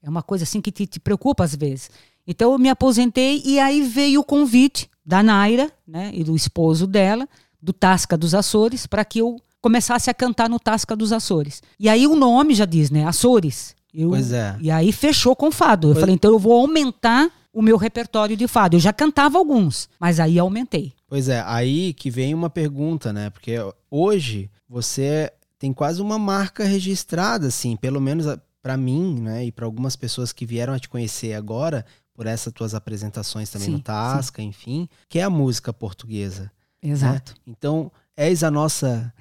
é 0.02 0.10
uma 0.10 0.24
coisa 0.24 0.46
assim 0.46 0.62
que 0.62 0.72
te, 0.72 0.88
te, 0.88 1.02
preocupa 1.02 1.44
às 1.44 1.54
vezes. 1.54 1.92
Então 2.26 2.54
eu 2.54 2.58
me 2.58 2.70
aposentei 2.70 3.42
e 3.44 3.60
aí 3.60 3.82
veio 3.82 4.22
o 4.22 4.24
convite 4.24 4.90
da 5.06 5.22
Naira, 5.22 5.70
né, 5.86 6.12
e 6.14 6.24
do 6.24 6.34
esposo 6.34 6.88
dela, 6.88 7.28
do 7.62 7.74
Tasca 7.74 8.18
dos 8.18 8.34
Açores, 8.34 8.88
para 8.88 9.04
que 9.04 9.20
eu 9.20 9.36
começasse 9.62 10.10
a 10.10 10.14
cantar 10.14 10.50
no 10.50 10.60
Tasca 10.60 10.96
dos 10.96 11.14
Açores. 11.14 11.62
E 11.80 11.88
aí 11.88 12.08
o 12.08 12.16
nome 12.16 12.56
já 12.56 12.66
diz, 12.66 12.90
né, 12.90 13.06
Açores. 13.06 13.76
Eu, 13.94 14.10
pois 14.10 14.32
é. 14.32 14.58
E 14.62 14.72
aí 14.72 14.92
fechou 14.92 15.36
com 15.36 15.52
fado. 15.52 15.90
Eu 15.90 15.94
pois... 15.94 16.02
falei, 16.02 16.16
então 16.16 16.32
eu 16.32 16.40
vou 16.40 16.60
aumentar 16.60 17.30
o 17.54 17.62
meu 17.62 17.78
repertório 17.78 18.36
de 18.36 18.48
fado. 18.48 18.76
Eu 18.76 18.80
já 18.80 18.94
cantava 18.94 19.38
alguns, 19.38 19.90
mas 20.00 20.20
aí 20.20 20.40
aumentei. 20.40 20.94
Pois 21.08 21.28
é, 21.28 21.44
aí 21.46 21.94
que 21.94 22.10
vem 22.10 22.34
uma 22.34 22.50
pergunta, 22.50 23.12
né? 23.12 23.30
Porque 23.30 23.56
hoje 23.90 24.50
você 24.68 25.32
tem 25.60 25.74
quase 25.74 26.02
uma 26.02 26.18
marca 26.18 26.64
registrada, 26.64 27.48
assim, 27.48 27.76
pelo 27.76 28.00
menos 28.00 28.26
para 28.62 28.78
mim, 28.78 29.20
né? 29.20 29.46
E 29.46 29.52
para 29.52 29.66
algumas 29.66 29.96
pessoas 29.96 30.32
que 30.32 30.46
vieram 30.46 30.74
a 30.74 30.80
te 30.80 30.88
conhecer 30.88 31.34
agora, 31.34 31.86
por 32.14 32.26
essas 32.28 32.54
tuas 32.54 32.74
apresentações 32.74 33.50
também 33.50 33.68
sim, 33.68 33.74
no 33.74 33.80
Tasca, 33.80 34.42
sim. 34.42 34.48
enfim, 34.48 34.90
que 35.10 35.20
é 35.20 35.24
a 35.24 35.30
música 35.30 35.74
portuguesa. 35.74 36.52
Né? 36.82 36.92
Exato. 36.92 37.34
Né? 37.34 37.54
Então, 37.58 37.92
és 38.16 38.44
a 38.44 38.52
nossa 38.52 39.14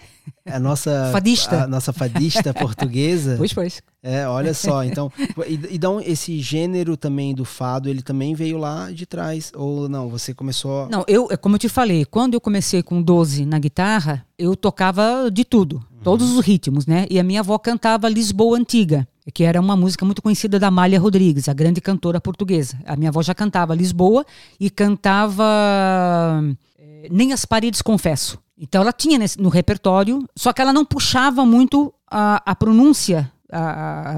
a 0.47 0.59
nossa 0.59 1.11
fadista, 1.13 1.65
a 1.65 1.67
nossa 1.67 1.93
fadista 1.93 2.53
portuguesa. 2.55 3.37
Pois, 3.41 3.53
pois. 3.53 3.83
É, 4.03 4.27
olha 4.27 4.55
só, 4.55 4.83
então, 4.83 5.13
e, 5.47 5.75
então 5.75 6.01
esse 6.01 6.39
gênero 6.41 6.97
também 6.97 7.35
do 7.35 7.45
fado, 7.45 7.89
ele 7.89 8.03
também 8.03 8.35
veio 8.35 8.57
lá 8.57 8.91
de 8.91 9.05
trás 9.07 9.53
ou 9.55 9.89
não, 9.89 10.09
você 10.09 10.33
começou 10.33 10.89
Não, 10.89 11.05
eu, 11.07 11.29
é 11.31 11.37
como 11.37 11.57
eu 11.57 11.59
te 11.59 11.69
falei, 11.69 12.05
quando 12.05 12.35
eu 12.35 12.41
comecei 12.41 12.83
com 12.83 13.03
12 13.03 13.45
na 13.45 13.59
guitarra, 13.59 14.25
eu 14.39 14.57
tocava 14.57 15.31
de 15.31 15.45
tudo, 15.45 15.77
uhum. 15.77 16.03
todos 16.03 16.31
os 16.31 16.45
ritmos, 16.45 16.87
né? 16.87 17.07
E 17.11 17.19
a 17.19 17.23
minha 17.23 17.41
avó 17.41 17.59
cantava 17.59 18.09
Lisboa 18.09 18.59
Antiga 18.59 19.07
que 19.33 19.45
era 19.45 19.61
uma 19.61 19.77
música 19.77 20.05
muito 20.05 20.23
conhecida 20.23 20.59
da 20.59 20.69
Amália 20.69 20.99
Rodrigues, 20.99 21.49
a 21.49 21.53
grande 21.53 21.81
cantora 21.81 22.21
portuguesa. 22.21 22.79
A 22.85 22.97
minha 22.97 23.11
avó 23.11 23.23
já 23.23 23.35
cantava 23.35 23.75
Lisboa 23.75 24.27
e 24.59 24.69
cantava 24.69 25.45
eh, 26.79 27.09
Nem 27.11 27.33
as 27.33 27.45
Paredes 27.45 27.81
Confesso. 27.81 28.39
Então 28.61 28.83
ela 28.83 28.93
tinha 28.93 29.19
nesse, 29.19 29.41
no 29.41 29.49
repertório, 29.49 30.25
só 30.37 30.53
que 30.53 30.61
ela 30.61 30.73
não 30.73 30.85
puxava 30.85 31.47
muito 31.47 31.93
a, 32.11 32.43
a 32.45 32.55
pronúncia 32.55 33.33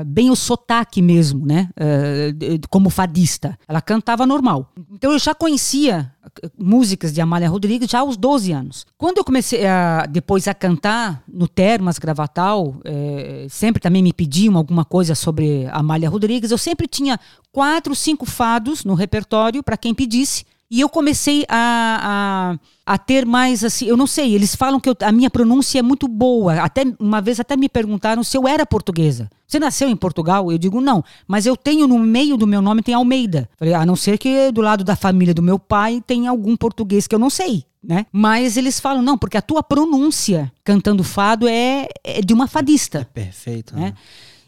bem 0.07 0.31
o 0.31 0.37
sotaque 0.37 1.01
mesmo, 1.01 1.47
né? 1.47 1.69
Uh, 1.73 2.69
como 2.69 2.91
fadista. 2.91 3.59
Ela 3.67 3.81
cantava 3.81 4.27
normal. 4.27 4.71
Então 4.91 5.13
eu 5.13 5.19
já 5.19 5.35
conhecia 5.35 6.13
músicas 6.59 7.13
de 7.13 7.21
Amália 7.21 7.49
Rodrigues 7.49 7.91
já 7.91 8.01
aos 8.01 8.17
12 8.17 8.53
anos. 8.53 8.87
Quando 8.97 9.19
eu 9.19 9.25
comecei 9.25 9.67
a, 9.67 10.07
depois 10.09 10.47
a 10.49 10.55
cantar 10.55 11.23
no 11.27 11.49
Termas 11.49 11.99
Gravatal, 11.99 12.77
é, 12.85 13.47
sempre 13.49 13.81
também 13.81 14.03
me 14.03 14.13
pediam 14.13 14.57
alguma 14.57 14.85
coisa 14.85 15.15
sobre 15.15 15.67
Amália 15.73 16.09
Rodrigues, 16.09 16.51
eu 16.51 16.59
sempre 16.59 16.87
tinha 16.87 17.19
quatro, 17.51 17.95
cinco 17.95 18.25
fados 18.25 18.85
no 18.85 18.95
repertório 18.95 19.63
para 19.63 19.77
quem 19.77 19.95
pedisse. 19.95 20.45
E 20.73 20.81
eu 20.81 20.89
comecei 20.89 21.45
a, 21.51 22.57
a, 22.87 22.95
a, 22.95 22.97
ter 22.97 23.27
mais 23.27 23.63
assim, 23.63 23.85
eu 23.85 23.95
não 23.95 24.07
sei, 24.07 24.35
eles 24.35 24.57
falam 24.57 24.81
que 24.81 24.89
eu, 24.89 24.97
a 25.03 25.13
minha 25.13 25.29
pronúncia 25.29 25.79
é 25.79 25.83
muito 25.83 26.09
boa. 26.09 26.55
Até 26.63 26.85
uma 26.99 27.21
vez 27.21 27.39
até 27.39 27.59
me 27.59 27.69
perguntaram 27.69 28.25
se 28.25 28.39
eu 28.39 28.49
era 28.49 28.65
portuguesa. 28.65 29.29
Você 29.47 29.59
nasceu 29.59 29.91
em 29.91 29.95
Portugal? 29.95 30.51
Eu 30.51 30.57
digo 30.57 30.81
não, 30.81 31.05
mas 31.29 31.45
eu 31.45 31.59
tenho 31.59 31.87
no 31.87 31.99
meio 31.99 32.39
do 32.39 32.47
meu 32.47 32.63
nome 32.63 32.83
tem 32.83 32.95
Almeida. 32.95 33.51
Falei, 33.59 33.75
a 33.75 33.85
não 33.85 33.95
ser 33.95 34.17
que 34.17 34.51
do 34.51 34.63
lado 34.63 34.83
da 34.83 34.97
família 34.97 35.35
do 35.35 35.43
meu 35.43 35.59
pai 35.59 36.03
tem 36.07 36.27
algum 36.27 36.57
português 36.57 37.07
que 37.07 37.15
eu 37.15 37.19
não 37.19 37.29
sei. 37.29 37.67
Né? 37.85 38.07
Mas 38.11 38.57
eles 38.57 38.81
falam, 38.81 39.03
não, 39.03 39.19
porque 39.19 39.37
a 39.37 39.43
tua 39.43 39.63
pronúncia 39.63 40.51
cantando 40.65 41.05
fado 41.05 41.47
é, 41.47 41.87
é 42.03 42.23
de 42.23 42.33
uma 42.33 42.47
fadista. 42.47 43.01
É 43.01 43.05
perfeito. 43.05 43.77
Né? 43.77 43.83
né? 43.83 43.95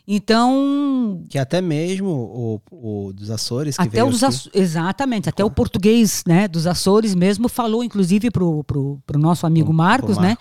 Então. 0.06 1.24
Que 1.28 1.38
até 1.38 1.62
mesmo 1.62 2.08
o, 2.08 2.60
o 3.08 3.12
dos 3.12 3.30
Açores. 3.30 3.76
Que 3.76 3.82
até 3.82 4.04
os 4.04 4.22
Açores, 4.22 4.50
Exatamente, 4.54 5.28
até 5.28 5.44
o 5.44 5.50
português 5.50 6.22
né, 6.26 6.46
dos 6.46 6.66
Açores 6.66 7.14
mesmo 7.14 7.48
falou, 7.48 7.82
inclusive, 7.82 8.30
pro, 8.30 8.62
pro, 8.64 9.00
pro 9.06 9.18
nosso 9.18 9.46
amigo 9.46 9.72
Marcos, 9.72 10.18
né? 10.18 10.36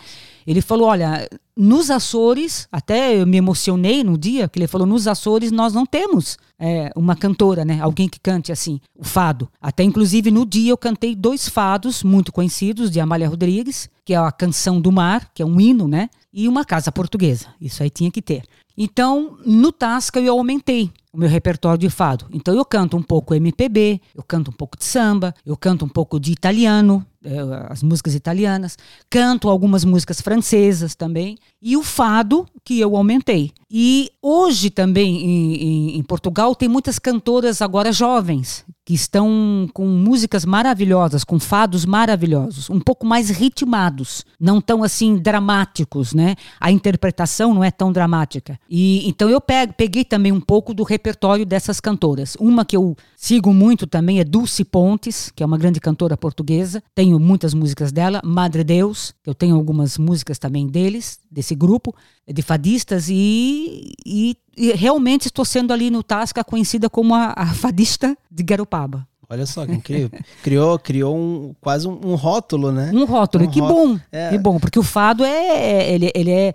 Ele 0.46 0.62
falou: 0.62 0.88
olha, 0.88 1.28
nos 1.56 1.90
Açores, 1.90 2.68
até 2.72 3.22
eu 3.22 3.26
me 3.26 3.38
emocionei 3.38 4.04
no 4.04 4.18
dia, 4.18 4.48
que 4.48 4.60
ele 4.60 4.68
falou: 4.68 4.86
nos 4.86 5.08
Açores 5.08 5.52
nós 5.52 5.74
não 5.74 5.86
temos 5.86 6.38
é, 6.60 6.92
uma 6.96 7.16
cantora, 7.16 7.64
né? 7.64 7.80
Alguém 7.80 8.10
que 8.10 8.20
cante 8.20 8.52
assim, 8.52 8.80
o 8.96 9.04
fado. 9.04 9.50
Até 9.62 9.84
inclusive 9.84 10.32
no 10.32 10.46
dia 10.46 10.72
eu 10.72 10.78
cantei 10.78 11.16
dois 11.16 11.48
fados 11.48 12.04
muito 12.04 12.32
conhecidos 12.32 12.92
de 12.92 13.00
Amália 13.00 13.30
Rodrigues, 13.30 13.90
que 14.04 14.14
é 14.14 14.18
a 14.18 14.32
Canção 14.32 14.82
do 14.82 14.92
Mar, 14.92 15.30
que 15.34 15.42
é 15.42 15.46
um 15.46 15.60
hino, 15.60 15.88
né? 15.88 16.10
E 16.34 16.48
uma 16.48 16.66
casa 16.66 16.92
portuguesa. 16.92 17.48
Isso 17.62 17.84
aí 17.84 17.90
tinha 17.90 18.12
que 18.12 18.22
ter. 18.22 18.44
Então, 18.78 19.38
no 19.46 19.72
Tasca 19.72 20.20
eu 20.20 20.34
aumentei 20.34 20.92
o 21.14 21.18
meu 21.18 21.30
repertório 21.30 21.78
de 21.78 21.90
fado. 21.92 22.26
Então 22.34 22.56
eu 22.56 22.66
canto 22.66 22.98
um 22.98 23.04
pouco 23.04 23.36
MPB, 23.36 24.02
eu 24.16 24.24
canto 24.24 24.50
um 24.50 24.54
pouco 24.54 24.76
de 24.76 24.84
samba, 24.84 25.34
eu 25.46 25.56
canto 25.56 25.86
um 25.86 25.90
pouco 25.90 26.20
de 26.20 26.32
italiano, 26.32 27.06
é, 27.24 27.38
as 27.70 27.84
músicas 27.84 28.16
italianas, 28.16 28.78
canto 29.10 29.48
algumas 29.48 29.86
músicas 29.86 30.20
francesas 30.20 30.96
também, 30.96 31.38
e 31.62 31.78
o 31.78 31.84
fado 31.84 32.46
que 32.66 32.80
eu 32.80 32.98
aumentei. 32.98 33.52
E 33.70 34.12
hoje 34.22 34.70
também 34.70 35.24
em, 35.24 35.56
em, 35.56 35.98
em 35.98 36.04
Portugal 36.04 36.56
tem 36.56 36.68
muitas 36.68 36.98
cantoras 36.98 37.62
agora 37.62 37.92
jovens 37.92 38.66
que 38.86 38.94
estão 38.94 39.68
com 39.74 39.86
músicas 39.88 40.44
maravilhosas, 40.44 41.24
com 41.24 41.40
fados 41.40 41.86
maravilhosos, 41.86 42.70
um 42.70 42.82
pouco 42.82 43.06
mais 43.06 43.30
ritmados, 43.30 44.26
não 44.38 44.60
tão 44.60 44.84
assim 44.84 45.16
dramáticos, 45.16 46.14
né? 46.14 46.36
A 46.60 46.70
interpretação 46.70 47.54
não 47.54 47.64
é 47.64 47.72
tão 47.72 47.94
dramática. 47.94 48.60
E 48.70 49.08
então 49.08 49.30
eu 49.30 49.40
peguei 49.40 50.04
também 50.04 50.34
um 50.34 50.42
pouco 50.42 50.74
do 50.74 50.84
repertório 50.84 51.03
dessas 51.46 51.80
cantoras. 51.80 52.36
Uma 52.40 52.66
que 52.66 52.76
eu 52.76 52.96
sigo 53.16 53.54
muito 53.54 53.86
também 53.86 54.20
é 54.20 54.24
Dulce 54.24 54.64
Pontes, 54.64 55.32
que 55.36 55.44
é 55.44 55.46
uma 55.46 55.58
grande 55.58 55.80
cantora 55.80 56.16
portuguesa. 56.16 56.82
Tenho 56.96 57.20
muitas 57.20 57.54
músicas 57.54 57.92
dela, 57.92 58.22
Madre 58.24 58.64
Deus, 58.64 59.14
eu 59.26 59.34
tenho 59.34 59.56
algumas 59.56 59.98
músicas 59.98 60.40
também 60.40 60.68
deles, 60.68 61.20
desse 61.30 61.56
grupo 61.56 61.96
de 62.28 62.42
fadistas 62.42 63.10
e, 63.10 63.94
e, 64.06 64.38
e 64.56 64.72
realmente 64.72 65.28
estou 65.28 65.44
sendo 65.44 65.74
ali 65.74 65.90
no 65.90 66.02
Tasca 66.04 66.44
conhecida 66.44 66.90
como 66.90 67.14
a, 67.14 67.34
a 67.36 67.48
fadista 67.54 68.18
de 68.32 68.44
Garopaba. 68.44 69.08
Olha 69.30 69.46
só, 69.46 69.66
que 69.66 69.72
incrível. 69.72 70.12
criou, 70.44 70.78
criou 70.78 71.18
um, 71.18 71.56
quase 71.60 71.88
um, 71.88 72.00
um 72.04 72.16
rótulo, 72.16 72.72
né? 72.72 72.92
Um 72.94 73.06
rótulo, 73.06 73.46
um 73.46 73.50
que 73.50 73.60
rótulo. 73.60 73.96
bom. 73.96 74.00
É. 74.12 74.30
Que 74.30 74.38
bom, 74.38 74.60
porque 74.60 74.78
o 74.78 74.84
fado 74.84 75.24
é, 75.24 75.92
ele, 75.92 76.12
ele 76.14 76.30
é 76.30 76.54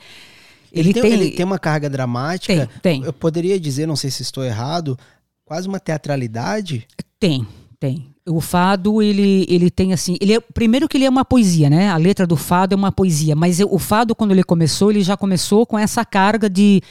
Ele, 0.72 0.90
ele, 0.90 0.92
tem, 0.92 1.02
tem, 1.02 1.12
ele 1.12 1.30
tem 1.30 1.44
uma 1.44 1.58
carga 1.58 1.88
dramática. 1.88 2.66
Tem, 2.66 3.00
tem. 3.00 3.04
Eu 3.04 3.12
poderia 3.12 3.58
dizer, 3.58 3.86
não 3.86 3.96
sei 3.96 4.10
se 4.10 4.22
estou 4.22 4.44
errado, 4.44 4.98
quase 5.44 5.66
uma 5.66 5.80
teatralidade? 5.80 6.86
Tem, 7.18 7.46
tem. 7.80 8.14
O 8.26 8.40
fado, 8.40 9.00
ele, 9.00 9.46
ele 9.48 9.70
tem 9.70 9.92
assim. 9.92 10.16
Ele 10.20 10.34
é, 10.34 10.40
primeiro 10.40 10.86
que 10.86 10.98
ele 10.98 11.06
é 11.06 11.08
uma 11.08 11.24
poesia, 11.24 11.70
né? 11.70 11.88
A 11.88 11.96
letra 11.96 12.26
do 12.26 12.36
fado 12.36 12.74
é 12.74 12.76
uma 12.76 12.92
poesia. 12.92 13.34
Mas 13.34 13.58
o 13.60 13.78
fado, 13.78 14.14
quando 14.14 14.32
ele 14.32 14.44
começou, 14.44 14.90
ele 14.90 15.00
já 15.00 15.16
começou 15.16 15.64
com 15.64 15.78
essa 15.78 16.04
carga 16.04 16.50
de 16.50 16.82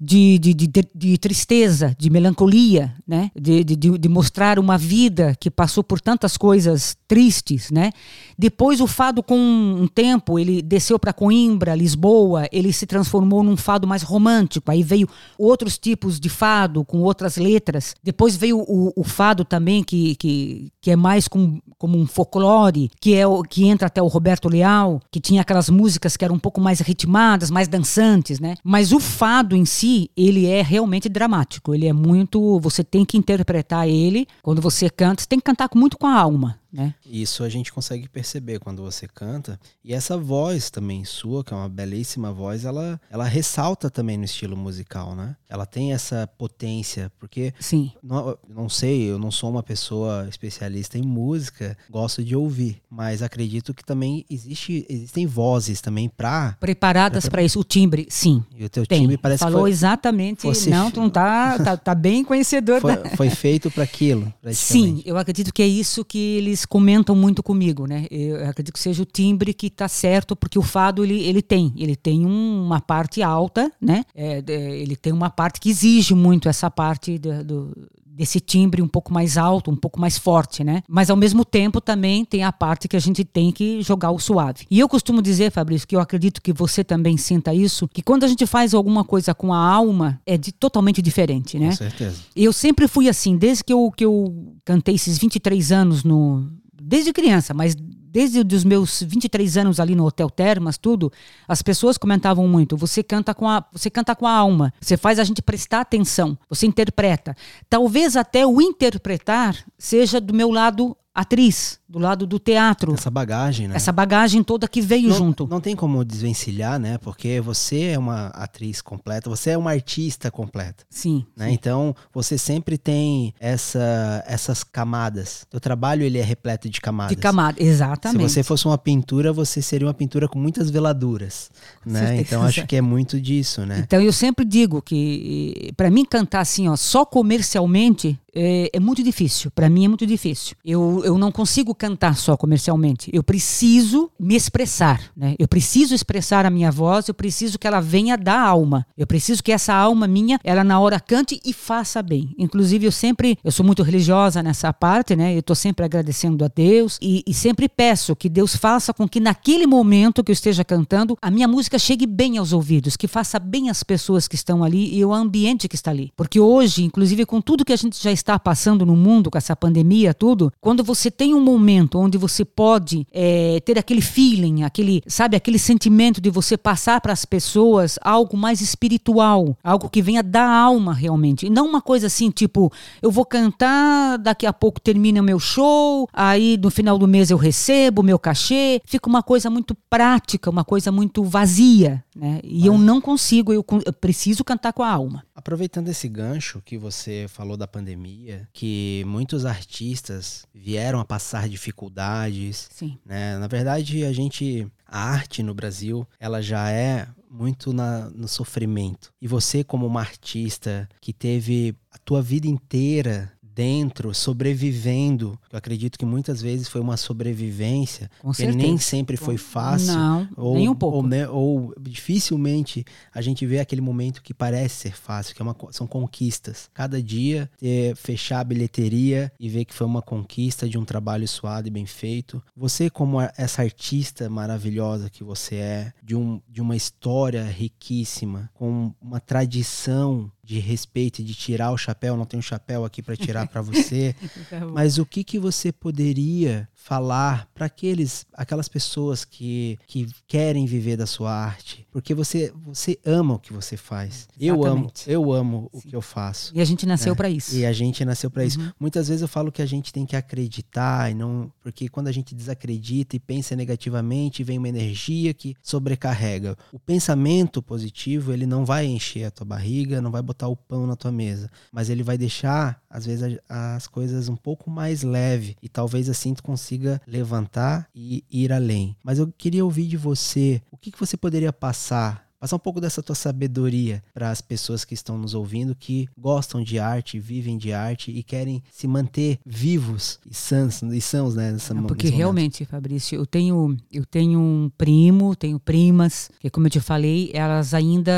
de, 0.00 0.38
de, 0.38 0.54
de, 0.54 0.68
de, 0.94 1.18
tristeza, 1.18 1.94
de 1.98 2.10
melancolia, 2.10 2.94
né? 3.06 3.30
De, 3.34 3.64
de, 3.64 3.76
de, 3.76 4.08
mostrar 4.08 4.58
uma 4.58 4.76
vida 4.76 5.34
que 5.38 5.50
passou 5.50 5.82
por 5.82 6.00
tantas 6.00 6.36
coisas 6.36 6.96
tristes, 7.06 7.70
né? 7.70 7.92
Depois 8.38 8.80
o 8.80 8.86
fado 8.86 9.22
com 9.22 9.38
um 9.38 9.86
tempo 9.86 10.38
ele 10.38 10.62
desceu 10.62 10.98
para 10.98 11.12
Coimbra, 11.12 11.74
Lisboa, 11.74 12.48
ele 12.52 12.72
se 12.72 12.86
transformou 12.86 13.42
num 13.42 13.56
fado 13.56 13.86
mais 13.86 14.02
romântico. 14.02 14.70
Aí 14.70 14.82
veio 14.82 15.08
outros 15.38 15.78
tipos 15.78 16.18
de 16.18 16.28
fado 16.28 16.84
com 16.84 17.00
outras 17.00 17.36
letras. 17.36 17.94
Depois 18.02 18.36
veio 18.36 18.58
o, 18.58 18.92
o 18.96 19.04
fado 19.04 19.44
também 19.44 19.82
que, 19.82 20.14
que, 20.16 20.72
que 20.80 20.90
é 20.90 20.96
mais 20.96 21.28
com, 21.28 21.60
como 21.78 21.98
um 21.98 22.06
folclore, 22.06 22.90
que 23.00 23.14
é 23.14 23.26
o 23.26 23.42
que 23.42 23.66
entra 23.66 23.86
até 23.86 24.02
o 24.02 24.08
Roberto 24.08 24.48
Leal, 24.48 25.00
que 25.10 25.20
tinha 25.20 25.42
aquelas 25.42 25.70
músicas 25.70 26.16
que 26.16 26.24
eram 26.24 26.34
um 26.34 26.38
pouco 26.38 26.60
mais 26.60 26.80
ritmadas, 26.80 27.50
mais 27.50 27.68
dançantes, 27.68 28.40
né? 28.40 28.54
Mas 28.64 28.92
o 28.92 29.00
fado 29.00 29.54
em 29.54 29.64
si 29.64 29.83
ele 30.16 30.46
é 30.46 30.62
realmente 30.62 31.08
dramático. 31.08 31.74
Ele 31.74 31.86
é 31.86 31.92
muito. 31.92 32.58
Você 32.60 32.82
tem 32.82 33.04
que 33.04 33.16
interpretar 33.16 33.88
ele. 33.88 34.26
Quando 34.42 34.60
você 34.60 34.88
canta, 34.88 35.22
você 35.22 35.28
tem 35.28 35.38
que 35.38 35.44
cantar 35.44 35.68
muito 35.74 35.98
com 35.98 36.06
a 36.06 36.18
alma. 36.18 36.58
Né? 36.74 36.92
Isso 37.06 37.44
a 37.44 37.48
gente 37.48 37.72
consegue 37.72 38.08
perceber 38.08 38.58
quando 38.58 38.82
você 38.82 39.06
canta. 39.06 39.60
E 39.84 39.94
essa 39.94 40.18
voz 40.18 40.70
também 40.70 41.04
sua, 41.04 41.44
que 41.44 41.54
é 41.54 41.56
uma 41.56 41.68
belíssima 41.68 42.32
voz, 42.32 42.64
ela, 42.64 43.00
ela 43.08 43.24
ressalta 43.24 43.88
também 43.88 44.18
no 44.18 44.24
estilo 44.24 44.56
musical, 44.56 45.14
né? 45.14 45.36
Ela 45.48 45.66
tem 45.66 45.92
essa 45.92 46.26
potência, 46.36 47.12
porque 47.20 47.54
Sim. 47.60 47.92
Não, 48.02 48.36
não 48.48 48.68
sei, 48.68 49.10
eu 49.10 49.18
não 49.20 49.30
sou 49.30 49.50
uma 49.50 49.62
pessoa 49.62 50.26
especialista 50.28 50.98
em 50.98 51.02
música, 51.02 51.78
gosto 51.88 52.24
de 52.24 52.34
ouvir, 52.34 52.82
mas 52.90 53.22
acredito 53.22 53.72
que 53.72 53.84
também 53.84 54.26
existe, 54.28 54.84
existem 54.88 55.26
vozes 55.26 55.80
também 55.80 56.08
para 56.08 56.56
preparadas 56.58 57.28
para 57.28 57.42
isso. 57.42 57.60
O 57.60 57.64
timbre, 57.64 58.06
sim. 58.10 58.42
E 58.56 58.64
o 58.64 58.68
teu 58.68 58.84
tem. 58.84 59.02
timbre 59.02 59.16
parece 59.16 59.40
Falou 59.40 59.60
que 59.60 59.62
foi, 59.62 59.70
exatamente. 59.70 60.42
Fosse, 60.42 60.70
não, 60.70 60.90
tu 60.90 61.00
não 61.00 61.10
tá, 61.10 61.58
tá, 61.58 61.76
tá 61.76 61.94
bem 61.94 62.24
conhecedor. 62.24 62.80
Foi, 62.80 62.96
da... 62.96 63.10
foi 63.10 63.30
feito 63.30 63.70
para 63.70 63.84
aquilo. 63.84 64.32
Sim, 64.52 65.02
eu 65.06 65.16
acredito 65.16 65.52
que 65.52 65.62
é 65.62 65.66
isso 65.66 66.04
que 66.04 66.18
eles 66.18 66.63
comentam 66.66 67.14
muito 67.14 67.42
comigo, 67.42 67.86
né? 67.86 68.06
Eu 68.10 68.48
acredito 68.48 68.72
que 68.72 68.80
seja 68.80 69.02
o 69.02 69.06
timbre 69.06 69.52
que 69.52 69.66
está 69.66 69.88
certo, 69.88 70.34
porque 70.36 70.58
o 70.58 70.62
fado 70.62 71.04
ele, 71.04 71.22
ele 71.22 71.42
tem, 71.42 71.72
ele 71.76 71.96
tem 71.96 72.26
um, 72.26 72.64
uma 72.64 72.80
parte 72.80 73.22
alta, 73.22 73.70
né? 73.80 74.04
É, 74.14 74.42
ele 74.48 74.96
tem 74.96 75.12
uma 75.12 75.30
parte 75.30 75.60
que 75.60 75.70
exige 75.70 76.14
muito 76.14 76.48
essa 76.48 76.70
parte 76.70 77.18
do, 77.18 77.44
do 77.44 77.88
desse 78.14 78.38
timbre 78.38 78.80
um 78.80 78.88
pouco 78.88 79.12
mais 79.12 79.36
alto, 79.36 79.70
um 79.70 79.76
pouco 79.76 80.00
mais 80.00 80.16
forte, 80.16 80.62
né? 80.62 80.82
Mas 80.88 81.10
ao 81.10 81.16
mesmo 81.16 81.44
tempo 81.44 81.80
também 81.80 82.24
tem 82.24 82.44
a 82.44 82.52
parte 82.52 82.86
que 82.86 82.96
a 82.96 83.00
gente 83.00 83.24
tem 83.24 83.50
que 83.50 83.82
jogar 83.82 84.12
o 84.12 84.18
suave. 84.18 84.66
E 84.70 84.78
eu 84.78 84.88
costumo 84.88 85.20
dizer, 85.20 85.50
Fabrício, 85.50 85.86
que 85.86 85.96
eu 85.96 86.00
acredito 86.00 86.40
que 86.40 86.52
você 86.52 86.84
também 86.84 87.16
sinta 87.16 87.52
isso, 87.52 87.88
que 87.88 88.02
quando 88.02 88.24
a 88.24 88.28
gente 88.28 88.46
faz 88.46 88.72
alguma 88.72 89.04
coisa 89.04 89.34
com 89.34 89.52
a 89.52 89.58
alma, 89.58 90.20
é 90.24 90.38
de 90.38 90.52
totalmente 90.52 91.02
diferente, 91.02 91.58
né? 91.58 91.70
Com 91.70 91.76
certeza. 91.76 92.16
Eu 92.36 92.52
sempre 92.52 92.86
fui 92.86 93.08
assim, 93.08 93.36
desde 93.36 93.64
que 93.64 93.72
eu, 93.72 93.90
que 93.90 94.04
eu 94.04 94.54
cantei 94.64 94.94
esses 94.94 95.18
23 95.18 95.72
anos 95.72 96.04
no 96.04 96.48
desde 96.80 97.12
criança, 97.12 97.54
mas 97.54 97.74
desde 98.14 98.54
os 98.54 98.62
meus 98.62 99.02
23 99.02 99.56
anos 99.56 99.80
ali 99.80 99.96
no 99.96 100.06
Hotel 100.06 100.30
Termas, 100.30 100.78
tudo, 100.78 101.10
as 101.48 101.62
pessoas 101.62 101.98
comentavam 101.98 102.46
muito, 102.46 102.76
você 102.76 103.02
canta 103.02 103.34
com 103.34 103.48
a, 103.48 103.64
você 103.72 103.90
canta 103.90 104.14
com 104.14 104.24
a 104.24 104.32
alma, 104.32 104.72
você 104.80 104.96
faz 104.96 105.18
a 105.18 105.24
gente 105.24 105.42
prestar 105.42 105.80
atenção, 105.80 106.38
você 106.48 106.64
interpreta. 106.64 107.36
Talvez 107.68 108.16
até 108.16 108.46
o 108.46 108.60
interpretar 108.60 109.56
seja 109.76 110.20
do 110.20 110.32
meu 110.32 110.52
lado 110.52 110.96
atriz, 111.12 111.80
do 111.94 112.00
lado 112.00 112.26
do 112.26 112.40
teatro. 112.40 112.92
Essa 112.92 113.10
bagagem, 113.10 113.68
né? 113.68 113.76
Essa 113.76 113.92
bagagem 113.92 114.42
toda 114.42 114.66
que 114.66 114.80
veio 114.80 115.10
não, 115.10 115.16
junto. 115.16 115.46
Não 115.48 115.60
tem 115.60 115.76
como 115.76 116.04
desvencilhar, 116.04 116.78
né? 116.78 116.98
Porque 116.98 117.40
você 117.40 117.92
é 117.92 117.98
uma 117.98 118.26
atriz 118.28 118.82
completa, 118.82 119.30
você 119.30 119.50
é 119.50 119.58
uma 119.58 119.70
artista 119.70 120.28
completa. 120.30 120.84
Sim. 120.90 121.24
Né? 121.36 121.48
sim. 121.48 121.54
Então, 121.54 121.94
você 122.12 122.36
sempre 122.36 122.76
tem 122.76 123.32
essa, 123.38 124.24
essas 124.26 124.64
camadas. 124.64 125.46
O 125.54 125.60
trabalho, 125.60 126.02
ele 126.02 126.18
é 126.18 126.22
repleto 126.22 126.68
de 126.68 126.80
camadas. 126.80 127.14
De 127.14 127.22
camadas, 127.22 127.64
exatamente. 127.64 128.28
Se 128.28 128.34
você 128.34 128.42
fosse 128.42 128.66
uma 128.66 128.76
pintura, 128.76 129.32
você 129.32 129.62
seria 129.62 129.86
uma 129.86 129.94
pintura 129.94 130.26
com 130.26 130.38
muitas 130.38 130.70
veladuras, 130.70 131.50
com 131.84 131.90
né? 131.90 132.00
Certeza. 132.00 132.20
Então, 132.22 132.42
acho 132.42 132.66
que 132.66 132.74
é 132.74 132.82
muito 132.82 133.20
disso, 133.20 133.64
né? 133.64 133.84
Então, 133.86 134.00
eu 134.00 134.12
sempre 134.12 134.44
digo 134.44 134.82
que, 134.82 135.72
para 135.76 135.90
mim, 135.90 136.04
cantar 136.04 136.40
assim, 136.40 136.68
ó, 136.68 136.74
só 136.74 137.04
comercialmente, 137.04 138.18
é, 138.34 138.68
é 138.72 138.80
muito 138.80 139.02
difícil. 139.02 139.50
Para 139.50 139.70
mim 139.70 139.84
é 139.84 139.88
muito 139.88 140.06
difícil. 140.06 140.56
Eu, 140.64 141.02
eu 141.04 141.16
não 141.16 141.30
consigo 141.30 141.74
cantar 141.84 142.16
só 142.16 142.34
comercialmente. 142.34 143.10
Eu 143.12 143.22
preciso 143.22 144.10
me 144.18 144.34
expressar. 144.34 145.12
Né? 145.14 145.34
Eu 145.38 145.46
preciso 145.46 145.94
expressar 145.94 146.46
a 146.46 146.50
minha 146.50 146.70
voz. 146.70 147.08
Eu 147.08 147.14
preciso 147.14 147.58
que 147.58 147.66
ela 147.66 147.78
venha 147.78 148.16
da 148.16 148.40
alma. 148.40 148.86
Eu 148.96 149.06
preciso 149.06 149.42
que 149.42 149.52
essa 149.52 149.74
alma 149.74 150.06
minha, 150.06 150.40
ela 150.42 150.64
na 150.64 150.80
hora 150.80 150.98
cante 150.98 151.38
e 151.44 151.52
faça 151.52 152.02
bem. 152.02 152.34
Inclusive 152.38 152.86
eu 152.86 152.92
sempre, 152.92 153.38
eu 153.44 153.52
sou 153.52 153.66
muito 153.66 153.82
religiosa 153.82 154.42
nessa 154.42 154.72
parte, 154.72 155.14
né? 155.14 155.34
Eu 155.34 155.40
estou 155.40 155.54
sempre 155.54 155.84
agradecendo 155.84 156.42
a 156.42 156.48
Deus 156.48 156.98
e, 157.02 157.22
e 157.26 157.34
sempre 157.34 157.68
peço 157.68 158.16
que 158.16 158.30
Deus 158.30 158.56
faça 158.56 158.94
com 158.94 159.06
que 159.06 159.20
naquele 159.20 159.66
momento 159.66 160.24
que 160.24 160.30
eu 160.30 160.34
esteja 160.34 160.64
cantando 160.64 161.18
a 161.20 161.30
minha 161.30 161.46
música 161.46 161.78
chegue 161.78 162.06
bem 162.06 162.38
aos 162.38 162.54
ouvidos, 162.54 162.96
que 162.96 163.06
faça 163.06 163.38
bem 163.38 163.68
as 163.68 163.82
pessoas 163.82 164.26
que 164.26 164.36
estão 164.36 164.64
ali 164.64 164.96
e 164.96 165.04
o 165.04 165.12
ambiente 165.12 165.68
que 165.68 165.76
está 165.76 165.90
ali. 165.90 166.10
Porque 166.16 166.40
hoje, 166.40 166.82
inclusive 166.82 167.26
com 167.26 167.42
tudo 167.42 167.64
que 167.64 167.74
a 167.74 167.76
gente 167.76 168.02
já 168.02 168.10
está 168.10 168.38
passando 168.38 168.86
no 168.86 168.96
mundo 168.96 169.30
com 169.30 169.36
essa 169.36 169.54
pandemia, 169.54 170.14
tudo, 170.14 170.50
quando 170.62 170.82
você 170.82 171.10
tem 171.10 171.34
um 171.34 171.40
momento 171.40 171.73
onde 171.94 172.18
você 172.18 172.44
pode 172.44 173.06
é, 173.12 173.60
ter 173.64 173.78
aquele 173.78 174.00
feeling, 174.00 174.62
aquele, 174.62 175.02
sabe, 175.06 175.36
aquele 175.36 175.58
sentimento 175.58 176.20
de 176.20 176.30
você 176.30 176.56
passar 176.56 177.00
para 177.00 177.12
as 177.12 177.24
pessoas 177.24 177.98
algo 178.02 178.36
mais 178.36 178.60
espiritual, 178.60 179.56
algo 179.62 179.88
que 179.88 180.02
venha 180.02 180.22
da 180.22 180.46
alma 180.46 180.92
realmente, 180.92 181.46
e 181.46 181.50
não 181.50 181.66
uma 181.66 181.80
coisa 181.80 182.06
assim, 182.06 182.30
tipo, 182.30 182.72
eu 183.02 183.10
vou 183.10 183.24
cantar, 183.24 184.18
daqui 184.18 184.46
a 184.46 184.52
pouco 184.52 184.80
termina 184.80 185.20
o 185.20 185.24
meu 185.24 185.38
show, 185.38 186.08
aí 186.12 186.56
no 186.56 186.70
final 186.70 186.98
do 186.98 187.08
mês 187.08 187.30
eu 187.30 187.36
recebo 187.36 188.02
o 188.02 188.04
meu 188.04 188.18
cachê, 188.18 188.80
fica 188.84 189.08
uma 189.08 189.22
coisa 189.22 189.50
muito 189.50 189.76
prática, 189.88 190.50
uma 190.50 190.64
coisa 190.64 190.90
muito 190.92 191.22
vazia, 191.24 192.04
né? 192.14 192.40
E 192.42 192.58
Mas... 192.58 192.66
eu 192.66 192.78
não 192.78 193.00
consigo, 193.00 193.52
eu, 193.52 193.64
eu 193.84 193.92
preciso 193.92 194.44
cantar 194.44 194.72
com 194.72 194.82
a 194.82 194.90
alma. 194.90 195.24
Aproveitando 195.34 195.88
esse 195.88 196.08
gancho 196.08 196.62
que 196.64 196.78
você 196.78 197.26
falou 197.28 197.56
da 197.56 197.66
pandemia, 197.66 198.48
que 198.52 199.02
muitos 199.06 199.44
artistas 199.44 200.46
vieram 200.54 201.00
a 201.00 201.04
passar 201.04 201.48
dificuldades. 201.48 202.68
Sim. 202.70 202.98
Né? 203.04 203.36
Na 203.38 203.48
verdade, 203.48 204.04
a 204.04 204.12
gente. 204.12 204.66
A 204.86 205.10
arte 205.10 205.42
no 205.42 205.52
Brasil, 205.52 206.06
ela 206.20 206.40
já 206.40 206.70
é 206.70 207.08
muito 207.28 207.72
na, 207.72 208.08
no 208.10 208.28
sofrimento. 208.28 209.12
E 209.20 209.26
você, 209.26 209.64
como 209.64 209.86
uma 209.86 210.00
artista 210.00 210.88
que 211.00 211.12
teve 211.12 211.74
a 211.90 211.98
tua 211.98 212.22
vida 212.22 212.46
inteira 212.46 213.32
dentro, 213.54 214.12
sobrevivendo. 214.14 215.38
Eu 215.50 215.58
acredito 215.58 215.98
que 215.98 216.04
muitas 216.04 216.42
vezes 216.42 216.68
foi 216.68 216.80
uma 216.80 216.96
sobrevivência, 216.96 218.10
Com 218.20 218.32
que 218.32 218.46
nem 218.46 218.76
sempre 218.78 219.16
foi 219.16 219.36
fácil. 219.36 219.94
Não, 219.94 220.28
ou, 220.36 220.54
nem 220.54 220.68
um 220.68 220.74
pouco. 220.74 220.98
Ou, 220.98 221.02
né, 221.06 221.28
ou, 221.28 221.74
dificilmente 221.80 222.84
a 223.12 223.20
gente 223.20 223.46
vê 223.46 223.60
aquele 223.60 223.80
momento 223.80 224.22
que 224.22 224.34
parece 224.34 224.76
ser 224.76 224.96
fácil, 224.96 225.34
que 225.34 225.42
é 225.42 225.44
uma, 225.44 225.56
são 225.70 225.86
conquistas. 225.86 226.68
Cada 226.74 227.02
dia 227.02 227.50
ter, 227.58 227.94
fechar 227.96 228.40
a 228.40 228.44
bilheteria 228.44 229.30
e 229.38 229.48
ver 229.48 229.64
que 229.64 229.74
foi 229.74 229.86
uma 229.86 230.02
conquista 230.02 230.68
de 230.68 230.76
um 230.76 230.84
trabalho 230.84 231.26
suado 231.28 231.68
e 231.68 231.70
bem 231.70 231.86
feito. 231.86 232.42
Você, 232.56 232.90
como 232.90 233.18
essa 233.36 233.62
artista 233.62 234.28
maravilhosa 234.28 235.10
que 235.10 235.22
você 235.22 235.56
é, 235.56 235.92
de, 236.02 236.16
um, 236.16 236.40
de 236.48 236.60
uma 236.60 236.76
história 236.76 237.44
riquíssima, 237.44 238.50
com 238.54 238.92
uma 239.00 239.20
tradição 239.20 240.30
de 240.44 240.58
respeito 240.58 241.20
e 241.20 241.24
de 241.24 241.34
tirar 241.34 241.70
o 241.70 241.76
chapéu, 241.76 242.16
não 242.16 242.26
tenho 242.26 242.42
chapéu 242.42 242.84
aqui 242.84 243.02
para 243.02 243.16
tirar 243.16 243.46
para 243.48 243.60
você, 243.62 244.14
tá 244.50 244.60
mas 244.66 244.98
o 244.98 245.06
que 245.06 245.24
que 245.24 245.38
você 245.38 245.72
poderia 245.72 246.68
falar 246.84 247.48
para 247.54 247.64
aqueles 247.64 248.26
aquelas 248.34 248.68
pessoas 248.68 249.24
que, 249.24 249.78
que 249.86 250.06
querem 250.28 250.66
viver 250.66 250.98
da 250.98 251.06
sua 251.06 251.32
arte, 251.32 251.86
porque 251.90 252.12
você 252.12 252.52
você 252.62 252.98
ama 253.06 253.36
o 253.36 253.38
que 253.38 253.54
você 253.54 253.74
faz. 253.74 254.28
Exatamente. 254.38 254.44
Eu 254.46 254.62
amo, 254.66 254.92
eu 255.06 255.32
amo 255.32 255.70
Sim. 255.72 255.78
o 255.78 255.90
que 255.90 255.96
eu 255.96 256.02
faço. 256.02 256.52
E 256.54 256.60
a 256.60 256.64
gente 256.64 256.84
nasceu 256.84 257.14
é, 257.14 257.16
para 257.16 257.30
isso. 257.30 257.56
E 257.56 257.64
a 257.64 257.72
gente 257.72 258.04
nasceu 258.04 258.30
para 258.30 258.42
uhum. 258.42 258.48
isso. 258.48 258.74
Muitas 258.78 259.08
vezes 259.08 259.22
eu 259.22 259.28
falo 259.28 259.50
que 259.50 259.62
a 259.62 259.66
gente 259.66 259.94
tem 259.94 260.04
que 260.04 260.14
acreditar 260.14 261.10
e 261.10 261.14
não, 261.14 261.50
porque 261.62 261.88
quando 261.88 262.08
a 262.08 262.12
gente 262.12 262.34
desacredita 262.34 263.16
e 263.16 263.18
pensa 263.18 263.56
negativamente, 263.56 264.44
vem 264.44 264.58
uma 264.58 264.68
energia 264.68 265.32
que 265.32 265.56
sobrecarrega. 265.62 266.54
O 266.70 266.78
pensamento 266.78 267.62
positivo, 267.62 268.30
ele 268.30 268.44
não 268.44 268.62
vai 268.62 268.84
encher 268.84 269.24
a 269.24 269.30
tua 269.30 269.46
barriga, 269.46 270.02
não 270.02 270.10
vai 270.10 270.20
botar 270.20 270.48
o 270.48 270.56
pão 270.56 270.86
na 270.86 270.96
tua 270.96 271.10
mesa, 271.10 271.50
mas 271.72 271.88
ele 271.88 272.02
vai 272.02 272.18
deixar 272.18 272.78
às 272.90 273.06
vezes 273.06 273.38
as 273.48 273.86
coisas 273.86 274.28
um 274.28 274.36
pouco 274.36 274.70
mais 274.70 275.02
leve 275.02 275.56
e 275.62 275.68
talvez 275.68 276.10
assim 276.10 276.34
tu 276.34 276.42
consiga 276.42 276.73
consiga 276.74 277.00
levantar 277.06 277.88
e 277.94 278.24
ir 278.30 278.52
além. 278.52 278.96
Mas 279.02 279.18
eu 279.18 279.32
queria 279.36 279.64
ouvir 279.64 279.86
de 279.86 279.96
você 279.96 280.62
o 280.70 280.76
que, 280.76 280.90
que 280.90 280.98
você 280.98 281.16
poderia 281.16 281.52
passar 281.52 282.24
Passar 282.44 282.56
um 282.56 282.58
pouco 282.58 282.78
dessa 282.78 283.02
tua 283.02 283.14
sabedoria 283.14 284.02
para 284.12 284.30
as 284.30 284.42
pessoas 284.42 284.84
que 284.84 284.92
estão 284.92 285.16
nos 285.16 285.32
ouvindo, 285.32 285.74
que 285.74 286.06
gostam 286.14 286.62
de 286.62 286.78
arte, 286.78 287.18
vivem 287.18 287.56
de 287.56 287.72
arte 287.72 288.10
e 288.10 288.22
querem 288.22 288.62
se 288.70 288.86
manter 288.86 289.38
vivos 289.46 290.20
e 290.30 290.34
sãos, 290.34 290.82
e 290.82 291.00
sãos 291.00 291.34
né? 291.34 291.52
Nessa, 291.52 291.74
porque 291.74 292.10
realmente, 292.10 292.66
Fabrício, 292.66 293.16
eu 293.16 293.24
tenho, 293.24 293.74
eu 293.90 294.04
tenho 294.04 294.38
um 294.38 294.70
primo, 294.76 295.34
tenho 295.34 295.58
primas, 295.58 296.30
que 296.38 296.50
como 296.50 296.66
eu 296.66 296.70
te 296.70 296.80
falei, 296.80 297.30
elas 297.32 297.72
ainda 297.72 298.12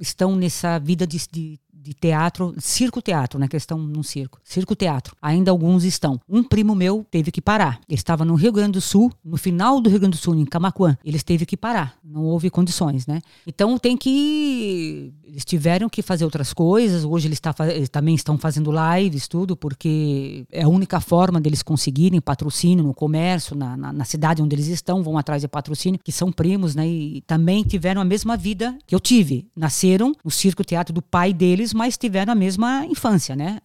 estão 0.00 0.34
nessa 0.34 0.76
vida 0.80 1.06
de, 1.06 1.18
de 1.30 1.60
de 1.88 1.94
teatro, 1.94 2.54
circo-teatro, 2.58 3.38
né? 3.38 3.48
Que 3.48 3.56
estão 3.56 3.78
num 3.78 4.02
circo. 4.02 4.38
Circo-teatro. 4.44 5.16
Ainda 5.22 5.50
alguns 5.50 5.84
estão. 5.84 6.20
Um 6.28 6.42
primo 6.42 6.74
meu 6.74 7.06
teve 7.10 7.30
que 7.30 7.40
parar. 7.40 7.80
Ele 7.88 7.98
estava 7.98 8.26
no 8.26 8.34
Rio 8.34 8.52
Grande 8.52 8.72
do 8.72 8.80
Sul, 8.80 9.10
no 9.24 9.38
final 9.38 9.80
do 9.80 9.88
Rio 9.88 9.98
Grande 9.98 10.18
do 10.18 10.20
Sul, 10.20 10.34
em 10.34 10.44
Camacuã. 10.44 10.98
Eles 11.02 11.22
teve 11.22 11.46
que 11.46 11.56
parar. 11.56 11.94
Não 12.04 12.24
houve 12.24 12.50
condições, 12.50 13.06
né? 13.06 13.22
Então 13.46 13.78
tem 13.78 13.96
que. 13.96 15.14
Eles 15.24 15.46
tiveram 15.46 15.88
que 15.88 16.02
fazer 16.02 16.24
outras 16.24 16.52
coisas. 16.52 17.04
Hoje 17.04 17.26
eles, 17.26 17.40
tá, 17.40 17.54
eles 17.74 17.88
também 17.88 18.14
estão 18.14 18.36
fazendo 18.36 18.70
lives, 18.70 19.26
tudo, 19.26 19.56
porque 19.56 20.44
é 20.52 20.64
a 20.64 20.68
única 20.68 21.00
forma 21.00 21.40
deles 21.40 21.62
conseguirem 21.62 22.20
patrocínio 22.20 22.84
no 22.84 22.92
comércio, 22.92 23.56
na, 23.56 23.76
na, 23.76 23.92
na 23.92 24.04
cidade 24.04 24.42
onde 24.42 24.54
eles 24.54 24.68
estão, 24.68 25.02
vão 25.02 25.16
atrás 25.16 25.40
de 25.40 25.48
patrocínio, 25.48 25.98
que 26.02 26.12
são 26.12 26.30
primos, 26.30 26.74
né? 26.74 26.86
E 26.86 27.22
também 27.22 27.62
tiveram 27.62 28.02
a 28.02 28.04
mesma 28.04 28.36
vida 28.36 28.76
que 28.86 28.94
eu 28.94 29.00
tive. 29.00 29.46
Nasceram 29.56 30.14
no 30.22 30.30
circo-teatro 30.30 30.92
do 30.92 31.00
pai 31.00 31.32
deles, 31.32 31.72
mas 31.78 31.96
tiveram 31.96 32.32
a 32.32 32.34
mesma 32.34 32.84
infância, 32.86 33.36
né? 33.36 33.60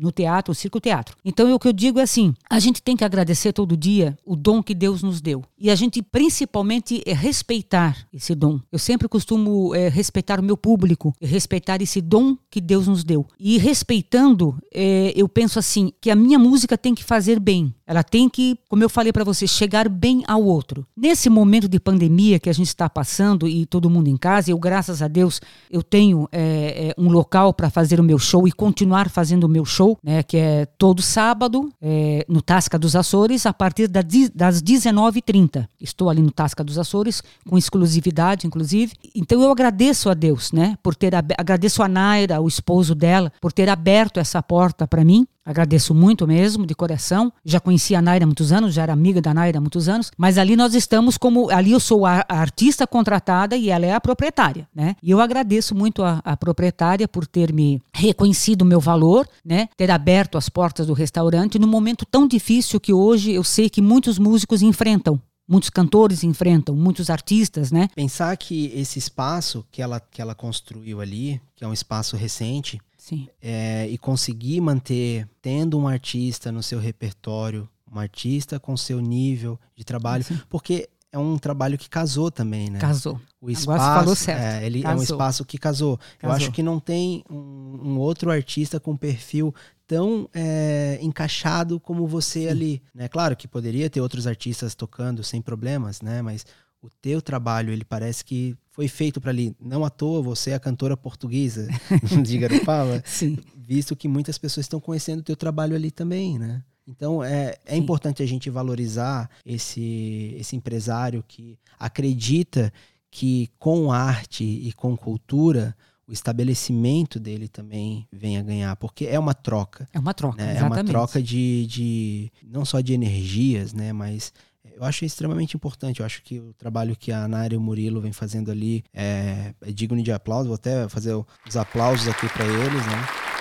No 0.00 0.10
teatro, 0.10 0.52
o 0.52 0.54
circo-teatro. 0.54 1.14
Então, 1.22 1.52
o 1.52 1.58
que 1.58 1.68
eu 1.68 1.72
digo 1.72 2.00
é 2.00 2.02
assim: 2.02 2.34
a 2.48 2.58
gente 2.58 2.82
tem 2.82 2.96
que 2.96 3.04
agradecer 3.04 3.52
todo 3.52 3.76
dia 3.76 4.16
o 4.24 4.34
dom 4.34 4.62
que 4.62 4.74
Deus 4.74 5.02
nos 5.02 5.20
deu. 5.20 5.44
E 5.58 5.70
a 5.70 5.74
gente, 5.74 6.02
principalmente, 6.02 7.02
é 7.04 7.12
respeitar 7.12 8.06
esse 8.10 8.34
dom. 8.34 8.58
Eu 8.72 8.78
sempre 8.78 9.06
costumo 9.06 9.74
é, 9.74 9.88
respeitar 9.88 10.40
o 10.40 10.42
meu 10.42 10.56
público, 10.56 11.14
respeitar 11.20 11.82
esse 11.82 12.00
dom 12.00 12.36
que 12.50 12.60
Deus 12.60 12.88
nos 12.88 13.04
deu. 13.04 13.26
E 13.38 13.58
respeitando, 13.58 14.56
é, 14.72 15.12
eu 15.14 15.28
penso 15.28 15.58
assim: 15.58 15.92
que 16.00 16.10
a 16.10 16.16
minha 16.16 16.38
música 16.38 16.78
tem 16.78 16.94
que 16.94 17.04
fazer 17.04 17.38
bem. 17.38 17.74
Ela 17.86 18.02
tem 18.02 18.28
que, 18.30 18.58
como 18.70 18.82
eu 18.82 18.88
falei 18.88 19.12
para 19.12 19.24
você, 19.24 19.46
chegar 19.46 19.86
bem 19.88 20.22
ao 20.26 20.42
outro. 20.42 20.86
Nesse 20.96 21.28
momento 21.28 21.68
de 21.68 21.78
pandemia 21.78 22.38
que 22.38 22.48
a 22.48 22.52
gente 22.54 22.68
está 22.68 22.88
passando 22.88 23.46
e 23.46 23.66
todo 23.66 23.90
mundo 23.90 24.08
em 24.08 24.16
casa, 24.16 24.50
eu, 24.50 24.58
graças 24.58 25.02
a 25.02 25.08
Deus, 25.08 25.40
eu 25.70 25.82
tenho 25.82 26.26
é, 26.32 26.94
um 26.96 27.10
local 27.10 27.41
local 27.42 27.52
para 27.52 27.70
fazer 27.70 27.98
o 27.98 28.02
meu 28.02 28.18
show 28.18 28.46
e 28.46 28.52
continuar 28.52 29.08
fazendo 29.08 29.44
o 29.44 29.48
meu 29.48 29.64
show, 29.64 29.98
né, 30.02 30.22
que 30.22 30.36
é 30.36 30.66
todo 30.78 31.02
sábado 31.02 31.68
é, 31.80 32.24
no 32.28 32.40
Tasca 32.40 32.78
dos 32.78 32.94
Açores 32.94 33.46
a 33.46 33.52
partir 33.52 33.88
das 33.88 34.62
19h30. 34.62 35.66
Estou 35.80 36.08
ali 36.08 36.22
no 36.22 36.30
Tasca 36.30 36.62
dos 36.62 36.78
Açores 36.78 37.22
com 37.48 37.58
exclusividade, 37.58 38.46
inclusive. 38.46 38.92
Então 39.14 39.42
eu 39.42 39.50
agradeço 39.50 40.08
a 40.08 40.14
Deus, 40.14 40.52
né, 40.52 40.76
por 40.82 40.94
ter 40.94 41.14
agradeço 41.14 41.82
a 41.82 41.88
Naira, 41.88 42.40
o 42.40 42.48
esposo 42.48 42.94
dela, 42.94 43.32
por 43.40 43.52
ter 43.52 43.68
aberto 43.68 44.20
essa 44.20 44.42
porta 44.42 44.86
para 44.86 45.04
mim 45.04 45.26
Agradeço 45.44 45.94
muito 45.94 46.26
mesmo, 46.26 46.64
de 46.64 46.74
coração. 46.74 47.32
Já 47.44 47.58
conhecia 47.58 47.98
a 47.98 48.02
Naira 48.02 48.24
há 48.24 48.26
muitos 48.26 48.52
anos, 48.52 48.74
já 48.74 48.82
era 48.82 48.92
amiga 48.92 49.20
da 49.20 49.34
Naira 49.34 49.58
há 49.58 49.60
muitos 49.60 49.88
anos, 49.88 50.10
mas 50.16 50.38
ali 50.38 50.54
nós 50.54 50.74
estamos 50.74 51.18
como. 51.18 51.50
Ali 51.50 51.72
eu 51.72 51.80
sou 51.80 52.06
a, 52.06 52.24
artista 52.28 52.86
contratada 52.86 53.56
e 53.56 53.68
ela 53.68 53.84
é 53.84 53.92
a 53.92 54.00
proprietária, 54.00 54.68
né? 54.74 54.94
E 55.02 55.10
eu 55.10 55.20
agradeço 55.20 55.74
muito 55.74 56.02
a, 56.02 56.20
a 56.24 56.36
proprietária 56.36 57.08
por 57.08 57.26
ter 57.26 57.52
me 57.52 57.82
reconhecido 57.92 58.62
o 58.62 58.66
meu 58.66 58.80
valor, 58.80 59.26
né? 59.44 59.68
Ter 59.76 59.90
aberto 59.90 60.38
as 60.38 60.48
portas 60.48 60.86
do 60.86 60.92
restaurante 60.92 61.58
num 61.58 61.68
momento 61.68 62.06
tão 62.06 62.26
difícil 62.26 62.78
que 62.78 62.92
hoje 62.92 63.32
eu 63.32 63.42
sei 63.42 63.68
que 63.68 63.82
muitos 63.82 64.18
músicos 64.18 64.62
enfrentam 64.62 65.20
muitos 65.52 65.68
cantores 65.68 66.24
enfrentam, 66.24 66.74
muitos 66.74 67.10
artistas, 67.10 67.70
né? 67.70 67.90
Pensar 67.94 68.34
que 68.38 68.72
esse 68.74 68.98
espaço 68.98 69.66
que 69.70 69.82
ela, 69.82 70.00
que 70.00 70.22
ela 70.22 70.34
construiu 70.34 71.02
ali, 71.02 71.38
que 71.54 71.62
é 71.62 71.68
um 71.68 71.74
espaço 71.74 72.16
recente, 72.16 72.80
Sim. 72.96 73.28
É, 73.40 73.86
e 73.88 73.98
conseguir 73.98 74.60
manter, 74.62 75.28
tendo 75.42 75.78
um 75.78 75.86
artista 75.86 76.50
no 76.50 76.62
seu 76.62 76.78
repertório, 76.78 77.68
um 77.92 77.98
artista 77.98 78.58
com 78.58 78.76
seu 78.76 78.98
nível 79.00 79.60
de 79.76 79.84
trabalho, 79.84 80.24
Sim. 80.24 80.40
porque 80.48 80.88
é 81.12 81.18
um 81.18 81.36
trabalho 81.36 81.76
que 81.76 81.90
casou 81.90 82.30
também, 82.30 82.70
né? 82.70 82.78
Casou. 82.78 83.20
O 83.38 83.50
espaço, 83.50 83.82
Agora 83.84 84.00
falou 84.00 84.16
certo. 84.16 84.40
É, 84.40 84.66
ele 84.66 84.82
casou. 84.82 84.96
é 84.96 84.98
um 84.98 85.02
espaço 85.02 85.44
que 85.44 85.58
casou. 85.58 85.98
casou. 85.98 86.18
Eu 86.22 86.32
acho 86.32 86.50
que 86.50 86.62
não 86.62 86.80
tem 86.80 87.22
um, 87.30 87.80
um 87.84 87.98
outro 87.98 88.30
artista 88.30 88.80
com 88.80 88.96
perfil 88.96 89.54
tão 89.86 90.26
é, 90.32 90.98
encaixado 91.02 91.78
como 91.78 92.06
você 92.06 92.44
Sim. 92.44 92.48
ali, 92.48 92.82
né? 92.94 93.08
Claro 93.08 93.36
que 93.36 93.46
poderia 93.46 93.90
ter 93.90 94.00
outros 94.00 94.26
artistas 94.26 94.74
tocando 94.74 95.22
sem 95.22 95.42
problemas, 95.42 96.00
né? 96.00 96.22
Mas 96.22 96.46
o 96.80 96.88
teu 96.88 97.20
trabalho, 97.20 97.72
ele 97.72 97.84
parece 97.84 98.24
que 98.24 98.56
foi 98.70 98.88
feito 98.88 99.20
para 99.20 99.30
ali. 99.30 99.54
Não 99.60 99.84
à 99.84 99.90
toa 99.90 100.22
você 100.22 100.50
é 100.52 100.54
a 100.54 100.60
cantora 100.60 100.96
portuguesa 100.96 101.68
de 102.24 102.38
Garopaba, 102.38 103.02
Sim. 103.04 103.38
visto 103.54 103.94
que 103.94 104.08
muitas 104.08 104.38
pessoas 104.38 104.64
estão 104.64 104.80
conhecendo 104.80 105.20
o 105.20 105.24
teu 105.24 105.36
trabalho 105.36 105.76
ali 105.76 105.90
também, 105.90 106.38
né? 106.38 106.62
Então 106.86 107.22
é, 107.22 107.56
é 107.64 107.76
importante 107.76 108.22
a 108.22 108.26
gente 108.26 108.50
valorizar 108.50 109.30
esse, 109.46 110.34
esse 110.38 110.56
empresário 110.56 111.24
que 111.26 111.58
acredita 111.78 112.72
que 113.10 113.48
com 113.58 113.92
arte 113.92 114.44
e 114.44 114.72
com 114.72 114.96
cultura 114.96 115.76
o 116.06 116.12
estabelecimento 116.12 117.20
dele 117.20 117.48
também 117.48 118.06
vem 118.10 118.36
a 118.36 118.42
ganhar, 118.42 118.76
porque 118.76 119.06
é 119.06 119.18
uma 119.18 119.34
troca. 119.34 119.88
É 119.92 119.98
uma 119.98 120.12
troca, 120.12 120.44
né? 120.44 120.58
É 120.58 120.62
uma 120.62 120.82
troca 120.84 121.22
de, 121.22 121.66
de 121.66 122.32
não 122.44 122.64
só 122.64 122.80
de 122.80 122.92
energias, 122.92 123.72
né? 123.72 123.92
Mas 123.92 124.32
eu 124.74 124.84
acho 124.84 125.04
extremamente 125.04 125.56
importante. 125.56 126.00
Eu 126.00 126.06
acho 126.06 126.22
que 126.22 126.40
o 126.40 126.52
trabalho 126.54 126.96
que 126.96 127.12
a 127.12 127.26
Nara 127.28 127.54
e 127.54 127.56
o 127.56 127.60
Murilo 127.60 128.00
vem 128.00 128.12
fazendo 128.12 128.50
ali 128.50 128.84
é, 128.92 129.54
é 129.62 129.72
digno 129.72 130.02
de 130.02 130.12
aplauso. 130.12 130.48
Vou 130.48 130.56
até 130.56 130.88
fazer 130.88 131.14
os 131.14 131.56
aplausos 131.56 132.08
aqui 132.08 132.28
para 132.28 132.44
eles, 132.44 132.86
né? 132.86 133.31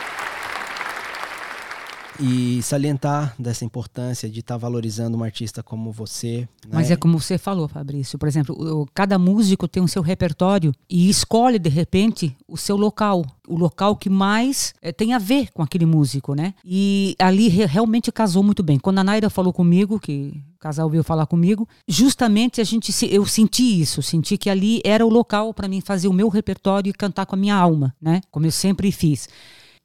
E 2.22 2.62
salientar 2.62 3.34
dessa 3.38 3.66
importância 3.66 4.30
de 4.30 4.42
estar 4.42 4.54
tá 4.54 4.58
valorizando 4.58 5.18
uma 5.18 5.26
artista 5.26 5.64
como 5.64 5.92
você. 5.92 6.48
Né? 6.66 6.72
Mas 6.72 6.92
é 6.92 6.96
como 6.96 7.20
você 7.20 7.38
falou, 7.38 7.68
Fabrício. 7.68 8.20
Por 8.20 8.28
exemplo, 8.28 8.88
cada 8.94 9.18
músico 9.18 9.68
tem 9.68 9.82
o 9.82 9.88
seu 9.88 10.04
repertório 10.04 10.72
e 10.88 11.10
escolhe 11.10 11.58
de 11.58 11.70
repente 11.70 12.36
o 12.48 12.56
seu 12.58 12.78
local, 12.78 13.26
o 13.48 13.58
local 13.58 13.96
que 13.96 14.10
mais 14.10 14.74
é, 14.82 14.92
tem 14.92 15.14
a 15.14 15.18
ver 15.18 15.52
com 15.52 15.64
aquele 15.64 15.86
músico, 15.86 16.36
né? 16.36 16.54
E 16.64 17.16
ali 17.18 17.48
re, 17.48 17.66
realmente 17.66 18.12
casou 18.12 18.44
muito 18.44 18.62
bem. 18.62 18.78
Quando 18.78 19.00
a 19.00 19.04
Naira 19.04 19.30
falou 19.30 19.52
comigo 19.52 20.00
que 20.00 20.44
o 20.56 20.60
casal 20.60 20.90
veio 20.90 21.04
falar 21.04 21.26
comigo, 21.26 21.68
justamente 21.88 22.62
a 22.62 22.64
gente 22.64 22.92
eu 23.12 23.26
senti 23.26 23.82
isso, 23.82 24.02
senti 24.04 24.38
que 24.38 24.50
ali 24.50 24.80
era 24.86 25.04
o 25.04 25.10
local 25.10 25.54
para 25.56 25.68
mim 25.68 25.82
fazer 25.82 26.08
o 26.08 26.14
meu 26.14 26.30
repertório 26.30 26.92
e 26.92 26.94
cantar 26.94 27.26
com 27.26 27.36
a 27.36 27.40
minha 27.40 27.56
alma, 27.56 27.96
né? 28.00 28.22
Como 28.30 28.46
eu 28.46 28.52
sempre 28.52 28.92
fiz. 28.92 29.28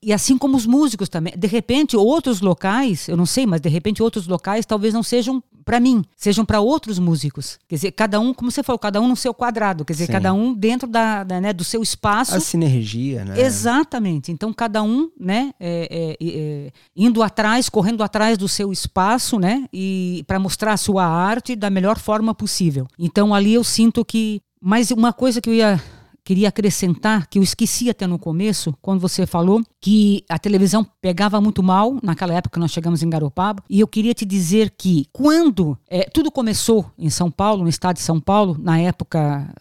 E 0.02 0.12
assim 0.12 0.36
como 0.36 0.56
os 0.56 0.66
músicos 0.66 1.08
também. 1.08 1.34
De 1.36 1.46
repente, 1.46 1.96
outros 1.96 2.40
locais, 2.40 3.08
eu 3.08 3.16
não 3.16 3.26
sei, 3.26 3.46
mas 3.46 3.60
de 3.60 3.68
repente 3.68 4.02
outros 4.02 4.26
locais 4.26 4.66
talvez 4.66 4.92
não 4.92 5.02
sejam 5.02 5.42
para 5.64 5.80
mim, 5.80 6.04
sejam 6.16 6.44
para 6.44 6.60
outros 6.60 6.96
músicos. 6.96 7.58
Quer 7.66 7.74
dizer, 7.74 7.90
cada 7.90 8.20
um, 8.20 8.32
como 8.32 8.52
você 8.52 8.62
falou, 8.62 8.78
cada 8.78 9.00
um 9.00 9.08
no 9.08 9.16
seu 9.16 9.34
quadrado. 9.34 9.84
Quer 9.84 9.94
dizer, 9.94 10.06
Sim. 10.06 10.12
cada 10.12 10.32
um 10.32 10.54
dentro 10.54 10.86
da, 10.86 11.24
da, 11.24 11.40
né, 11.40 11.52
do 11.52 11.64
seu 11.64 11.82
espaço. 11.82 12.36
A 12.36 12.40
sinergia, 12.40 13.24
né? 13.24 13.40
Exatamente. 13.40 14.30
Então, 14.30 14.52
cada 14.52 14.80
um, 14.80 15.10
né, 15.18 15.50
é, 15.58 16.16
é, 16.20 16.28
é, 16.28 16.72
indo 16.94 17.20
atrás, 17.20 17.68
correndo 17.68 18.04
atrás 18.04 18.38
do 18.38 18.46
seu 18.46 18.72
espaço, 18.72 19.40
né, 19.40 19.64
e 19.72 20.22
para 20.28 20.38
mostrar 20.38 20.74
a 20.74 20.76
sua 20.76 21.04
arte 21.04 21.56
da 21.56 21.68
melhor 21.68 21.98
forma 21.98 22.32
possível. 22.32 22.86
Então, 22.96 23.34
ali 23.34 23.54
eu 23.54 23.64
sinto 23.64 24.04
que. 24.04 24.40
Mas 24.60 24.92
uma 24.92 25.12
coisa 25.12 25.40
que 25.40 25.50
eu 25.50 25.54
ia 25.54 25.82
queria 26.26 26.48
acrescentar, 26.48 27.28
que 27.28 27.38
eu 27.38 27.42
esqueci 27.42 27.88
até 27.88 28.04
no 28.04 28.18
começo, 28.18 28.74
quando 28.82 29.00
você 29.00 29.24
falou 29.24 29.62
que 29.80 30.24
a 30.28 30.36
televisão 30.36 30.84
pegava 31.00 31.40
muito 31.40 31.62
mal 31.62 32.00
naquela 32.02 32.34
época 32.34 32.54
que 32.54 32.58
nós 32.58 32.72
chegamos 32.72 33.00
em 33.00 33.08
Garopaba, 33.08 33.62
e 33.70 33.78
eu 33.78 33.86
queria 33.86 34.12
te 34.12 34.24
dizer 34.24 34.74
que 34.76 35.06
quando 35.12 35.78
é, 35.88 36.02
tudo 36.10 36.32
começou 36.32 36.90
em 36.98 37.08
São 37.08 37.30
Paulo, 37.30 37.62
no 37.62 37.68
estado 37.68 37.96
de 37.96 38.02
São 38.02 38.18
Paulo, 38.18 38.56
na 38.58 38.76
época 38.76 39.54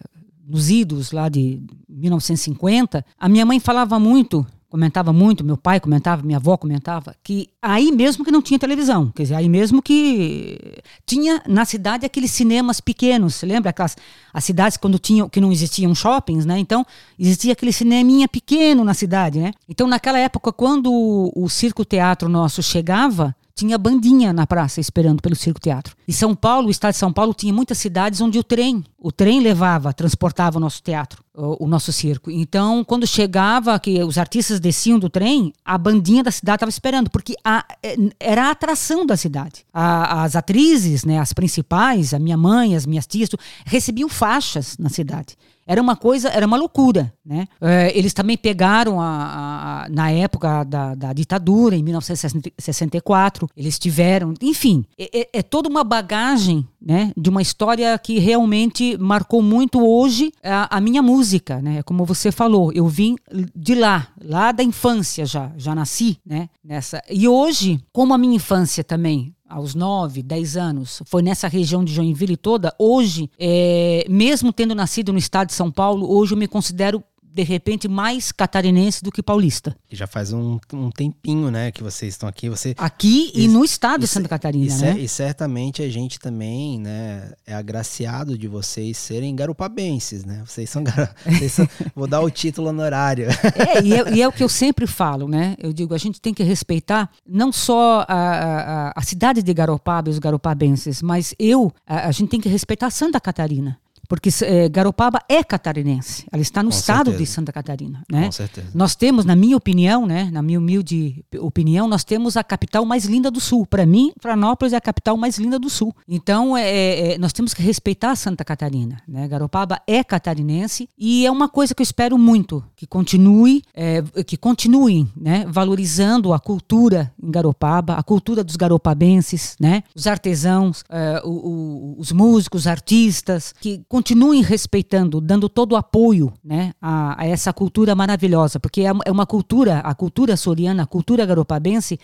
nos 0.43 0.71
idos 0.71 1.11
lá 1.11 1.29
de 1.29 1.61
1950, 1.87 3.05
a 3.19 3.29
minha 3.29 3.45
mãe 3.45 3.59
falava 3.59 3.99
muito 3.99 4.45
comentava 4.75 5.13
muito, 5.13 5.41
meu 5.41 5.55
pai 5.55 5.79
comentava, 5.79 6.21
minha 6.21 6.37
avó 6.37 6.57
comentava, 6.57 7.15
que 7.23 7.49
aí 7.61 7.93
mesmo 7.93 8.25
que 8.25 8.31
não 8.31 8.41
tinha 8.41 8.59
televisão, 8.59 9.09
quer 9.15 9.23
dizer, 9.23 9.35
aí 9.35 9.47
mesmo 9.47 9.81
que 9.81 10.59
tinha 11.05 11.41
na 11.47 11.63
cidade 11.63 12.05
aqueles 12.05 12.31
cinemas 12.31 12.81
pequenos, 12.81 13.35
você 13.35 13.45
lembra 13.45 13.69
aquelas 13.69 13.95
as 14.33 14.43
cidades 14.43 14.75
quando 14.75 14.99
tinham 14.99 15.29
que 15.29 15.39
não 15.39 15.49
existiam 15.49 15.95
shoppings, 15.95 16.45
né? 16.45 16.59
Então 16.59 16.85
existia 17.17 17.53
aquele 17.53 17.71
cineminha 17.71 18.27
pequeno 18.27 18.83
na 18.83 18.93
cidade, 18.93 19.39
né? 19.39 19.53
Então 19.69 19.87
naquela 19.87 20.19
época 20.19 20.51
quando 20.51 20.91
o, 21.33 21.47
circo 21.47 21.85
teatro 21.85 22.27
nosso 22.27 22.61
chegava, 22.61 23.33
tinha 23.55 23.77
bandinha 23.77 24.33
na 24.33 24.45
praça 24.45 24.81
esperando 24.81 25.21
pelo 25.21 25.35
circo 25.35 25.61
teatro. 25.61 25.95
E 26.05 26.11
São 26.11 26.35
Paulo, 26.35 26.67
o 26.67 26.71
estado 26.71 26.91
de 26.91 26.97
São 26.99 27.11
Paulo 27.11 27.33
tinha 27.33 27.53
muitas 27.53 27.77
cidades 27.77 28.19
onde 28.19 28.37
o 28.37 28.43
trem, 28.43 28.83
o 28.99 29.13
trem 29.13 29.39
levava, 29.39 29.93
transportava 29.93 30.57
o 30.57 30.59
nosso 30.59 30.83
teatro, 30.83 31.23
o, 31.33 31.63
o 31.63 31.67
nosso 31.67 31.93
circo. 31.93 32.29
Então, 32.29 32.83
quando 32.83 33.07
chegava 33.07 33.79
que 33.79 34.03
os 34.03 34.17
artistas 34.17 34.59
desciam 34.59 34.99
do 34.99 35.09
trem, 35.09 35.53
a 35.63 35.77
bandinha 35.77 36.21
da 36.21 36.31
cidade 36.31 36.57
estava 36.57 36.69
esperando, 36.69 37.09
porque 37.09 37.33
a, 37.45 37.65
é, 37.81 37.95
era 38.19 38.47
a 38.47 38.51
atração 38.51 39.05
da 39.05 39.15
cidade. 39.15 39.65
A, 39.73 40.23
as 40.23 40.35
atrizes, 40.35 41.05
né, 41.05 41.17
as 41.19 41.31
principais, 41.31 42.13
a 42.13 42.19
minha 42.19 42.37
mãe, 42.37 42.75
as 42.75 42.85
minhas 42.85 43.07
tias, 43.07 43.29
recebiam 43.65 44.09
faixas 44.09 44.77
na 44.77 44.89
cidade. 44.89 45.37
Era 45.67 45.81
uma 45.81 45.95
coisa, 45.95 46.29
era 46.29 46.45
uma 46.45 46.57
loucura, 46.57 47.11
né? 47.25 47.47
É, 47.59 47.97
eles 47.97 48.13
também 48.13 48.37
pegaram 48.37 49.01
a, 49.01 49.85
a, 49.85 49.89
na 49.89 50.11
época 50.11 50.63
da, 50.63 50.93
da, 50.93 51.11
ditadura, 51.11 51.75
em 51.75 51.81
1964, 51.81 53.49
eles 53.57 53.79
tiveram, 53.79 54.33
enfim, 54.41 54.85
é, 54.97 55.21
é, 55.21 55.29
é, 55.33 55.41
toda 55.41 55.67
uma 55.67 55.83
bagagem, 55.83 56.67
né? 56.79 57.11
De 57.17 57.29
uma 57.29 57.41
história 57.41 57.97
que 57.97 58.19
realmente 58.19 58.95
marcou 58.97 59.41
muito 59.41 59.83
hoje 59.83 60.31
a, 60.43 60.77
a 60.77 60.79
minha 60.79 61.01
música, 61.01 61.59
né? 61.61 61.81
Como 61.81 62.05
você 62.05 62.31
falou, 62.31 62.71
eu 62.71 62.87
vim 62.87 63.15
de 63.55 63.73
lá, 63.73 64.07
lá 64.23 64.51
da 64.51 64.63
infância 64.63 65.25
já, 65.25 65.51
já 65.57 65.73
nasci, 65.73 66.19
né? 66.23 66.47
Nessa 66.63 67.01
e 67.09 67.27
hoje, 67.27 67.79
como 67.91 68.13
a 68.13 68.17
minha 68.17 68.35
infância 68.35 68.83
também 68.83 69.34
aos 69.47 69.75
9, 69.75 70.23
10 70.23 70.57
anos, 70.57 71.01
foi 71.05 71.21
nessa 71.21 71.47
região 71.47 71.83
de 71.83 71.93
Joinville 71.93 72.35
toda, 72.35 72.73
hoje, 72.79 73.29
é, 73.39 74.05
mesmo 74.09 74.51
tendo 74.51 74.73
nascido 74.73 75.13
no 75.13 75.19
estado 75.19 75.47
de 75.47 75.53
São 75.53 75.71
Paulo, 75.71 76.11
hoje 76.11 76.33
eu 76.33 76.37
me 76.37 76.47
considero 76.47 77.03
de 77.35 77.43
repente, 77.43 77.85
mais 77.89 78.31
catarinense 78.31 79.03
do 79.03 79.11
que 79.11 79.21
paulista. 79.21 79.75
E 79.91 79.95
já 79.95 80.07
faz 80.07 80.31
um, 80.31 80.57
um 80.71 80.89
tempinho, 80.89 81.51
né, 81.51 81.69
que 81.69 81.83
vocês 81.83 82.13
estão 82.13 82.29
aqui. 82.29 82.47
Você, 82.47 82.73
aqui 82.77 83.29
e, 83.35 83.43
e 83.43 83.47
no 83.49 83.65
estado 83.65 84.01
de 84.01 84.07
Santa 84.07 84.29
Catarina, 84.29 84.73
e, 84.73 84.81
né? 84.81 84.99
E 84.99 85.07
certamente 85.09 85.81
a 85.81 85.89
gente 85.89 86.17
também, 86.17 86.79
né, 86.79 87.33
é 87.45 87.53
agraciado 87.53 88.37
de 88.37 88.47
vocês 88.47 88.97
serem 88.97 89.35
garupabenses, 89.35 90.23
né? 90.23 90.43
Vocês 90.45 90.69
são, 90.69 90.81
gar... 90.81 91.13
vocês 91.27 91.51
são... 91.51 91.67
Vou 91.93 92.07
dar 92.07 92.21
o 92.21 92.31
título 92.31 92.69
honorário. 92.69 93.27
É 93.55 93.81
e, 93.81 93.93
é, 93.93 94.13
e 94.15 94.21
é 94.21 94.27
o 94.27 94.31
que 94.31 94.43
eu 94.43 94.49
sempre 94.49 94.85
falo, 94.85 95.27
né? 95.27 95.55
Eu 95.57 95.73
digo, 95.73 95.93
a 95.93 95.97
gente 95.97 96.21
tem 96.21 96.33
que 96.33 96.43
respeitar 96.43 97.09
não 97.27 97.51
só 97.51 98.05
a, 98.07 98.89
a, 98.89 98.93
a 98.95 99.01
cidade 99.01 99.41
de 99.41 99.53
Garopaba 99.53 100.09
e 100.09 100.11
os 100.11 100.19
garopabenses, 100.19 101.01
mas 101.01 101.33
eu, 101.39 101.71
a, 101.85 102.07
a 102.07 102.11
gente 102.11 102.29
tem 102.29 102.39
que 102.39 102.49
respeitar 102.49 102.89
Santa 102.89 103.19
Catarina 103.19 103.77
porque 104.07 104.29
é, 104.43 104.69
Garopaba 104.69 105.19
é 105.27 105.43
catarinense, 105.43 106.25
ela 106.31 106.41
está 106.41 106.61
no 106.61 106.69
Com 106.69 106.77
estado 106.77 107.11
certeza. 107.11 107.17
de 107.17 107.25
Santa 107.25 107.51
Catarina, 107.51 108.03
né? 108.11 108.25
Com 108.25 108.31
certeza. 108.31 108.67
Nós 108.73 108.95
temos, 108.95 109.25
na 109.25 109.35
minha 109.35 109.57
opinião, 109.57 110.05
né, 110.05 110.29
na 110.31 110.41
minha 110.41 110.59
humilde 110.59 111.23
opinião, 111.39 111.87
nós 111.87 112.03
temos 112.03 112.37
a 112.37 112.43
capital 112.43 112.85
mais 112.85 113.05
linda 113.05 113.29
do 113.29 113.39
Sul. 113.39 113.65
Para 113.65 113.85
mim, 113.85 114.11
Florianópolis 114.19 114.73
é 114.73 114.77
a 114.77 114.81
capital 114.81 115.17
mais 115.17 115.37
linda 115.37 115.57
do 115.59 115.69
Sul. 115.69 115.93
Então, 116.07 116.55
é, 116.55 116.69
é, 116.69 117.13
é, 117.13 117.17
nós 117.17 117.33
temos 117.33 117.53
que 117.53 117.61
respeitar 117.61 118.15
Santa 118.15 118.43
Catarina, 118.43 119.01
né? 119.07 119.27
Garopaba 119.27 119.81
é 119.87 120.03
catarinense 120.03 120.89
e 120.97 121.25
é 121.25 121.31
uma 121.31 121.49
coisa 121.49 121.73
que 121.73 121.81
eu 121.81 121.85
espero 121.85 122.17
muito 122.17 122.63
que 122.75 122.85
continue, 122.85 123.63
é, 123.73 124.01
que 124.25 124.37
continuem, 124.37 125.07
né, 125.15 125.45
valorizando 125.47 126.33
a 126.33 126.39
cultura 126.39 127.11
em 127.21 127.31
Garopaba, 127.31 127.95
a 127.95 128.03
cultura 128.03 128.43
dos 128.43 128.55
garopabenses, 128.55 129.55
né? 129.59 129.83
Os 129.95 130.07
artesãos, 130.07 130.83
é, 130.89 131.21
o, 131.23 131.29
o, 131.29 131.95
os 131.99 132.11
músicos, 132.11 132.61
os 132.61 132.67
artistas, 132.67 133.53
que 133.59 133.83
continuem 133.95 134.41
respeitando, 134.41 135.21
dando 135.21 135.47
todo 135.47 135.71
o 135.71 135.75
apoio 135.77 136.33
né, 136.43 136.73
a, 136.81 137.23
a 137.23 137.25
essa 137.25 137.53
cultura 137.53 137.95
maravilhosa, 137.95 138.59
porque 138.59 138.81
é, 138.81 138.91
é 139.05 139.09
uma 139.09 139.25
cultura, 139.25 139.79
a 139.79 139.95
cultura 139.95 140.35
soriana, 140.35 140.83
a 140.83 140.85
cultura 140.85 141.25
garopabense, 141.25 141.97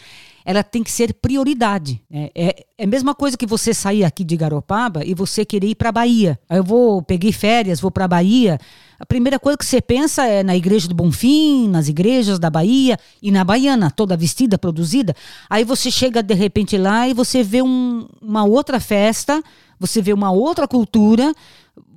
ela 0.45 0.63
tem 0.63 0.83
que 0.83 0.89
ser 0.89 1.13
prioridade. 1.13 2.01
Né? 2.09 2.29
É, 2.33 2.63
é 2.77 2.85
a 2.85 2.87
mesma 2.87 3.13
coisa 3.13 3.35
que 3.35 3.45
você 3.45 3.73
sair 3.73 4.05
aqui 4.05 4.23
de 4.23 4.37
Garopaba 4.37 5.03
e 5.03 5.13
você 5.13 5.43
querer 5.43 5.67
ir 5.67 5.75
para 5.75 5.91
Bahia. 5.91 6.39
Eu 6.49 6.63
vou, 6.63 7.01
peguei 7.01 7.33
férias, 7.33 7.81
vou 7.81 7.91
para 7.91 8.05
a 8.05 8.07
Bahia. 8.07 8.57
A 8.97 9.05
primeira 9.05 9.37
coisa 9.37 9.57
que 9.57 9.65
você 9.65 9.81
pensa 9.81 10.25
é 10.25 10.43
na 10.43 10.55
igreja 10.55 10.87
do 10.87 10.95
Bonfim, 10.95 11.67
nas 11.67 11.89
igrejas 11.89 12.39
da 12.39 12.49
Bahia 12.49 12.97
e 13.21 13.31
na 13.31 13.43
Baiana, 13.43 13.91
toda 13.91 14.15
vestida, 14.15 14.57
produzida. 14.57 15.13
Aí 15.49 15.65
você 15.65 15.91
chega 15.91 16.23
de 16.23 16.35
repente 16.35 16.77
lá 16.77 17.05
e 17.05 17.13
você 17.13 17.43
vê 17.43 17.61
um, 17.61 18.07
uma 18.21 18.45
outra 18.45 18.79
festa, 18.79 19.43
você 19.81 19.99
vê 19.99 20.13
uma 20.13 20.29
outra 20.29 20.67
cultura, 20.67 21.33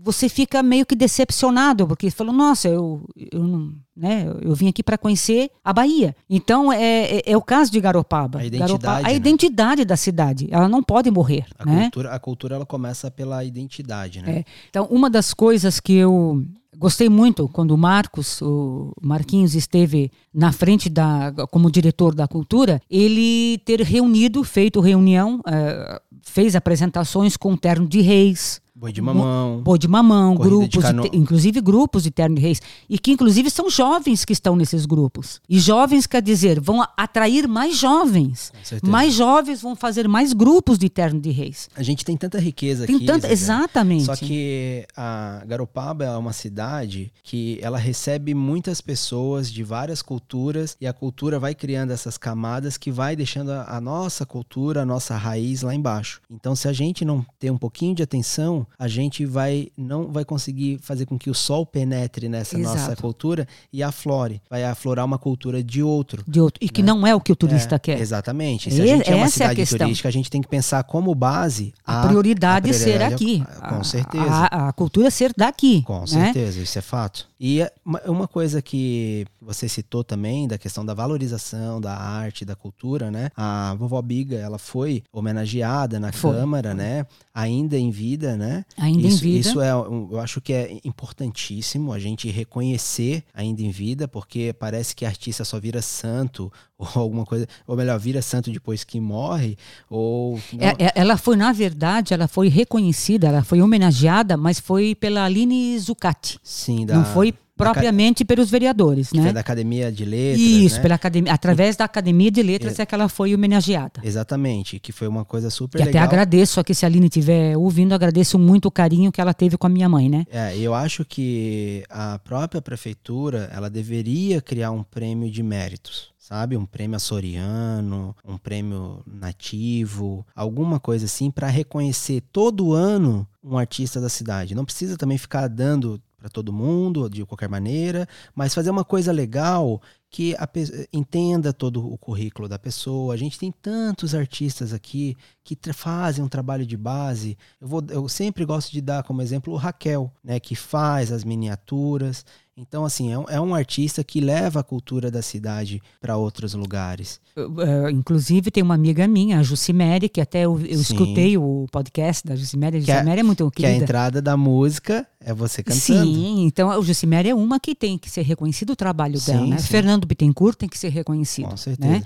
você 0.03 0.27
fica 0.27 0.63
meio 0.63 0.87
que 0.87 0.95
decepcionado, 0.95 1.87
porque 1.87 2.11
falou, 2.11 2.33
nossa, 2.33 2.67
eu, 2.67 3.07
eu, 3.31 3.73
né, 3.95 4.27
eu 4.41 4.55
vim 4.55 4.69
aqui 4.69 4.83
para 4.83 4.97
conhecer 4.97 5.51
a 5.63 5.71
Bahia. 5.71 6.17
Então, 6.29 6.73
é, 6.73 7.17
é, 7.17 7.23
é, 7.27 7.37
o 7.37 7.43
caso 7.43 7.71
de 7.71 7.79
Garopaba. 7.81 8.39
A 8.39 8.47
identidade, 8.47 8.73
Garopaba, 8.73 9.07
a 9.07 9.11
né? 9.11 9.15
identidade 9.15 9.85
da 9.85 9.97
cidade. 9.99 10.49
Ela 10.51 10.67
não 10.67 10.83
pode 10.83 11.11
morrer. 11.11 11.45
A, 11.59 11.67
né? 11.67 11.83
cultura, 11.83 12.11
a 12.11 12.19
cultura 12.19 12.55
ela 12.57 12.67
começa 12.67 13.11
pela 13.11 13.45
identidade, 13.45 14.23
né? 14.23 14.39
É. 14.39 14.45
Então, 14.71 14.87
uma 14.91 15.11
das 15.11 15.35
coisas 15.35 15.79
que 15.79 15.93
eu 15.93 16.43
gostei 16.79 17.09
muito 17.09 17.49
quando 17.49 17.73
o 17.73 17.79
Marcos, 17.79 18.41
o 18.43 18.93
Marquinhos 19.01 19.55
esteve 19.55 20.11
na 20.33 20.53
frente 20.53 20.89
da 20.89 21.33
como 21.51 21.71
diretor 21.71 22.15
da 22.15 22.29
cultura, 22.29 22.81
ele 22.91 23.59
ter 23.65 23.81
reunido, 23.81 24.43
feito 24.45 24.81
reunião, 24.81 25.41
uh, 25.41 26.01
fez 26.23 26.57
apresentações 26.57 27.37
com 27.37 27.53
o 27.53 27.59
terno 27.59 27.87
de 27.87 28.01
reis, 28.01 28.61
Boi 28.85 28.93
de 28.93 29.01
mamão. 29.01 29.63
Boi 29.63 29.79
de 29.79 29.89
mamão, 29.89 30.35
grupos, 30.35 30.85
de 30.85 31.09
de, 31.09 31.17
inclusive 31.17 31.59
grupos 31.63 32.03
de 32.03 32.11
terno 32.11 32.37
de 32.37 32.43
reis. 32.43 32.61
E 32.87 32.99
que 32.99 33.13
inclusive 33.13 33.49
são 33.49 33.71
jovens 33.71 34.27
que 34.27 34.33
estão 34.35 34.55
nesses 34.55 34.85
grupos. 34.85 35.41
E 35.49 35.59
jovens 35.59 36.07
quer 36.07 36.21
dizer, 36.21 36.61
vão 36.61 36.87
atrair 36.95 37.49
mais 37.49 37.79
jovens. 37.79 38.53
Mais 38.83 39.15
jovens 39.15 39.63
vão 39.63 39.75
fazer 39.75 40.07
mais 40.07 40.35
grupos 40.35 40.77
de 40.77 40.91
terno 40.91 41.19
de 41.19 41.31
reis. 41.31 41.71
A 41.75 41.83
gente 41.83 42.05
tem 42.05 42.15
tanta 42.15 42.39
riqueza 42.39 42.87
tem 42.87 42.97
aqui. 42.97 43.07
Tanta, 43.07 43.33
exatamente. 43.33 44.05
Só 44.05 44.17
que 44.17 44.87
a 44.95 45.43
Garopaba 45.47 46.05
é 46.05 46.17
uma 46.19 46.35
cidade 46.35 47.11
que 47.23 47.59
ela 47.63 47.79
recebe 47.79 48.35
muitas 48.35 48.83
pessoas 48.83 49.51
de 49.51 49.65
várias 49.65 50.03
culturas 50.03 50.77
e 50.79 50.87
a 50.87 50.93
cultura 50.93 51.39
vai 51.39 51.55
criando 51.55 51.91
essas 51.91 52.19
camadas 52.19 52.77
que 52.77 52.91
vai 52.91 53.17
deixando 53.17 53.51
a, 53.51 53.79
a 53.79 53.81
nossa 53.81 54.27
cultura, 54.27 54.83
a 54.83 54.85
nossa 54.85 55.17
raiz 55.17 55.63
lá 55.63 55.75
embaixo. 55.75 56.21
Então 56.31 56.55
se 56.55 56.69
a 56.69 56.73
gente 56.75 57.03
não 57.03 57.25
ter 57.39 57.51
um 57.51 57.57
pouquinho 57.57 57.95
de 57.95 58.03
atenção, 58.03 58.67
a 58.79 58.89
gente 58.89 59.25
vai 59.25 59.69
não 59.77 60.11
vai 60.11 60.25
conseguir 60.25 60.79
fazer 60.83 61.07
com 61.07 61.19
que 61.19 61.31
o 61.31 61.35
sol 61.35 61.65
penetre 61.65 62.29
nessa 62.29 62.59
Exato. 62.59 62.79
nossa 62.79 62.97
cultura 62.97 63.47
e 63.73 63.83
aflore, 63.83 64.41
vai 64.49 64.65
aflorar 64.65 65.05
uma 65.05 65.19
cultura 65.19 65.63
de 65.63 65.83
outro. 65.83 66.23
De 66.27 66.41
outro. 66.41 66.59
E 66.63 66.67
né? 66.67 66.73
que 66.73 66.83
não 66.83 67.07
é 67.07 67.15
o 67.15 67.21
que 67.21 67.33
o 67.33 67.37
turista 67.37 67.77
é, 67.77 67.79
quer. 67.79 68.01
Exatamente. 68.01 68.71
Se 68.71 68.81
a 68.81 68.87
gente 68.87 69.11
é 69.11 69.15
uma 69.15 69.29
cidade 69.29 69.61
é 69.61 69.67
turística, 69.67 70.09
a 70.09 70.13
gente 70.13 70.31
tem 70.31 70.41
que 70.41 70.49
pensar 70.49 70.83
como 70.85 71.15
base 71.15 71.73
a, 71.85 72.03
a 72.03 72.07
prioridade, 72.07 72.71
a 72.71 72.75
prioridade 72.75 72.79
ser 72.79 73.03
aqui. 73.03 73.45
Com 73.69 73.85
certeza. 73.85 74.25
A, 74.25 74.69
a, 74.69 74.73
cultura 74.73 75.11
ser 75.11 75.33
daqui. 75.37 75.83
Com 75.83 76.01
né? 76.01 76.07
certeza, 76.07 76.61
isso 76.61 76.79
é 76.79 76.83
fato. 76.83 77.27
E 77.39 77.61
é 77.61 77.71
uma 78.07 78.27
coisa 78.27 78.63
que 78.63 79.27
você 79.41 79.69
citou 79.69 80.03
também 80.03 80.49
da 80.49 80.57
questão 80.57 80.85
da 80.85 80.95
valorização 80.95 81.81
da 81.81 81.95
arte, 81.95 82.45
da 82.45 82.55
cultura, 82.55 83.11
né? 83.11 83.31
A 83.37 83.75
vovó 83.75 84.01
Biga, 84.01 84.37
ela 84.37 84.59
foi 84.59 85.03
homenageada 85.13 86.01
na 86.01 86.13
foi. 86.13 86.35
Câmara, 86.35 86.75
né? 86.75 87.07
Ainda 87.35 87.77
em 87.77 87.91
vida, 87.91 88.37
né? 88.37 88.64
Ainda 88.77 89.07
isso, 89.07 89.17
em 89.19 89.21
vida. 89.21 89.49
Isso 89.49 89.61
é, 89.61 89.71
eu 89.71 90.19
acho 90.19 90.41
que 90.41 90.53
é 90.53 90.79
importantíssimo 90.85 91.93
a 91.93 91.99
gente 91.99 92.31
reconhecer 92.31 93.23
ainda 93.33 93.63
em 93.63 93.71
vida, 93.71 94.09
porque 94.09 94.53
parece 94.59 94.95
que 94.97 95.05
artista 95.05 95.45
só 95.45 95.61
vira 95.61 95.81
santo 95.81 96.53
ou 96.79 96.89
alguma 96.95 97.25
coisa, 97.25 97.47
ou 97.67 97.77
melhor, 97.77 97.99
vira 97.99 98.21
santo 98.21 98.51
depois 98.51 98.83
que 98.83 98.99
morre, 98.99 99.57
ou... 99.89 100.39
É, 100.59 100.87
é, 100.87 100.93
ela 100.95 101.17
foi, 101.17 101.37
na 101.37 101.53
verdade, 101.53 102.13
ela 102.13 102.27
foi 102.27 102.49
reconhecida, 102.49 103.29
ela 103.29 103.45
foi 103.45 103.63
homenageada, 103.63 104.37
mas 104.37 104.59
foi 104.59 104.95
pela 104.95 105.25
Aline 105.25 105.79
Zucati. 105.79 106.39
Sim, 106.43 106.85
da... 106.85 106.97
Não 106.97 107.05
foi 107.05 107.33
propriamente 107.57 108.25
pelos 108.25 108.51
vereadores, 108.51 109.13
né? 109.13 109.23
Foi 109.23 109.33
da 109.33 109.41
Academia 109.41 109.91
de 109.91 110.05
Letras, 110.05 110.41
Isso, 110.41 110.77
né? 110.77 110.83
pela 110.83 110.95
academia, 110.95 111.33
através 111.33 111.77
da 111.77 111.85
Academia 111.85 112.31
de 112.31 112.43
Letras 112.43 112.79
é, 112.79 112.83
é 112.83 112.87
que 112.87 112.95
ela 112.95 113.09
foi 113.09 113.35
homenageada. 113.35 114.01
Exatamente, 114.03 114.79
que 114.79 114.93
foi 114.93 115.07
uma 115.07 115.25
coisa 115.25 115.51
super 115.51 115.81
e 115.81 115.85
legal. 115.85 116.05
até 116.05 116.15
agradeço, 116.15 116.59
aqui 116.59 116.75
se 116.75 116.85
a 116.85 116.89
Aline 116.89 117.07
estiver 117.07 117.57
ouvindo, 117.57 117.95
agradeço 117.95 118.39
muito 118.39 118.67
o 118.67 118.71
carinho 118.71 119.13
que 119.13 119.21
ela 119.21 119.33
teve 119.33 119.57
com 119.57 119.67
a 119.67 119.71
minha 119.71 119.89
mãe, 119.89 120.09
né? 120.09 120.25
É, 120.31 120.57
eu 120.59 120.75
acho 120.75 121.05
que 121.05 121.85
a 121.89 122.19
própria 122.19 122.61
prefeitura, 122.61 123.51
ela 123.53 123.71
deveria 123.71 124.41
criar 124.41 124.71
um 124.71 124.83
prêmio 124.83 125.31
de 125.31 125.43
méritos 125.43 126.15
sabe? 126.25 126.57
Um 126.57 126.65
prêmio 126.65 126.97
açoriano, 126.97 128.17
um 128.25 128.39
prêmio 128.39 129.03
nativo, 129.07 130.27
alguma 130.35 130.81
coisa 130.81 131.05
assim 131.05 131.31
para 131.31 131.49
reconhecer 131.49 132.23
todo 132.33 132.73
ano 132.73 133.29
um 133.43 133.59
artista 133.59 134.01
da 134.01 134.09
cidade. 134.09 134.55
Não 134.55 134.65
precisa 134.65 134.97
também 134.97 135.19
ficar 135.19 135.49
dando 135.49 136.01
para 136.25 136.31
todo 136.31 136.55
mundo, 136.55 137.11
de 137.11 137.23
qualquer 137.27 137.51
maneira, 137.51 138.09
mas 138.35 138.55
fazer 138.55 138.71
uma 138.71 138.83
coisa 138.83 139.13
legal 139.13 139.79
que 140.15 140.33
a, 140.37 140.49
entenda 140.93 141.53
todo 141.53 141.93
o 141.93 141.99
currículo 141.99 142.49
da 142.49 142.57
pessoa. 142.57 143.15
A 143.15 143.17
gente 143.17 143.37
tem 143.37 143.51
tantos 143.51 144.15
artistas 144.15 144.73
aqui 144.73 145.17
que 145.43 145.59
fazem 145.73 146.25
um 146.25 146.29
trabalho 146.29 146.65
de 146.65 146.77
base. 146.77 147.37
Eu, 147.61 147.67
vou, 147.67 147.85
eu 147.91 148.09
sempre 148.09 148.45
gosto 148.45 148.71
de 148.71 148.81
dar 148.81 149.03
como 149.03 149.21
exemplo 149.21 149.53
o 149.53 149.57
Raquel, 149.57 150.13
né, 150.23 150.39
que 150.39 150.55
faz 150.55 151.11
as 151.11 151.25
miniaturas. 151.25 152.25
Então, 152.57 152.85
assim, 152.85 153.13
é 153.13 153.19
um, 153.19 153.25
é 153.29 153.41
um, 153.41 153.53
artista 153.53 154.05
que 154.05 154.21
leva 154.21 154.61
a 154.61 154.63
cultura 154.63 155.11
da 155.11 155.21
cidade 155.21 155.83
para 156.01 156.17
outros 156.17 156.55
lugares. 156.55 157.21
Uh, 157.37 157.91
inclusive, 157.91 158.49
tem 158.49 158.63
uma 158.63 158.75
amiga 158.75 159.09
minha, 159.09 159.41
a 159.41 159.43
Jucimere, 159.43 160.09
que 160.09 160.21
até 160.21 160.43
eu, 160.43 160.61
eu 160.61 160.81
escutei 160.81 161.37
o 161.37 161.67
podcast 161.73 162.25
da 162.25 162.37
Jucimere. 162.37 162.77
A 162.77 162.81
Jucimere 162.81 163.19
é, 163.19 163.21
é, 163.21 163.23
muito 163.25 163.51
querida. 163.51 163.75
Que 163.75 163.81
a 163.81 163.83
entrada 163.83 164.23
da 164.23 164.37
música 164.37 165.05
é 165.19 165.35
você 165.35 165.65
cantando. 165.65 166.05
Sim, 166.05 166.45
então 166.45 166.71
a 166.71 166.81
Jucimere 166.81 167.31
é 167.31 167.35
uma 167.35 167.59
que 167.59 167.75
tem 167.75 167.99
que 167.99 168.09
ser 168.09 168.23
reconhecido 168.23 168.71
o 168.71 168.77
trabalho 168.77 169.19
sim, 169.19 169.33
dela. 169.33 169.47
Né? 169.47 169.59
Fernando 169.59 170.04
Bittencourt 170.07 170.57
tem 170.57 170.69
que 170.69 170.79
ser 170.79 170.89
reconhecido. 170.89 171.49
Com 171.49 171.57
certeza. 171.57 171.93
Né? 171.93 172.03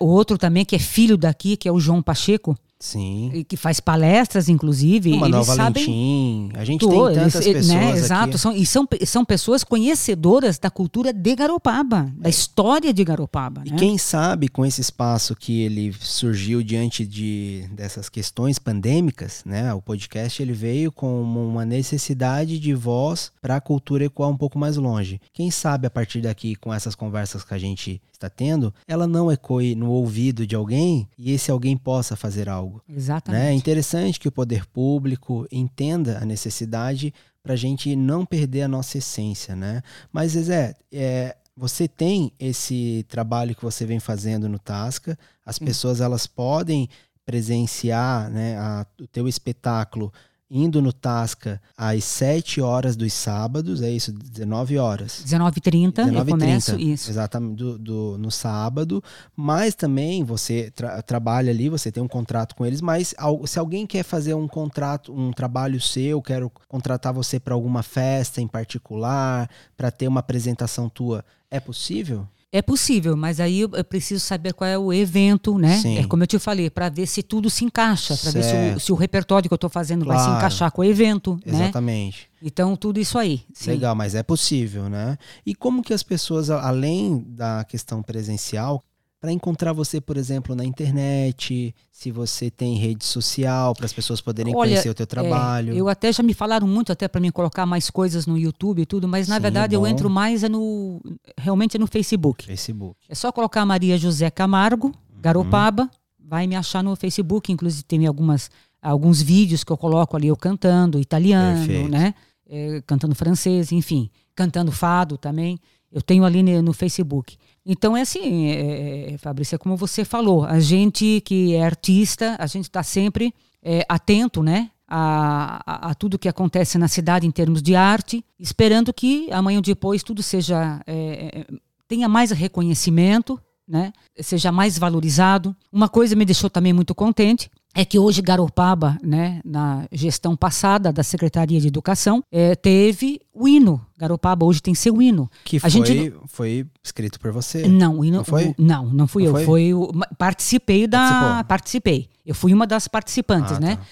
Uh, 0.00 0.04
o 0.04 0.08
outro 0.08 0.36
também, 0.38 0.64
que 0.64 0.76
é 0.76 0.78
filho 0.78 1.16
daqui, 1.16 1.56
que 1.56 1.68
é 1.68 1.72
o 1.72 1.80
João 1.80 2.02
Pacheco, 2.02 2.56
Sim. 2.84 3.30
e 3.32 3.44
que 3.44 3.56
faz 3.56 3.80
palestras, 3.80 4.46
inclusive. 4.46 5.12
O 5.14 5.16
Manuel 5.16 5.42
eles 5.42 5.56
sabem 5.56 5.84
Valentim. 5.84 6.50
A 6.52 6.64
gente 6.66 6.86
tem 6.86 6.98
tantas 7.14 7.46
eles- 7.46 7.66
pessoas 7.66 7.68
né, 7.68 7.88
aqui. 7.88 7.98
Exato, 7.98 8.38
são, 8.38 8.52
e 8.52 8.66
são, 8.66 8.86
são 9.06 9.24
pessoas 9.24 9.64
conhecedoras 9.64 10.58
da 10.58 10.68
cultura 10.68 11.10
de 11.10 11.34
Garopaba, 11.34 12.12
da 12.14 12.28
história 12.28 12.92
de 12.92 13.02
Garopaba. 13.02 13.62
É. 13.64 13.68
E 13.68 13.70
né? 13.72 13.78
quem 13.78 13.96
sabe 13.96 14.48
com 14.48 14.66
esse 14.66 14.82
espaço 14.82 15.34
que 15.34 15.62
ele 15.62 15.94
surgiu 15.98 16.62
diante 16.62 17.06
de 17.06 17.64
dessas 17.72 18.10
questões 18.10 18.58
pandêmicas, 18.58 19.42
né? 19.46 19.72
O 19.72 19.80
podcast 19.80 20.42
ele 20.42 20.52
veio 20.52 20.92
com 20.92 21.22
uma 21.22 21.64
necessidade 21.64 22.58
de 22.58 22.74
voz 22.74 23.32
para 23.40 23.56
a 23.56 23.60
cultura 23.62 24.04
ecoar 24.04 24.28
um 24.28 24.36
pouco 24.36 24.58
mais 24.58 24.76
longe. 24.76 25.22
Quem 25.32 25.50
sabe 25.50 25.86
a 25.86 25.90
partir 25.90 26.20
daqui 26.20 26.54
com 26.54 26.72
essas 26.72 26.94
conversas 26.94 27.42
que 27.42 27.54
a 27.54 27.58
gente 27.58 27.98
está 28.12 28.30
tendo, 28.30 28.72
ela 28.86 29.06
não 29.06 29.30
ecoe 29.30 29.74
no 29.74 29.90
ouvido 29.90 30.46
de 30.46 30.54
alguém 30.54 31.08
e 31.18 31.32
esse 31.32 31.50
alguém 31.50 31.76
possa 31.76 32.16
fazer 32.16 32.48
algo. 32.48 32.73
Exatamente. 32.88 33.42
Né? 33.42 33.50
É 33.50 33.54
interessante 33.54 34.18
que 34.20 34.28
o 34.28 34.32
poder 34.32 34.66
público 34.66 35.46
entenda 35.50 36.18
a 36.18 36.24
necessidade 36.24 37.12
para 37.42 37.52
a 37.52 37.56
gente 37.56 37.94
não 37.94 38.24
perder 38.24 38.62
a 38.62 38.68
nossa 38.68 38.98
essência, 38.98 39.54
né? 39.54 39.82
Mas, 40.12 40.32
Zezé, 40.32 40.74
é, 40.92 41.36
você 41.56 41.86
tem 41.86 42.32
esse 42.38 43.04
trabalho 43.08 43.54
que 43.54 43.62
você 43.62 43.84
vem 43.84 44.00
fazendo 44.00 44.48
no 44.48 44.58
Tasca, 44.58 45.16
as 45.44 45.58
pessoas 45.58 46.00
elas 46.00 46.26
podem 46.26 46.88
presenciar 47.24 48.30
né, 48.30 48.56
a- 48.58 48.86
o 49.00 49.06
teu 49.06 49.28
espetáculo 49.28 50.12
indo 50.56 50.80
no 50.80 50.92
Tasca 50.92 51.60
às 51.76 52.04
7 52.04 52.60
horas 52.60 52.94
dos 52.94 53.12
sábados, 53.12 53.82
é 53.82 53.90
isso, 53.90 54.12
19 54.12 54.78
horas. 54.78 55.20
19h30 55.26 55.98
eu 55.98 56.12
19h30, 56.12 56.28
começo 56.30 56.78
isso. 56.78 57.10
Exatamente, 57.10 57.56
do, 57.56 57.76
do- 57.76 58.16
no 58.18 58.30
sábado. 58.30 59.02
Mas 59.34 59.74
também 59.74 60.22
você 60.22 60.70
tra- 60.70 61.02
trabalha 61.02 61.50
ali, 61.50 61.68
você 61.68 61.90
tem 61.90 62.00
um 62.00 62.06
contrato 62.08 62.54
com 62.54 62.64
eles, 62.64 62.80
mas 62.80 63.12
se 63.46 63.58
alguém 63.58 63.84
quer 63.84 64.04
fazer 64.04 64.34
um 64.34 64.46
contrato, 64.46 65.12
um 65.12 65.32
trabalho 65.32 65.80
seu, 65.80 66.22
quero 66.22 66.48
contratar 66.68 67.12
você 67.12 67.40
para 67.40 67.52
alguma 67.54 67.82
festa 67.82 68.40
em 68.40 68.46
particular, 68.46 69.50
para 69.76 69.90
ter 69.90 70.06
uma 70.06 70.20
apresentação 70.20 70.88
tua, 70.88 71.24
é 71.50 71.58
possível? 71.58 72.28
É 72.56 72.62
possível, 72.62 73.16
mas 73.16 73.40
aí 73.40 73.62
eu 73.62 73.68
preciso 73.84 74.24
saber 74.24 74.52
qual 74.54 74.70
é 74.70 74.78
o 74.78 74.92
evento, 74.92 75.58
né? 75.58 75.76
Sim. 75.76 75.98
É 75.98 76.06
como 76.06 76.22
eu 76.22 76.26
te 76.28 76.38
falei, 76.38 76.70
para 76.70 76.88
ver 76.88 77.04
se 77.08 77.20
tudo 77.20 77.50
se 77.50 77.64
encaixa, 77.64 78.16
para 78.16 78.30
ver 78.30 78.44
se 78.44 78.54
o, 78.76 78.80
se 78.80 78.92
o 78.92 78.94
repertório 78.94 79.48
que 79.48 79.52
eu 79.52 79.56
estou 79.56 79.68
fazendo 79.68 80.04
vai 80.04 80.16
se 80.18 80.22
Claro. 80.24 80.38
encaixar 80.38 80.70
com 80.70 80.82
o 80.82 80.84
evento, 80.84 81.34
né? 81.44 81.64
Exatamente. 81.64 82.28
Então, 82.40 82.76
tudo 82.76 83.00
isso 83.00 83.18
aí. 83.18 83.42
sim. 83.52 83.70
Legal, 83.70 83.96
mas 83.96 84.14
é 84.14 84.22
possível, 84.22 84.88
né? 84.88 85.18
E 85.44 85.52
como 85.52 85.82
que 85.82 85.92
as 85.92 86.04
pessoas, 86.04 86.48
além 86.48 87.24
da 87.26 87.64
questão 87.64 88.00
presencial, 88.04 88.84
para 89.24 89.32
encontrar 89.32 89.72
você, 89.72 90.02
por 90.02 90.18
exemplo, 90.18 90.54
na 90.54 90.66
internet, 90.66 91.74
se 91.90 92.10
você 92.10 92.50
tem 92.50 92.76
rede 92.76 93.06
social, 93.06 93.74
para 93.74 93.86
as 93.86 93.92
pessoas 93.94 94.20
poderem 94.20 94.54
Olha, 94.54 94.68
conhecer 94.72 94.90
o 94.90 94.94
teu 94.94 95.06
trabalho. 95.06 95.72
É, 95.72 95.80
eu 95.80 95.88
até 95.88 96.12
já 96.12 96.22
me 96.22 96.34
falaram 96.34 96.68
muito 96.68 96.92
até 96.92 97.08
para 97.08 97.22
mim 97.22 97.30
colocar 97.30 97.64
mais 97.64 97.88
coisas 97.88 98.26
no 98.26 98.36
YouTube 98.36 98.82
e 98.82 98.84
tudo, 98.84 99.08
mas 99.08 99.26
na 99.26 99.36
Sim, 99.36 99.40
verdade 99.40 99.74
é 99.74 99.78
eu 99.78 99.86
entro 99.86 100.10
mais 100.10 100.44
é 100.44 100.48
no 100.50 101.00
realmente 101.38 101.74
é 101.78 101.80
no 101.80 101.86
Facebook. 101.86 102.44
Facebook. 102.44 103.00
É 103.08 103.14
só 103.14 103.32
colocar 103.32 103.64
Maria 103.64 103.96
José 103.96 104.28
Camargo, 104.28 104.88
Uhum. 104.88 105.20
Garopaba, 105.22 105.90
vai 106.22 106.46
me 106.46 106.54
achar 106.54 106.84
no 106.84 106.94
Facebook, 106.94 107.50
inclusive 107.50 107.82
tem 107.82 108.06
algumas 108.06 108.50
alguns 108.82 109.22
vídeos 109.22 109.64
que 109.64 109.72
eu 109.72 109.78
coloco 109.78 110.14
ali 110.18 110.28
eu 110.28 110.36
cantando 110.36 111.00
italiano, 111.00 111.66
Perfeito. 111.66 111.88
né? 111.88 112.14
É, 112.46 112.82
cantando 112.86 113.14
francês, 113.14 113.72
enfim, 113.72 114.10
cantando 114.34 114.70
fado 114.70 115.16
também. 115.16 115.58
Eu 115.90 116.02
tenho 116.02 116.24
ali 116.26 116.42
no 116.60 116.74
Facebook. 116.74 117.38
Então 117.66 117.96
é 117.96 118.02
assim, 118.02 118.46
é, 118.46 119.14
é, 119.14 119.18
Fabrício, 119.18 119.54
é 119.54 119.58
como 119.58 119.76
você 119.76 120.04
falou, 120.04 120.44
a 120.44 120.60
gente 120.60 121.22
que 121.24 121.54
é 121.54 121.64
artista, 121.64 122.36
a 122.38 122.46
gente 122.46 122.64
está 122.64 122.82
sempre 122.82 123.34
é, 123.62 123.84
atento, 123.88 124.42
né? 124.42 124.70
A, 124.86 125.62
a, 125.66 125.90
a 125.90 125.94
tudo 125.94 126.18
que 126.18 126.28
acontece 126.28 126.76
na 126.76 126.88
cidade 126.88 127.26
em 127.26 127.30
termos 127.30 127.62
de 127.62 127.74
arte, 127.74 128.22
esperando 128.38 128.92
que 128.92 129.32
amanhã 129.32 129.56
ou 129.56 129.62
depois 129.62 130.02
tudo 130.02 130.22
seja 130.22 130.82
é, 130.86 131.40
é, 131.40 131.46
tenha 131.88 132.06
mais 132.06 132.30
reconhecimento, 132.30 133.40
né? 133.66 133.92
Seja 134.20 134.52
mais 134.52 134.78
valorizado. 134.78 135.56
Uma 135.72 135.88
coisa 135.88 136.14
me 136.14 136.26
deixou 136.26 136.50
também 136.50 136.74
muito 136.74 136.94
contente 136.94 137.50
é 137.74 137.84
que 137.84 137.98
hoje 137.98 138.22
Garopaba, 138.22 138.96
né, 139.02 139.40
na 139.44 139.86
gestão 139.90 140.36
passada 140.36 140.92
da 140.92 141.02
Secretaria 141.02 141.60
de 141.60 141.66
Educação, 141.68 142.22
eh, 142.30 142.54
teve 142.54 143.20
o 143.32 143.48
hino. 143.48 143.84
Garopaba 143.98 144.46
hoje 144.46 144.62
tem 144.62 144.74
seu 144.74 145.00
hino. 145.02 145.28
Que 145.44 145.58
foi, 145.58 145.70
gente 145.70 146.14
foi 146.28 146.66
escrito 146.82 147.18
por 147.18 147.32
você. 147.32 147.66
Não, 147.66 147.98
o 147.98 148.04
hino, 148.04 148.18
Não 148.18 148.24
foi? 148.24 148.46
o- 148.48 148.54
não, 148.58 148.86
não 148.86 149.06
fui 149.06 149.24
Não 149.24 149.30
eu. 149.30 149.34
foi? 149.34 149.44
Foi 149.44 149.74
o, 149.74 149.90
participei 150.16 150.86
da, 150.86 150.98
Participou? 150.98 151.44
participei. 151.44 152.08
Eu 152.24 152.34
fui 152.34 152.54
uma 152.54 152.66
das 152.66 152.86
participantes, 152.88 153.52
Ah, 153.56 153.60
né? 153.60 153.76
tá. 153.76 153.82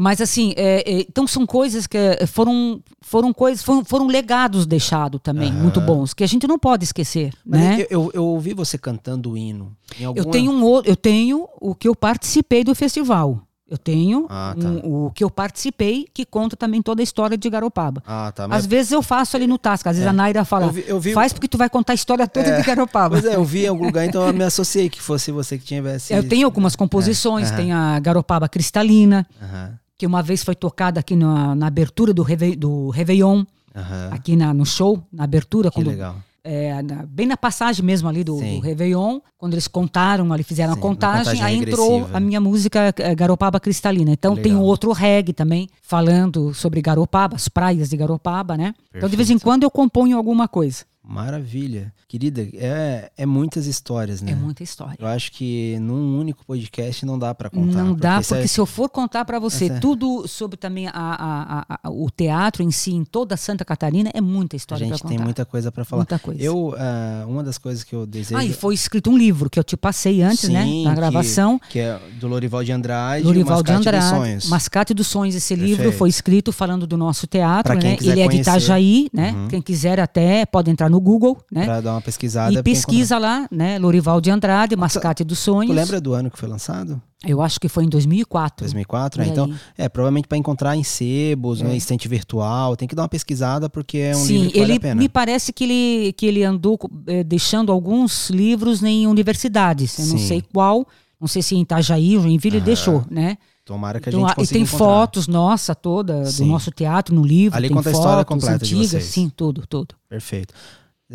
Mas 0.00 0.20
assim, 0.20 0.52
é, 0.56 0.88
é, 0.88 1.00
então 1.00 1.26
são 1.26 1.44
coisas 1.44 1.88
que 1.88 1.98
é, 1.98 2.24
foram 2.24 2.80
foram 3.00 3.32
coisas 3.32 3.64
foram, 3.64 3.84
foram 3.84 4.06
legados 4.06 4.64
deixados 4.64 5.20
também 5.20 5.50
Aham. 5.50 5.60
muito 5.60 5.80
bons 5.80 6.14
que 6.14 6.22
a 6.22 6.26
gente 6.28 6.46
não 6.46 6.56
pode 6.56 6.84
esquecer, 6.84 7.32
Mas 7.44 7.60
né? 7.60 7.80
eu, 7.80 7.86
eu, 8.04 8.10
eu 8.14 8.24
ouvi 8.24 8.54
você 8.54 8.78
cantando 8.78 9.32
o 9.32 9.36
hino. 9.36 9.74
Em 9.98 10.02
Eu 10.04 10.08
alguma... 10.10 10.30
tenho 10.30 10.52
um 10.52 10.82
eu 10.84 10.94
tenho 10.94 11.48
o 11.60 11.74
que 11.74 11.88
eu 11.88 11.96
participei 11.96 12.62
do 12.62 12.76
festival. 12.76 13.40
Eu 13.70 13.76
tenho 13.76 14.24
Ah, 14.30 14.54
tá. 14.58 14.66
um- 14.66 15.06
o 15.06 15.10
que 15.10 15.22
eu 15.22 15.28
participei 15.30 16.06
que 16.14 16.24
conta 16.24 16.56
também 16.56 16.80
toda 16.80 17.02
a 17.02 17.04
história 17.04 17.36
de 17.36 17.50
Garopaba. 17.50 18.02
Ah, 18.06 18.32
tá. 18.34 18.48
Mas 18.48 18.60
Às 18.60 18.66
vezes 18.66 18.92
eu 18.92 19.02
faço 19.02 19.36
ali 19.36 19.46
no 19.46 19.58
Tasca, 19.58 19.90
às 19.90 19.96
vezes 19.96 20.08
a 20.08 20.12
Naira 20.12 20.42
fala, 20.44 20.66
Eu 20.66 20.72
vi- 20.72 20.84
eu 20.86 20.98
vi- 21.00 21.12
faz 21.12 21.34
porque 21.34 21.46
tu 21.48 21.58
vai 21.58 21.68
contar 21.68 21.92
a 21.92 21.94
história 21.94 22.26
toda 22.26 22.48
É, 22.48 22.56
de 22.56 22.62
Garopaba. 22.62 23.16
Pois 23.20 23.26
é, 23.26 23.34
eu 23.36 23.44
vi 23.44 23.64
em 23.64 23.68
algum 23.68 23.84
lugar, 23.84 24.06
então 24.06 24.26
eu 24.26 24.32
me 24.32 24.42
associei 24.44 24.88
que 24.88 25.02
fosse 25.02 25.30
você 25.30 25.58
que 25.58 25.64
tivesse. 25.66 26.14
Eu 26.14 26.26
tenho 26.26 26.46
algumas 26.46 26.74
composições, 26.76 27.50
É, 27.52 27.56
tem 27.56 27.72
a 27.72 27.98
Garopaba 28.00 28.48
Cristalina, 28.48 29.26
Aham, 29.42 29.77
que 29.98 30.06
uma 30.06 30.22
vez 30.22 30.44
foi 30.44 30.54
tocada 30.54 31.00
aqui 31.00 31.16
na, 31.16 31.54
na 31.56 31.66
abertura 31.66 32.14
do, 32.14 32.22
Reve, 32.22 32.54
do 32.54 32.88
Réveillon, 32.90 33.44
aham. 33.74 34.10
aqui 34.12 34.36
na, 34.36 34.54
no 34.54 34.64
show, 34.64 35.02
na 35.12 35.24
abertura, 35.24 35.70
Que 35.70 35.74
quando, 35.74 35.88
legal. 35.88 36.14
é, 36.44 36.80
na- 36.82 37.04
bem 37.04 37.26
na 37.26 37.36
passagem 37.36 37.84
mesmo 37.84 38.08
ali 38.08 38.22
do, 38.22 38.38
Sim. 38.38 38.54
do 38.56 38.60
Réveillon, 38.60 39.18
quando 39.36 39.54
eles 39.54 39.66
contaram 39.66 40.32
ali, 40.32 40.44
fizeram 40.44 40.74
Sim, 40.74 40.78
a 40.78 40.82
contagem, 40.82 41.24
contagem 41.24 41.42
aí 41.44 41.56
entrou 41.58 42.08
a 42.12 42.20
minha 42.20 42.40
música 42.40 42.94
é, 42.96 43.12
Garopaba 43.14 43.58
Cristalina. 43.58 44.12
Então 44.12 44.36
tem 44.36 44.54
um 44.54 44.60
outro 44.62 44.92
reggae 44.92 45.32
também, 45.32 45.68
falando 45.82 46.54
sobre 46.54 46.80
Garopaba, 46.80 47.34
as 47.34 47.48
praias 47.48 47.88
de 47.90 47.96
Garopaba, 47.96 48.56
né? 48.56 48.74
Então 48.94 49.08
de 49.08 49.16
vez 49.16 49.28
em 49.28 49.34
Perfeito. 49.34 49.44
quando 49.44 49.62
eu 49.64 49.70
componho 49.70 50.16
alguma 50.16 50.46
coisa. 50.46 50.84
Maravilha. 51.08 51.92
Querida, 52.06 52.46
é, 52.54 53.10
é 53.16 53.26
muitas 53.26 53.66
histórias, 53.66 54.20
né? 54.22 54.32
É 54.32 54.34
muita 54.34 54.62
história. 54.62 54.96
Eu 54.98 55.06
acho 55.06 55.32
que 55.32 55.78
num 55.80 56.18
único 56.18 56.44
podcast 56.46 57.04
não 57.04 57.18
dá 57.18 57.34
pra 57.34 57.48
contar. 57.50 57.82
Não 57.82 57.94
dá, 57.94 58.20
isso 58.20 58.34
é- 58.34 58.38
porque 58.38 58.48
se 58.48 58.60
eu 58.60 58.66
for 58.66 58.88
contar 58.88 59.24
para 59.24 59.38
você 59.38 59.66
essa- 59.66 59.80
tudo 59.80 60.26
sobre 60.28 60.56
também 60.56 60.86
a, 60.86 60.92
a- 60.92 61.64
a- 61.68 61.78
a- 61.84 61.90
o 61.90 62.10
teatro 62.10 62.62
em 62.62 62.70
si, 62.70 62.92
em 62.92 63.04
toda 63.04 63.36
Santa 63.36 63.64
Catarina, 63.64 64.10
é 64.14 64.20
muita 64.20 64.54
a 64.54 64.58
história 64.58 64.86
para 64.86 64.94
gente 64.96 65.02
contar. 65.02 65.14
tem 65.14 65.24
muita 65.24 65.44
coisa 65.44 65.72
pra 65.72 65.84
falar. 65.84 66.00
Muita 66.00 66.18
coisa. 66.18 66.42
Eu, 66.42 66.74
ah, 66.78 67.24
uma 67.26 67.42
das 67.42 67.58
coisas 67.58 67.82
que 67.84 67.94
eu 67.94 68.06
desejo. 68.06 68.36
Ah, 68.38 68.44
e 68.44 68.52
foi 68.52 68.74
escrito 68.74 69.10
um 69.10 69.16
livro 69.16 69.48
que 69.50 69.58
eu 69.58 69.64
te 69.64 69.76
passei 69.76 70.22
antes, 70.22 70.48
né? 70.48 70.62
Sim, 70.64 70.84
Na 70.84 70.90
que- 70.90 70.96
gravação. 70.96 71.58
Que, 71.70 71.78
é 71.80 71.98
do 72.20 72.28
Lorival 72.28 72.62
de 72.62 72.72
Andrade. 72.72 73.24
Lorival 73.24 73.60
o 73.60 73.62
de 73.62 73.72
Mascate 73.72 73.78
dos 73.78 73.86
Andrade, 74.04 74.16
Sonhos. 74.28 74.48
Mascate 74.48 74.94
dos 74.94 75.06
Sonhos. 75.06 75.34
Esse 75.34 75.54
livro 75.54 75.76
Perfeito. 75.76 75.98
foi 75.98 76.08
escrito 76.10 76.52
falando 76.52 76.86
do 76.86 76.96
nosso 76.96 77.26
teatro, 77.26 77.74
né? 77.74 77.96
Ele 78.00 78.10
é 78.10 78.14
de 78.14 78.24
conhecer. 78.24 78.40
Itajaí, 78.40 79.08
né? 79.12 79.32
Uhum. 79.32 79.48
Quem 79.48 79.62
quiser 79.62 79.98
até 80.00 80.44
pode 80.46 80.70
entrar 80.70 80.88
no 80.90 80.97
Google, 81.00 81.38
né? 81.50 81.64
Pra 81.64 81.80
dar 81.80 81.92
uma 81.94 82.00
pesquisada. 82.00 82.58
e 82.58 82.62
pesquisa 82.62 83.18
lá, 83.18 83.48
né? 83.50 83.78
Lorival 83.78 84.20
de 84.20 84.30
Andrade, 84.30 84.76
Mascate 84.76 85.24
dos. 85.24 85.38
Sonhos. 85.38 85.66
Tu 85.70 85.72
lembra 85.72 86.00
do 86.00 86.12
ano 86.14 86.30
que 86.30 86.38
foi 86.38 86.48
lançado? 86.48 87.00
Eu 87.26 87.40
acho 87.40 87.58
que 87.60 87.68
foi 87.68 87.84
em 87.84 87.88
2004. 87.88 88.64
2004? 88.64 89.18
Por 89.20 89.26
né? 89.26 89.32
Então, 89.32 89.50
é, 89.76 89.88
provavelmente 89.88 90.26
para 90.28 90.36
encontrar 90.38 90.76
em 90.76 90.82
sebos, 90.84 91.60
no 91.60 91.72
estante 91.74 92.06
virtual, 92.08 92.76
tem 92.76 92.86
que 92.88 92.94
dar 92.94 93.02
uma 93.02 93.08
pesquisada 93.08 93.68
porque 93.70 93.98
é 93.98 94.16
um 94.16 94.20
Sim, 94.20 94.32
livro 94.38 94.50
que 94.52 94.58
vale 94.60 94.70
ele 94.72 94.76
a 94.78 94.80
pena. 94.80 95.00
me 95.00 95.08
parece 95.08 95.52
que 95.52 95.64
ele, 95.64 96.12
que 96.14 96.26
ele 96.26 96.44
andou 96.44 96.78
eh, 97.06 97.24
deixando 97.24 97.70
alguns 97.72 98.30
livros 98.30 98.82
em 98.82 99.06
universidades. 99.06 99.98
Eu 99.98 100.06
não 100.06 100.18
Sim. 100.18 100.26
sei 100.26 100.42
qual, 100.52 100.86
não 101.20 101.26
sei 101.28 101.40
se 101.42 101.54
em 101.56 101.60
Itajaí 101.62 102.16
ou 102.16 102.22
Joinville 102.22 102.56
ele 102.56 102.62
Aham. 102.62 102.66
deixou, 102.66 103.04
né? 103.10 103.38
Tomara 103.64 104.00
que 104.00 104.08
a 104.08 104.10
Então, 104.10 104.20
gente 104.20 104.30
ah, 104.30 104.32
e 104.32 104.36
consiga 104.36 104.52
tem 104.54 104.62
encontrar. 104.62 104.78
fotos 104.86 105.28
nossa 105.28 105.74
toda 105.74 106.24
Sim. 106.26 106.44
do 106.44 106.48
nosso 106.50 106.70
teatro 106.70 107.14
no 107.14 107.24
livro. 107.24 107.56
Ali 107.56 107.68
tem 107.68 107.76
conta 107.76 107.90
a 107.90 107.92
fotos 107.92 108.06
história 108.06 108.24
completa 108.24 108.64
de 108.64 108.74
antigas, 108.74 108.90
vocês. 108.90 109.04
sim, 109.04 109.28
tudo, 109.34 109.64
tudo. 109.68 109.94
Perfeito. 110.08 110.54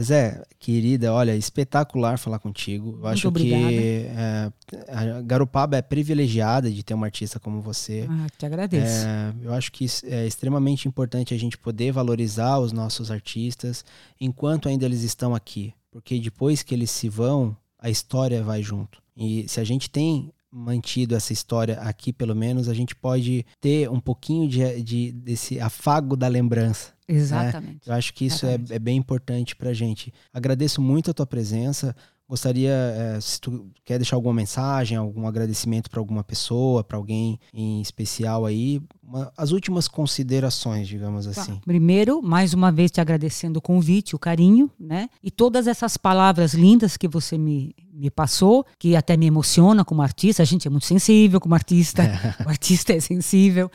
Zé, 0.01 0.43
querida, 0.57 1.13
olha, 1.13 1.35
espetacular 1.35 2.17
falar 2.17 2.39
contigo. 2.39 2.97
Eu 2.99 3.07
acho 3.07 3.31
que 3.31 3.53
é, 3.53 4.51
a 4.87 5.21
Garopaba 5.21 5.77
é 5.77 5.83
privilegiada 5.83 6.71
de 6.71 6.81
ter 6.81 6.95
uma 6.95 7.05
artista 7.05 7.39
como 7.39 7.61
você. 7.61 8.07
Ah, 8.09 8.27
te 8.35 8.45
agradeço. 8.45 9.05
É, 9.05 9.33
eu 9.43 9.53
acho 9.53 9.71
que 9.71 9.85
é 10.05 10.25
extremamente 10.25 10.87
importante 10.87 11.33
a 11.33 11.37
gente 11.37 11.59
poder 11.59 11.91
valorizar 11.91 12.57
os 12.57 12.71
nossos 12.71 13.11
artistas 13.11 13.85
enquanto 14.19 14.67
ainda 14.67 14.85
eles 14.85 15.03
estão 15.03 15.35
aqui. 15.35 15.75
Porque 15.91 16.19
depois 16.19 16.63
que 16.63 16.73
eles 16.73 16.89
se 16.89 17.07
vão, 17.07 17.55
a 17.77 17.87
história 17.87 18.41
vai 18.41 18.63
junto. 18.63 18.99
E 19.15 19.47
se 19.47 19.59
a 19.59 19.63
gente 19.63 19.91
tem 19.91 20.33
mantido 20.55 21.15
essa 21.15 21.33
história 21.33 21.79
aqui, 21.79 22.13
pelo 22.13 22.35
menos, 22.35 22.69
a 22.69 22.73
gente 22.73 22.95
pode 22.95 23.43
ter 23.59 23.89
um 23.89 23.99
pouquinho 23.99 24.47
de, 24.47 24.83
de- 24.83 25.11
desse 25.11 25.59
afago 25.59 26.15
da 26.15 26.27
lembrança. 26.27 26.93
Exatamente. 27.07 27.87
Eu 27.87 27.93
acho 27.93 28.13
que 28.13 28.25
isso 28.25 28.45
é, 28.45 28.57
é 28.69 28.79
bem 28.79 28.95
importante 28.97 29.55
pra 29.55 29.73
gente. 29.73 30.13
Agradeço 30.31 30.81
muito 30.81 31.11
a 31.11 31.13
tua 31.13 31.25
presença. 31.25 31.95
Gostaria, 32.27 32.71
é, 32.71 33.21
se 33.21 33.39
tu 33.39 33.69
quer 33.83 33.97
deixar 33.97 34.15
alguma 34.15 34.33
mensagem, 34.33 34.97
algum 34.97 35.27
agradecimento 35.27 35.89
para 35.89 35.99
alguma 35.99 36.23
pessoa, 36.23 36.83
para 36.83 36.97
alguém 36.97 37.39
em 37.53 37.81
especial 37.81 38.45
aí, 38.45 38.81
uma, 39.01 39.31
as 39.37 39.51
últimas 39.51 39.87
considerações, 39.87 40.87
digamos 40.87 41.27
assim. 41.27 41.59
Primeiro, 41.65 42.21
mais 42.21 42.53
uma 42.53 42.71
vez 42.71 42.89
te 42.91 43.01
agradecendo 43.01 43.59
o 43.59 43.61
convite, 43.61 44.15
o 44.15 44.19
carinho, 44.19 44.71
né? 44.79 45.09
E 45.21 45.29
todas 45.29 45.67
essas 45.67 45.97
palavras 45.97 46.53
lindas 46.53 46.97
que 46.97 47.07
você 47.07 47.37
me, 47.37 47.75
me 47.93 48.09
passou, 48.09 48.65
que 48.79 48.95
até 48.95 49.15
me 49.15 49.25
emociona 49.25 49.85
como 49.85 50.01
artista. 50.01 50.41
A 50.41 50.45
gente 50.45 50.67
é 50.67 50.71
muito 50.71 50.85
sensível 50.85 51.39
como 51.39 51.53
artista, 51.53 52.03
é. 52.03 52.35
o 52.45 52.49
artista 52.49 52.93
é 52.93 52.99
sensível 52.99 53.69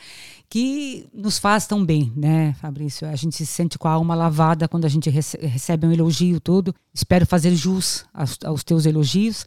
que 0.50 1.06
nos 1.12 1.38
faz 1.38 1.66
tão 1.66 1.84
bem, 1.84 2.12
né, 2.16 2.54
Fabrício? 2.54 3.06
A 3.06 3.14
gente 3.14 3.36
se 3.36 3.46
sente 3.46 3.78
com 3.78 3.86
a 3.86 3.92
alma 3.92 4.14
lavada 4.14 4.66
quando 4.68 4.84
a 4.84 4.88
gente 4.88 5.10
rece 5.10 5.36
recebe 5.38 5.86
um 5.86 5.92
elogio 5.92 6.40
todo. 6.40 6.74
Espero 6.92 7.26
fazer 7.26 7.54
jus 7.54 8.04
aos, 8.12 8.64
teus 8.64 8.86
elogios. 8.86 9.44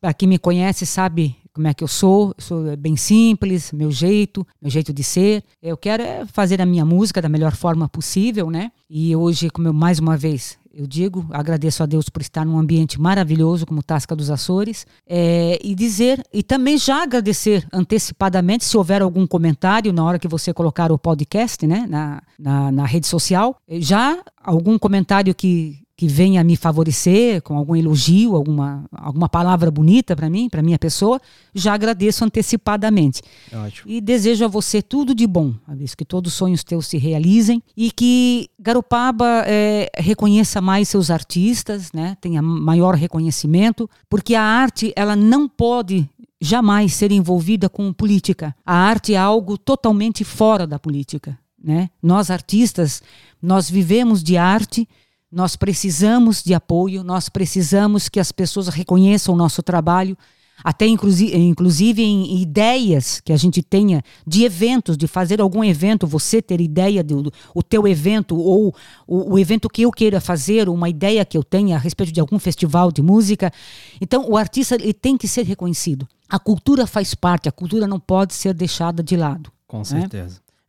Para 0.00 0.14
quem 0.14 0.28
me 0.28 0.38
conhece 0.38 0.86
sabe 0.86 1.36
como 1.52 1.66
é 1.66 1.74
que 1.74 1.82
eu 1.82 1.88
sou. 1.88 2.34
Eu 2.38 2.42
sou 2.42 2.76
bem 2.76 2.96
simples, 2.96 3.72
meu 3.72 3.90
jeito, 3.90 4.46
meu 4.62 4.70
jeito 4.70 4.92
de 4.92 5.02
ser. 5.02 5.44
Eu 5.60 5.76
quero 5.76 6.02
é 6.02 6.24
fazer 6.26 6.62
a 6.62 6.66
minha 6.66 6.84
música 6.84 7.20
da 7.20 7.28
melhor 7.28 7.54
forma 7.54 7.88
possível, 7.88 8.50
né? 8.50 8.70
E 8.88 9.14
hoje, 9.14 9.50
como 9.50 9.68
eu 9.68 9.72
mais 9.72 9.98
uma 9.98 10.16
vez 10.16 10.58
eu 10.78 10.86
digo, 10.86 11.26
agradeço 11.30 11.82
a 11.82 11.86
Deus 11.86 12.08
por 12.08 12.22
estar 12.22 12.46
num 12.46 12.56
ambiente 12.56 13.00
maravilhoso 13.00 13.66
como 13.66 13.82
Tasca 13.82 14.14
dos 14.14 14.30
Açores, 14.30 14.86
é, 15.04 15.58
e 15.60 15.74
dizer, 15.74 16.22
e 16.32 16.40
também 16.40 16.78
já 16.78 17.02
agradecer 17.02 17.66
antecipadamente, 17.72 18.64
se 18.64 18.76
houver 18.76 19.02
algum 19.02 19.26
comentário 19.26 19.92
na 19.92 20.04
hora 20.04 20.20
que 20.20 20.28
você 20.28 20.54
colocar 20.54 20.92
o 20.92 20.98
podcast 20.98 21.66
né, 21.66 21.84
na, 21.88 22.22
na, 22.38 22.70
na 22.70 22.86
rede 22.86 23.08
social, 23.08 23.56
já 23.68 24.22
algum 24.40 24.78
comentário 24.78 25.34
que, 25.34 25.80
que 25.98 26.06
venha 26.06 26.44
me 26.44 26.54
favorecer 26.54 27.42
com 27.42 27.56
algum 27.56 27.74
elogio, 27.74 28.36
alguma, 28.36 28.84
alguma 28.92 29.28
palavra 29.28 29.68
bonita 29.68 30.14
para 30.14 30.30
mim, 30.30 30.48
para 30.48 30.62
minha 30.62 30.78
pessoa, 30.78 31.20
já 31.52 31.74
agradeço 31.74 32.24
antecipadamente. 32.24 33.20
Ótimo. 33.52 33.90
E 33.90 34.00
desejo 34.00 34.44
a 34.44 34.48
você 34.48 34.80
tudo 34.80 35.12
de 35.12 35.26
bom, 35.26 35.54
que 35.96 36.04
todos 36.04 36.32
os 36.32 36.38
sonhos 36.38 36.62
teus 36.62 36.86
se 36.86 36.98
realizem 36.98 37.60
e 37.76 37.90
que 37.90 38.48
Garopaba 38.60 39.42
é, 39.44 39.90
reconheça 39.96 40.60
mais 40.60 40.88
seus 40.88 41.10
artistas, 41.10 41.90
né, 41.92 42.16
tenha 42.20 42.40
maior 42.40 42.94
reconhecimento, 42.94 43.90
porque 44.08 44.36
a 44.36 44.42
arte 44.42 44.92
ela 44.94 45.16
não 45.16 45.48
pode 45.48 46.08
jamais 46.40 46.94
ser 46.94 47.10
envolvida 47.10 47.68
com 47.68 47.92
política. 47.92 48.54
A 48.64 48.72
arte 48.76 49.14
é 49.14 49.18
algo 49.18 49.58
totalmente 49.58 50.22
fora 50.22 50.64
da 50.64 50.78
política. 50.78 51.36
Né? 51.60 51.90
Nós 52.00 52.30
artistas, 52.30 53.02
nós 53.42 53.68
vivemos 53.68 54.22
de 54.22 54.36
arte 54.36 54.88
nós 55.30 55.56
precisamos 55.56 56.42
de 56.42 56.54
apoio, 56.54 57.04
nós 57.04 57.28
precisamos 57.28 58.08
que 58.08 58.18
as 58.18 58.32
pessoas 58.32 58.68
reconheçam 58.68 59.34
o 59.34 59.38
nosso 59.38 59.62
trabalho, 59.62 60.16
até 60.64 60.86
inclusive, 60.86 61.36
inclusive 61.36 62.02
em 62.02 62.40
ideias 62.40 63.20
que 63.20 63.32
a 63.32 63.36
gente 63.36 63.62
tenha 63.62 64.02
de 64.26 64.44
eventos, 64.44 64.96
de 64.96 65.06
fazer 65.06 65.40
algum 65.40 65.62
evento, 65.62 66.06
você 66.06 66.42
ter 66.42 66.60
ideia 66.60 67.04
do, 67.04 67.32
o 67.54 67.62
teu 67.62 67.86
evento 67.86 68.36
ou 68.36 68.74
o, 69.06 69.34
o, 69.34 69.38
evento 69.38 69.68
que 69.68 69.82
eu 69.82 69.92
queira 69.92 70.20
fazer, 70.20 70.68
uma 70.68 70.88
ideia 70.88 71.24
que 71.24 71.38
eu 71.38 71.44
tenha 71.44 71.76
a 71.76 71.78
respeito 71.78 72.12
de 72.12 72.20
algum 72.20 72.38
festival 72.38 72.90
de 72.90 73.02
música. 73.02 73.52
Então, 74.00 74.28
o 74.28 74.36
artista 74.36 74.74
ele 74.74 74.92
tem 74.92 75.16
que 75.16 75.28
ser 75.28 75.44
reconhecido. 75.44 76.08
A 76.28 76.38
cultura 76.38 76.86
faz 76.86 77.14
parte, 77.14 77.48
a 77.48 77.52
cultura 77.52 77.86
não 77.86 78.00
pode 78.00 78.34
ser 78.34 78.52
deixada 78.52 79.02
de 79.02 79.16
lado. 79.16 79.52
Com 79.66 79.78
né? 79.78 80.08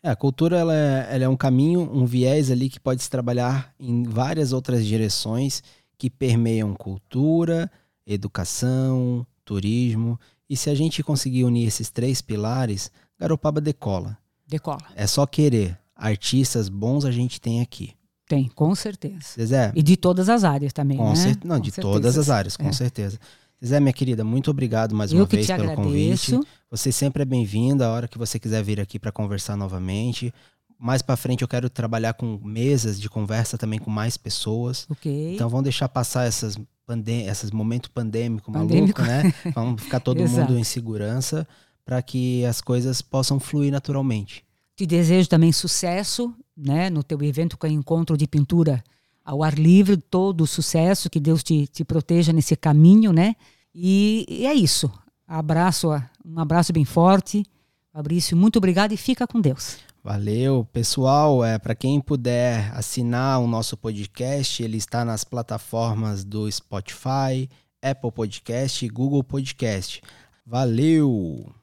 É, 0.01 0.09
a 0.09 0.15
cultura 0.15 0.57
ela 0.57 0.73
é, 0.73 1.07
ela 1.11 1.23
é 1.25 1.29
um 1.29 1.35
caminho, 1.35 1.81
um 1.81 2.05
viés 2.05 2.49
ali 2.49 2.69
que 2.69 2.79
pode 2.79 3.03
se 3.03 3.09
trabalhar 3.09 3.73
em 3.79 4.03
várias 4.03 4.53
outras 4.53 4.85
direções 4.85 5.61
que 5.97 6.09
permeiam 6.09 6.73
cultura, 6.73 7.69
educação, 8.07 9.25
turismo. 9.43 10.19
E 10.49 10.55
se 10.55 10.69
a 10.69 10.75
gente 10.75 11.03
conseguir 11.03 11.43
unir 11.43 11.67
esses 11.67 11.89
três 11.89 12.21
pilares, 12.21 12.91
Garopaba 13.19 13.59
decola. 13.59 14.17
Decola. 14.47 14.79
É 14.95 15.05
só 15.05 15.25
querer. 15.27 15.77
Artistas 15.93 16.69
bons 16.69 17.03
a 17.03 17.11
gente 17.11 17.41
tem 17.41 17.59
aqui. 17.59 17.93
Tem, 18.25 18.47
com 18.47 18.73
certeza. 18.73 19.33
Zezé. 19.35 19.71
E 19.75 19.83
de 19.83 19.97
todas 19.97 20.29
as 20.29 20.45
áreas 20.45 20.71
também, 20.71 20.97
com 20.97 21.09
né? 21.09 21.15
Cer... 21.15 21.37
Não, 21.43 21.57
com 21.57 21.61
de 21.61 21.71
certeza. 21.71 21.93
todas 21.93 22.17
as 22.17 22.29
áreas, 22.29 22.55
com 22.55 22.67
é. 22.67 22.71
certeza. 22.71 23.19
Zé, 23.65 23.79
minha 23.79 23.93
querida, 23.93 24.23
muito 24.23 24.49
obrigado 24.49 24.95
mais 24.95 25.11
Eu 25.11 25.19
uma 25.19 25.25
vez 25.25 25.47
pelo 25.47 25.71
agradeço. 25.71 26.31
convite. 26.37 26.47
Você 26.71 26.91
sempre 26.91 27.23
é 27.23 27.25
bem-vinda 27.25 27.85
a 27.85 27.91
hora 27.91 28.07
que 28.07 28.17
você 28.17 28.39
quiser 28.39 28.63
vir 28.63 28.79
aqui 28.79 28.97
para 28.97 29.11
conversar 29.11 29.57
novamente. 29.57 30.33
Mais 30.77 31.01
para 31.01 31.17
frente 31.17 31.41
eu 31.41 31.47
quero 31.47 31.69
trabalhar 31.69 32.13
com 32.13 32.39
mesas 32.41 32.99
de 32.99 33.09
conversa 33.09 33.57
também 33.57 33.77
com 33.77 33.89
mais 33.89 34.15
pessoas. 34.15 34.87
Ok. 34.89 35.35
Então 35.35 35.49
vamos 35.49 35.65
deixar 35.65 35.89
passar 35.89 36.25
essas 36.25 36.57
pandem 36.85 37.27
esses 37.27 37.51
momentos 37.51 37.89
pandêmico, 37.89 38.51
pandêmico 38.51 39.01
maluco, 39.01 39.23
né? 39.25 39.33
Vamos 39.53 39.83
ficar 39.83 39.99
todo 39.99 40.27
mundo 40.27 40.57
em 40.57 40.63
segurança 40.63 41.47
para 41.85 42.01
que 42.01 42.43
as 42.45 42.61
coisas 42.61 42.99
possam 43.01 43.39
fluir 43.39 43.71
naturalmente. 43.71 44.43
Te 44.75 44.87
desejo 44.87 45.29
também 45.29 45.51
sucesso, 45.51 46.33
né, 46.57 46.89
no 46.89 47.03
teu 47.03 47.21
evento 47.21 47.57
com 47.57 47.67
o 47.67 47.69
encontro 47.69 48.17
de 48.17 48.25
pintura 48.25 48.83
ao 49.29 49.43
ar 49.43 49.53
livre, 49.53 49.95
todo 49.95 50.41
o 50.41 50.47
sucesso, 50.47 51.07
que 51.07 51.19
Deus 51.19 51.43
te, 51.43 51.67
te 51.67 51.85
proteja 51.85 52.33
nesse 52.33 52.55
caminho, 52.55 53.13
né? 53.13 53.35
E, 53.75 54.25
e 54.27 54.47
é 54.47 54.53
isso. 54.55 54.91
Abraço, 55.27 55.89
um 56.25 56.39
abraço 56.39 56.73
bem 56.73 56.83
forte. 56.83 57.45
Fabrício, 57.93 58.35
muito 58.35 58.57
obrigado 58.57 58.91
e 58.91 58.97
fica 58.97 59.27
com 59.27 59.39
Deus. 59.39 59.77
Valeu, 60.03 60.67
pessoal. 60.73 61.45
É 61.45 61.59
para 61.59 61.75
quem 61.75 62.01
puder 62.01 62.71
assinar 62.75 63.39
o 63.39 63.47
nosso 63.47 63.77
podcast, 63.77 64.63
ele 64.63 64.77
está 64.77 65.05
nas 65.05 65.23
plataformas 65.23 66.23
do 66.23 66.51
Spotify, 66.51 67.47
Apple 67.83 68.11
Podcast 68.11 68.83
e 68.83 68.89
Google 68.89 69.23
Podcast. 69.23 70.01
Valeu. 70.43 71.53